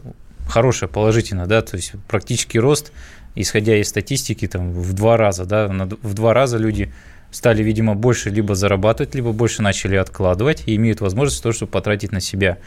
хорошая, 0.49 0.89
положительная, 0.89 1.47
да, 1.47 1.63
то 1.63 1.77
есть 1.77 1.93
практический 2.07 2.59
рост, 2.59 2.93
исходя 3.35 3.77
из 3.77 3.89
статистики, 3.89 4.47
там, 4.47 4.73
в 4.73 4.93
два 4.93 5.17
раза, 5.17 5.45
да, 5.45 5.69
в 5.69 6.15
два 6.15 6.35
раза 6.35 6.59
люди 6.59 6.93
стали, 7.31 7.63
видимо, 7.63 7.95
больше 7.95 8.31
либо 8.31 8.55
зарабатывать, 8.55 9.15
либо 9.15 9.33
больше 9.33 9.63
начали 9.63 9.97
откладывать 9.97 10.63
и 10.67 10.77
имеют 10.77 11.01
возможность 11.01 11.43
то, 11.43 11.53
чтобы 11.53 11.73
потратить 11.73 12.13
на 12.13 12.21
себя. 12.21 12.59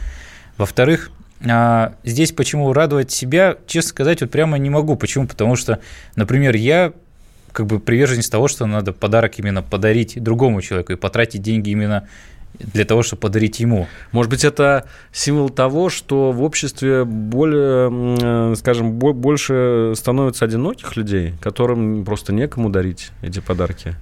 Во-вторых, 0.58 1.10
а, 1.48 1.94
здесь 2.04 2.32
почему 2.32 2.72
радовать 2.72 3.10
себя, 3.10 3.56
честно 3.66 3.90
сказать, 3.90 4.20
вот 4.20 4.30
прямо 4.30 4.58
не 4.58 4.70
могу. 4.70 4.96
Почему? 4.96 5.26
Потому 5.26 5.56
что, 5.56 5.80
например, 6.16 6.54
я 6.56 6.92
как 7.52 7.66
бы 7.66 7.80
приверженец 7.80 8.28
того, 8.28 8.48
что 8.48 8.66
надо 8.66 8.92
подарок 8.92 9.38
именно 9.38 9.62
подарить 9.62 10.22
другому 10.22 10.60
человеку 10.60 10.92
и 10.92 10.96
потратить 10.96 11.42
деньги 11.42 11.70
именно 11.70 12.08
для 12.58 12.84
того, 12.84 13.02
чтобы 13.02 13.20
подарить 13.20 13.60
ему. 13.60 13.86
Может 14.12 14.30
быть, 14.30 14.44
это 14.44 14.86
символ 15.12 15.48
того, 15.48 15.90
что 15.90 16.32
в 16.32 16.42
обществе 16.42 17.04
более, 17.04 18.56
скажем, 18.56 18.92
больше 18.92 19.92
становится 19.96 20.44
одиноких 20.44 20.96
людей, 20.96 21.34
которым 21.40 22.04
просто 22.04 22.32
некому 22.32 22.70
дарить 22.70 23.10
эти 23.22 23.40
подарки? 23.40 23.94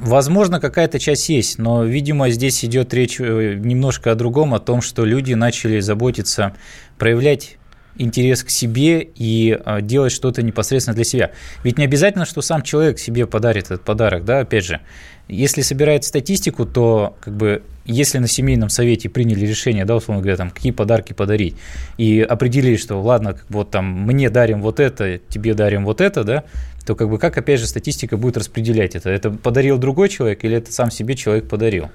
Возможно, 0.00 0.60
какая-то 0.60 0.98
часть 0.98 1.28
есть, 1.28 1.58
но, 1.58 1.84
видимо, 1.84 2.28
здесь 2.30 2.64
идет 2.64 2.92
речь 2.92 3.20
э, 3.20 3.54
немножко 3.54 4.10
о 4.10 4.14
другом, 4.14 4.52
о 4.54 4.58
том, 4.58 4.82
что 4.82 5.04
люди 5.04 5.32
начали 5.34 5.80
заботиться, 5.80 6.54
проявлять 6.98 7.56
интерес 7.96 8.42
к 8.42 8.50
себе 8.50 9.06
и 9.14 9.58
а, 9.64 9.80
делать 9.80 10.12
что-то 10.12 10.42
непосредственно 10.42 10.94
для 10.94 11.04
себя. 11.04 11.30
Ведь 11.62 11.78
не 11.78 11.84
обязательно, 11.84 12.24
что 12.24 12.42
сам 12.42 12.62
человек 12.62 12.98
себе 12.98 13.26
подарит 13.26 13.66
этот 13.66 13.82
подарок, 13.82 14.24
да, 14.24 14.40
опять 14.40 14.64
же. 14.64 14.80
Если 15.28 15.62
собирать 15.62 16.04
статистику, 16.04 16.66
то 16.66 17.16
как 17.20 17.34
бы 17.36 17.62
если 17.84 18.18
на 18.18 18.28
семейном 18.28 18.68
совете 18.68 19.08
приняли 19.08 19.46
решение, 19.46 19.84
да, 19.84 19.96
условно 19.96 20.22
говоря, 20.22 20.36
там, 20.36 20.50
какие 20.50 20.72
подарки 20.72 21.12
подарить, 21.12 21.56
и 21.96 22.20
определили, 22.20 22.76
что 22.76 23.00
ладно, 23.00 23.36
вот 23.48 23.70
там 23.70 23.86
мне 24.06 24.30
дарим 24.30 24.62
вот 24.62 24.78
это, 24.78 25.18
тебе 25.28 25.54
дарим 25.54 25.84
вот 25.84 26.00
это, 26.00 26.24
да, 26.24 26.44
то 26.84 26.94
как 26.94 27.08
бы 27.08 27.18
как 27.18 27.36
опять 27.38 27.60
же 27.60 27.66
статистика 27.66 28.16
будет 28.16 28.36
распределять 28.36 28.94
это? 28.94 29.10
Это 29.10 29.30
подарил 29.30 29.78
другой 29.78 30.08
человек 30.08 30.44
или 30.44 30.56
это 30.56 30.72
сам 30.72 30.90
себе 30.90 31.14
человек 31.14 31.48
подарил? 31.48 31.90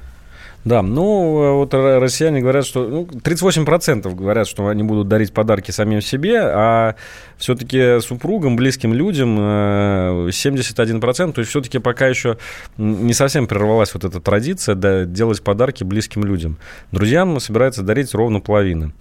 Да, 0.65 0.81
ну 0.81 1.55
вот 1.55 1.73
россияне 1.73 2.41
говорят, 2.41 2.65
что 2.65 2.85
ну, 2.87 3.03
38% 3.03 4.13
говорят, 4.13 4.47
что 4.47 4.67
они 4.67 4.83
будут 4.83 5.07
дарить 5.07 5.31
подарки 5.31 5.71
самим 5.71 6.01
себе, 6.01 6.41
а 6.41 6.95
все-таки 7.37 8.01
супругам, 8.01 8.57
близким 8.57 8.93
людям 8.93 9.39
71%, 9.39 11.29
э, 11.29 11.31
то 11.31 11.39
есть 11.39 11.49
все-таки 11.51 11.79
пока 11.79 12.07
еще 12.07 12.37
не 12.77 13.13
совсем 13.13 13.47
прервалась 13.47 13.93
вот 13.93 14.03
эта 14.03 14.19
традиция 14.19 14.75
да, 14.75 15.05
делать 15.05 15.41
подарки 15.41 15.85
близким 15.85 16.25
людям. 16.25 16.57
Друзьям 16.91 17.39
собирается 17.39 17.81
дарить 17.81 18.13
ровно 18.13 18.41
половина 18.41 18.91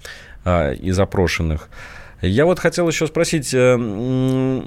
а, 0.44 0.72
из 0.72 0.98
опрошенных. 1.00 1.68
Я 2.22 2.46
вот 2.46 2.60
хотел 2.60 2.88
еще 2.88 3.08
спросить, 3.08 3.52
э, 3.52 4.62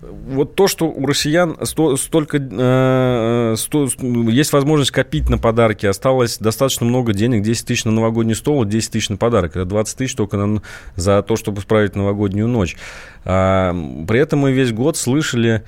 вот 0.00 0.54
то, 0.54 0.68
что 0.68 0.86
у 0.86 1.06
россиян 1.06 1.56
сто, 1.62 1.96
столько 1.96 2.38
э, 2.38 3.54
сто, 3.56 3.88
есть 4.30 4.52
возможность 4.52 4.92
копить 4.92 5.28
на 5.28 5.38
подарки, 5.38 5.86
осталось 5.86 6.38
достаточно 6.38 6.86
много 6.86 7.12
денег, 7.12 7.42
10 7.42 7.66
тысяч 7.66 7.84
на 7.84 7.90
новогодний 7.90 8.36
стол, 8.36 8.64
10 8.64 8.92
тысяч 8.92 9.08
на 9.08 9.16
подарок, 9.16 9.56
это 9.56 9.64
20 9.64 9.98
тысяч 9.98 10.14
только 10.14 10.36
на, 10.36 10.62
за 10.94 11.22
то, 11.22 11.36
чтобы 11.36 11.60
справить 11.62 11.96
новогоднюю 11.96 12.46
ночь. 12.46 12.76
А, 13.24 13.74
при 14.06 14.20
этом 14.20 14.40
мы 14.40 14.52
весь 14.52 14.72
год 14.72 14.96
слышали 14.96 15.62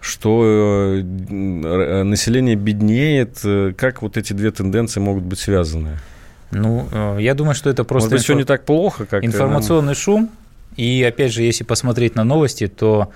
что 0.00 0.94
э, 0.94 2.02
население 2.04 2.54
беднеет. 2.54 3.40
Как 3.76 4.00
вот 4.00 4.16
эти 4.16 4.32
две 4.32 4.52
тенденции 4.52 5.00
могут 5.00 5.24
быть 5.24 5.40
связаны? 5.40 5.98
Ну, 6.52 6.88
э, 6.92 7.18
я 7.20 7.34
думаю, 7.34 7.56
что 7.56 7.68
это 7.68 7.82
просто... 7.82 8.10
Может 8.10 8.12
быть, 8.12 8.20
инфо... 8.20 8.24
все 8.24 8.34
не 8.34 8.44
так 8.44 8.64
плохо, 8.64 9.06
как... 9.06 9.24
Информационный 9.24 9.96
шум. 9.96 10.30
И, 10.76 11.02
опять 11.02 11.32
же, 11.32 11.42
если 11.42 11.64
посмотреть 11.64 12.14
на 12.14 12.22
новости, 12.22 12.68
то 12.68 13.10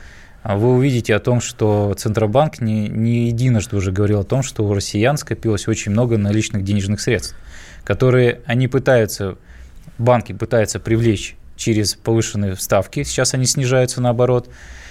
вы 0.45 0.75
увидите 0.75 1.15
о 1.15 1.21
том, 1.21 1.41
что 1.41 1.95
Центробанк 1.97 2.61
не, 2.61 2.89
не 2.89 3.29
единожды 3.29 3.77
уже 3.77 3.93
говорил 3.93 4.21
о 4.21 4.25
том, 4.25 4.43
что 4.43 4.65
у 4.65 4.75
россиян 4.75 5.17
скопилось 5.17 5.69
очень 5.69 5.93
много 5.93 6.19
наличных 6.19 6.65
денежных 6.65 7.01
средств, 7.01 7.37
которые 7.85 8.41
они 8.47 8.67
пытаются, 8.67 9.37
банки 9.99 10.33
пытаются 10.33 10.81
привлечь 10.81 11.37
через 11.57 11.95
повышенные 11.95 12.57
ставки, 12.57 13.05
сейчас 13.05 13.35
они 13.35 13.47
снижаются 13.47 14.01
наоборот. 14.01 14.49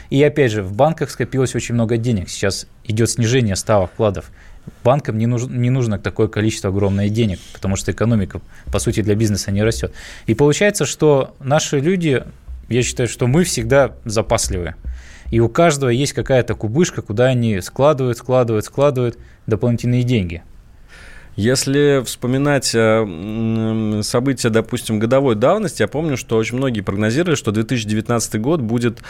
И 0.09 0.21
опять 0.23 0.51
же, 0.51 0.63
в 0.63 0.73
банках 0.73 1.09
скопилось 1.09 1.55
очень 1.55 1.75
много 1.75 1.97
денег, 1.97 2.29
сейчас 2.29 2.67
идет 2.85 3.09
снижение 3.09 3.55
ставок 3.55 3.91
вкладов. 3.91 4.31
Банкам 4.83 5.17
не 5.17 5.25
нужно, 5.25 5.53
не 5.53 5.69
нужно 5.69 5.99
такое 5.99 6.27
количество 6.27 6.69
огромное 6.69 7.09
денег, 7.09 7.39
потому 7.53 7.75
что 7.75 7.91
экономика, 7.91 8.41
по 8.71 8.79
сути, 8.79 9.01
для 9.01 9.15
бизнеса 9.15 9.51
не 9.51 9.63
растет. 9.63 9.93
И 10.27 10.33
получается, 10.33 10.85
что 10.85 11.35
наши 11.39 11.79
люди, 11.79 12.23
я 12.69 12.83
считаю, 12.83 13.09
что 13.09 13.27
мы 13.27 13.43
всегда 13.43 13.93
запасливые 14.05 14.75
и 15.31 15.39
у 15.39 15.49
каждого 15.49 15.89
есть 15.89 16.13
какая-то 16.13 16.53
кубышка, 16.53 17.01
куда 17.01 17.25
они 17.25 17.59
складывают, 17.61 18.17
складывают, 18.17 18.65
складывают 18.65 19.17
дополнительные 19.47 20.03
деньги. 20.03 20.43
Если 21.37 22.03
вспоминать 22.05 22.75
э, 22.75 24.01
события, 24.03 24.49
допустим, 24.49 24.99
годовой 24.99 25.35
давности, 25.35 25.81
я 25.81 25.87
помню, 25.87 26.17
что 26.17 26.35
очень 26.35 26.57
многие 26.57 26.81
прогнозировали, 26.81 27.35
что 27.35 27.51
2019 27.51 28.41
год 28.41 28.59
будет 28.59 29.01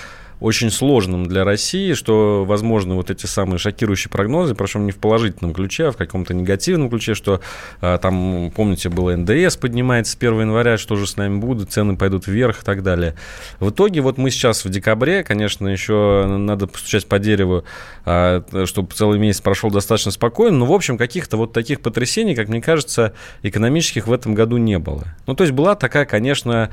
очень 0.41 0.71
сложным 0.71 1.27
для 1.27 1.45
России, 1.45 1.93
что, 1.93 2.43
возможно, 2.45 2.95
вот 2.95 3.11
эти 3.11 3.27
самые 3.27 3.59
шокирующие 3.59 4.09
прогнозы, 4.09 4.55
причем 4.55 4.85
не 4.85 4.91
в 4.91 4.97
положительном 4.97 5.53
ключе, 5.53 5.87
а 5.87 5.91
в 5.91 5.97
каком-то 5.97 6.33
негативном 6.33 6.89
ключе, 6.89 7.13
что 7.13 7.41
а, 7.79 7.99
там, 7.99 8.51
помните, 8.53 8.89
было 8.89 9.15
НДС 9.15 9.55
поднимается 9.55 10.13
с 10.13 10.15
1 10.15 10.41
января, 10.41 10.77
что 10.77 10.95
же 10.95 11.05
с 11.05 11.15
нами 11.15 11.37
будет, 11.37 11.71
цены 11.71 11.95
пойдут 11.95 12.25
вверх 12.25 12.63
и 12.63 12.65
так 12.65 12.81
далее. 12.81 13.15
В 13.59 13.69
итоге 13.69 14.01
вот 14.01 14.17
мы 14.17 14.31
сейчас 14.31 14.65
в 14.65 14.69
декабре, 14.69 15.23
конечно, 15.23 15.67
еще 15.67 16.25
надо 16.27 16.65
постучать 16.65 17.05
по 17.05 17.19
дереву, 17.19 17.63
а, 18.03 18.43
чтобы 18.65 18.93
целый 18.95 19.19
месяц 19.19 19.41
прошел 19.41 19.69
достаточно 19.69 20.11
спокойно, 20.11 20.57
но, 20.57 20.65
в 20.65 20.73
общем, 20.73 20.97
каких-то 20.97 21.37
вот 21.37 21.53
таких 21.53 21.81
потрясений, 21.81 22.33
как 22.33 22.49
мне 22.49 22.61
кажется, 22.61 23.13
экономических 23.43 24.07
в 24.07 24.11
этом 24.11 24.33
году 24.33 24.57
не 24.57 24.79
было. 24.79 25.03
Ну, 25.27 25.35
то 25.35 25.43
есть 25.43 25.53
была 25.53 25.75
такая, 25.75 26.05
конечно, 26.05 26.71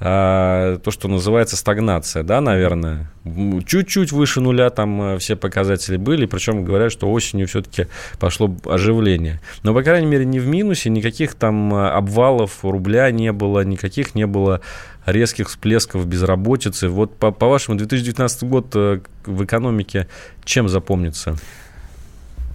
а, 0.00 0.78
то, 0.78 0.90
что 0.90 1.08
называется 1.08 1.56
стагнация, 1.56 2.22
да, 2.22 2.40
наверное. 2.40 3.10
Чуть-чуть 3.66 4.12
выше 4.12 4.40
нуля 4.40 4.70
там 4.70 5.02
э, 5.02 5.18
все 5.18 5.34
показатели 5.34 5.96
были, 5.96 6.26
причем 6.26 6.64
говорят, 6.64 6.92
что 6.92 7.10
осенью 7.10 7.48
все-таки 7.48 7.88
пошло 8.20 8.54
оживление. 8.64 9.40
Но, 9.64 9.74
по 9.74 9.82
крайней 9.82 10.06
мере, 10.06 10.24
не 10.24 10.38
в 10.38 10.46
минусе, 10.46 10.88
никаких 10.90 11.34
там 11.34 11.74
э, 11.74 11.88
обвалов 11.88 12.64
рубля 12.64 13.10
не 13.10 13.32
было, 13.32 13.64
никаких 13.64 14.14
не 14.14 14.26
было 14.26 14.60
резких 15.04 15.48
всплесков 15.48 16.06
безработицы. 16.06 16.88
Вот 16.88 17.16
по, 17.16 17.32
по 17.32 17.48
вашему 17.48 17.76
2019 17.76 18.44
год 18.44 18.66
э, 18.74 19.00
в 19.26 19.44
экономике 19.44 20.06
чем 20.44 20.68
запомнится? 20.68 21.36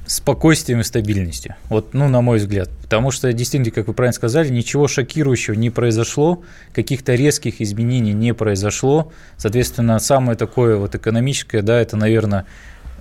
Спокойствием 0.06 0.82
и 0.82 0.84
стабильностью. 0.84 1.56
Вот, 1.70 1.94
ну, 1.94 2.08
на 2.08 2.22
мой 2.22 2.38
взгляд. 2.38 2.70
Потому 2.82 3.12
что, 3.12 3.32
действительно, 3.32 3.74
как 3.74 3.88
вы 3.88 3.94
правильно 3.94 4.14
сказали, 4.14 4.50
ничего 4.50 4.88
шокирующего 4.88 5.56
не 5.56 5.70
произошло, 5.70 6.44
каких-то 6.74 7.16
резких 7.16 7.62
изменений 7.62 8.14
не 8.14 8.34
произошло. 8.34 9.12
Соответственно, 9.38 10.00
самое 10.00 10.38
такое 10.38 10.76
вот 10.78 10.96
экономическое, 10.96 11.62
да, 11.62 11.80
это, 11.80 11.96
наверное, 11.98 12.46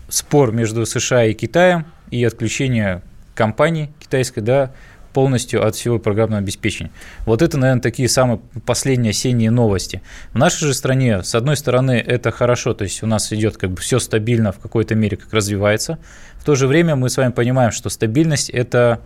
спор 0.08 0.52
между 0.52 0.86
США 0.86 1.24
и 1.24 1.34
Китаем 1.34 1.86
и 2.10 2.22
отключение 2.24 3.02
компании 3.34 3.90
китайской, 3.98 4.40
да, 4.40 4.72
полностью 5.12 5.66
от 5.66 5.74
всего 5.74 5.98
программного 5.98 6.42
обеспечения. 6.42 6.90
Вот 7.26 7.42
это, 7.42 7.58
наверное, 7.58 7.82
такие 7.82 8.08
самые 8.08 8.40
последние 8.64 9.10
осенние 9.10 9.50
новости. 9.50 10.02
В 10.32 10.38
нашей 10.38 10.66
же 10.66 10.74
стране, 10.74 11.22
с 11.22 11.34
одной 11.34 11.56
стороны, 11.56 11.92
это 11.92 12.30
хорошо, 12.30 12.74
то 12.74 12.84
есть 12.84 13.02
у 13.02 13.06
нас 13.06 13.32
идет 13.32 13.56
как 13.56 13.70
бы 13.70 13.76
все 13.80 13.98
стабильно 13.98 14.52
в 14.52 14.58
какой-то 14.58 14.94
мере, 14.94 15.16
как 15.16 15.32
развивается. 15.32 15.98
В 16.36 16.44
то 16.44 16.54
же 16.54 16.66
время 16.66 16.96
мы 16.96 17.10
с 17.10 17.16
вами 17.16 17.32
понимаем, 17.32 17.72
что 17.72 17.88
стабильность– 17.88 18.50
это 18.50 19.00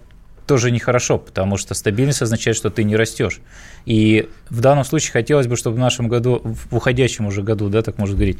тоже 0.46 0.70
нехорошо, 0.70 1.18
потому 1.18 1.56
что 1.56 1.74
стабильность 1.74 2.22
означает, 2.22 2.56
что 2.56 2.70
ты 2.70 2.84
не 2.84 2.96
растешь. 2.96 3.40
И 3.84 4.28
в 4.48 4.60
данном 4.60 4.84
случае 4.84 5.12
хотелось 5.12 5.48
бы, 5.48 5.56
чтобы 5.56 5.76
в 5.76 5.80
нашем 5.80 6.08
году, 6.08 6.40
в 6.44 6.76
уходящем 6.76 7.26
уже 7.26 7.42
году, 7.42 7.68
да, 7.68 7.82
так 7.82 7.98
можно 7.98 8.14
говорить, 8.14 8.38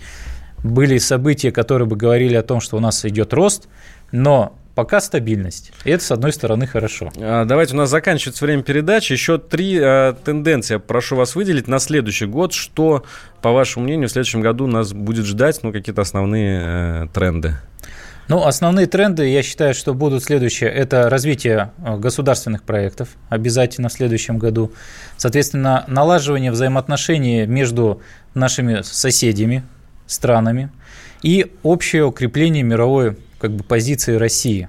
были 0.63 0.99
события, 0.99 1.53
которые 1.53 1.87
бы 1.87 1.97
говорили 1.97 2.35
о 2.35 2.43
том, 2.43 2.61
что 2.61 2.77
у 2.77 2.81
нас 2.81 3.05
идет 3.05 3.35
рост, 3.35 3.69
но 4.13 4.57
пока 4.77 5.01
стабильность. 5.01 5.73
И 5.85 5.91
это, 5.91 6.05
с 6.05 6.13
одной 6.13 6.33
стороны, 6.33 6.67
хорошо. 6.67 7.11
А, 7.17 7.47
давайте, 7.47 7.75
у 7.75 7.79
нас 7.79 7.91
заканчивается 7.91 8.45
время 8.45 8.63
передачи. 8.63 9.13
Еще 9.13 9.39
три 9.39 9.81
а, 9.81 10.13
тенденции 10.13 10.77
прошу 10.77 11.17
вас 11.17 11.35
выделить 11.35 11.67
на 11.67 11.79
следующий 11.81 12.27
год. 12.27 12.53
Что, 12.53 13.03
по 13.41 13.53
вашему 13.53 13.87
мнению, 13.87 14.09
в 14.09 14.13
следующем 14.13 14.43
году 14.43 14.67
нас 14.67 14.93
будет 14.93 15.25
ждать? 15.25 15.61
Ну, 15.63 15.73
какие-то 15.73 16.03
основные 16.03 16.61
э, 16.63 17.07
тренды? 17.13 17.57
Ну, 18.29 18.45
основные 18.45 18.87
тренды, 18.87 19.27
я 19.29 19.43
считаю, 19.43 19.73
что 19.73 19.95
будут 19.95 20.23
следующие. 20.23 20.69
Это 20.69 21.09
развитие 21.09 21.71
э, 21.79 21.97
государственных 21.97 22.63
проектов 22.63 23.09
обязательно 23.31 23.89
в 23.89 23.93
следующем 23.95 24.37
году. 24.37 24.73
Соответственно, 25.17 25.85
налаживание 25.87 26.51
взаимоотношений 26.51 27.47
между 27.47 28.03
нашими 28.35 28.83
соседями, 28.83 29.65
странами 30.07 30.71
и 31.23 31.51
общее 31.63 32.05
укрепление 32.05 32.63
мировой 32.63 33.17
как 33.39 33.53
бы 33.53 33.63
позиции 33.65 34.15
России. 34.15 34.69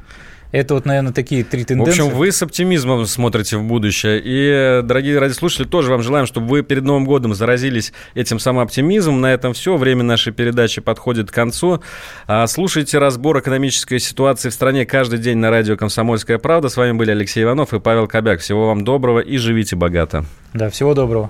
Это 0.51 0.75
вот, 0.75 0.85
наверное, 0.85 1.11
такие 1.11 1.43
три 1.43 1.65
тенденции. 1.65 2.01
В 2.01 2.05
общем, 2.05 2.17
вы 2.17 2.31
с 2.31 2.41
оптимизмом 2.41 3.05
смотрите 3.05 3.57
в 3.57 3.63
будущее. 3.63 4.21
И, 4.23 4.81
дорогие 4.81 5.19
радиослушатели, 5.19 5.65
тоже 5.65 5.91
вам 5.91 6.01
желаем, 6.01 6.25
чтобы 6.25 6.47
вы 6.47 6.63
перед 6.63 6.83
Новым 6.83 7.05
годом 7.05 7.33
заразились 7.33 7.91
этим 8.15 8.39
самым 8.39 8.63
оптимизмом. 8.63 9.19
На 9.19 9.33
этом 9.33 9.53
все. 9.53 9.75
Время 9.75 10.03
нашей 10.03 10.31
передачи 10.31 10.79
подходит 10.79 11.31
к 11.31 11.33
концу. 11.33 11.81
А, 12.27 12.47
слушайте 12.47 12.97
разбор 12.97 13.39
экономической 13.39 13.99
ситуации 13.99 14.49
в 14.49 14.53
стране 14.53 14.85
каждый 14.85 15.19
день 15.19 15.37
на 15.37 15.49
радио 15.49 15.75
«Комсомольская 15.75 16.37
правда». 16.37 16.69
С 16.69 16.77
вами 16.77 16.93
были 16.93 17.11
Алексей 17.11 17.43
Иванов 17.43 17.73
и 17.73 17.79
Павел 17.79 18.07
Кобяк. 18.07 18.39
Всего 18.39 18.67
вам 18.67 18.85
доброго 18.85 19.19
и 19.19 19.37
живите 19.37 19.75
богато. 19.75 20.25
Да, 20.53 20.69
всего 20.69 20.93
доброго. 20.93 21.29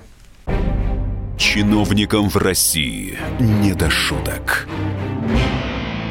Чиновникам 1.36 2.28
в 2.28 2.36
России 2.36 3.18
не 3.40 3.72
до 3.72 3.90
шуток. 3.90 4.68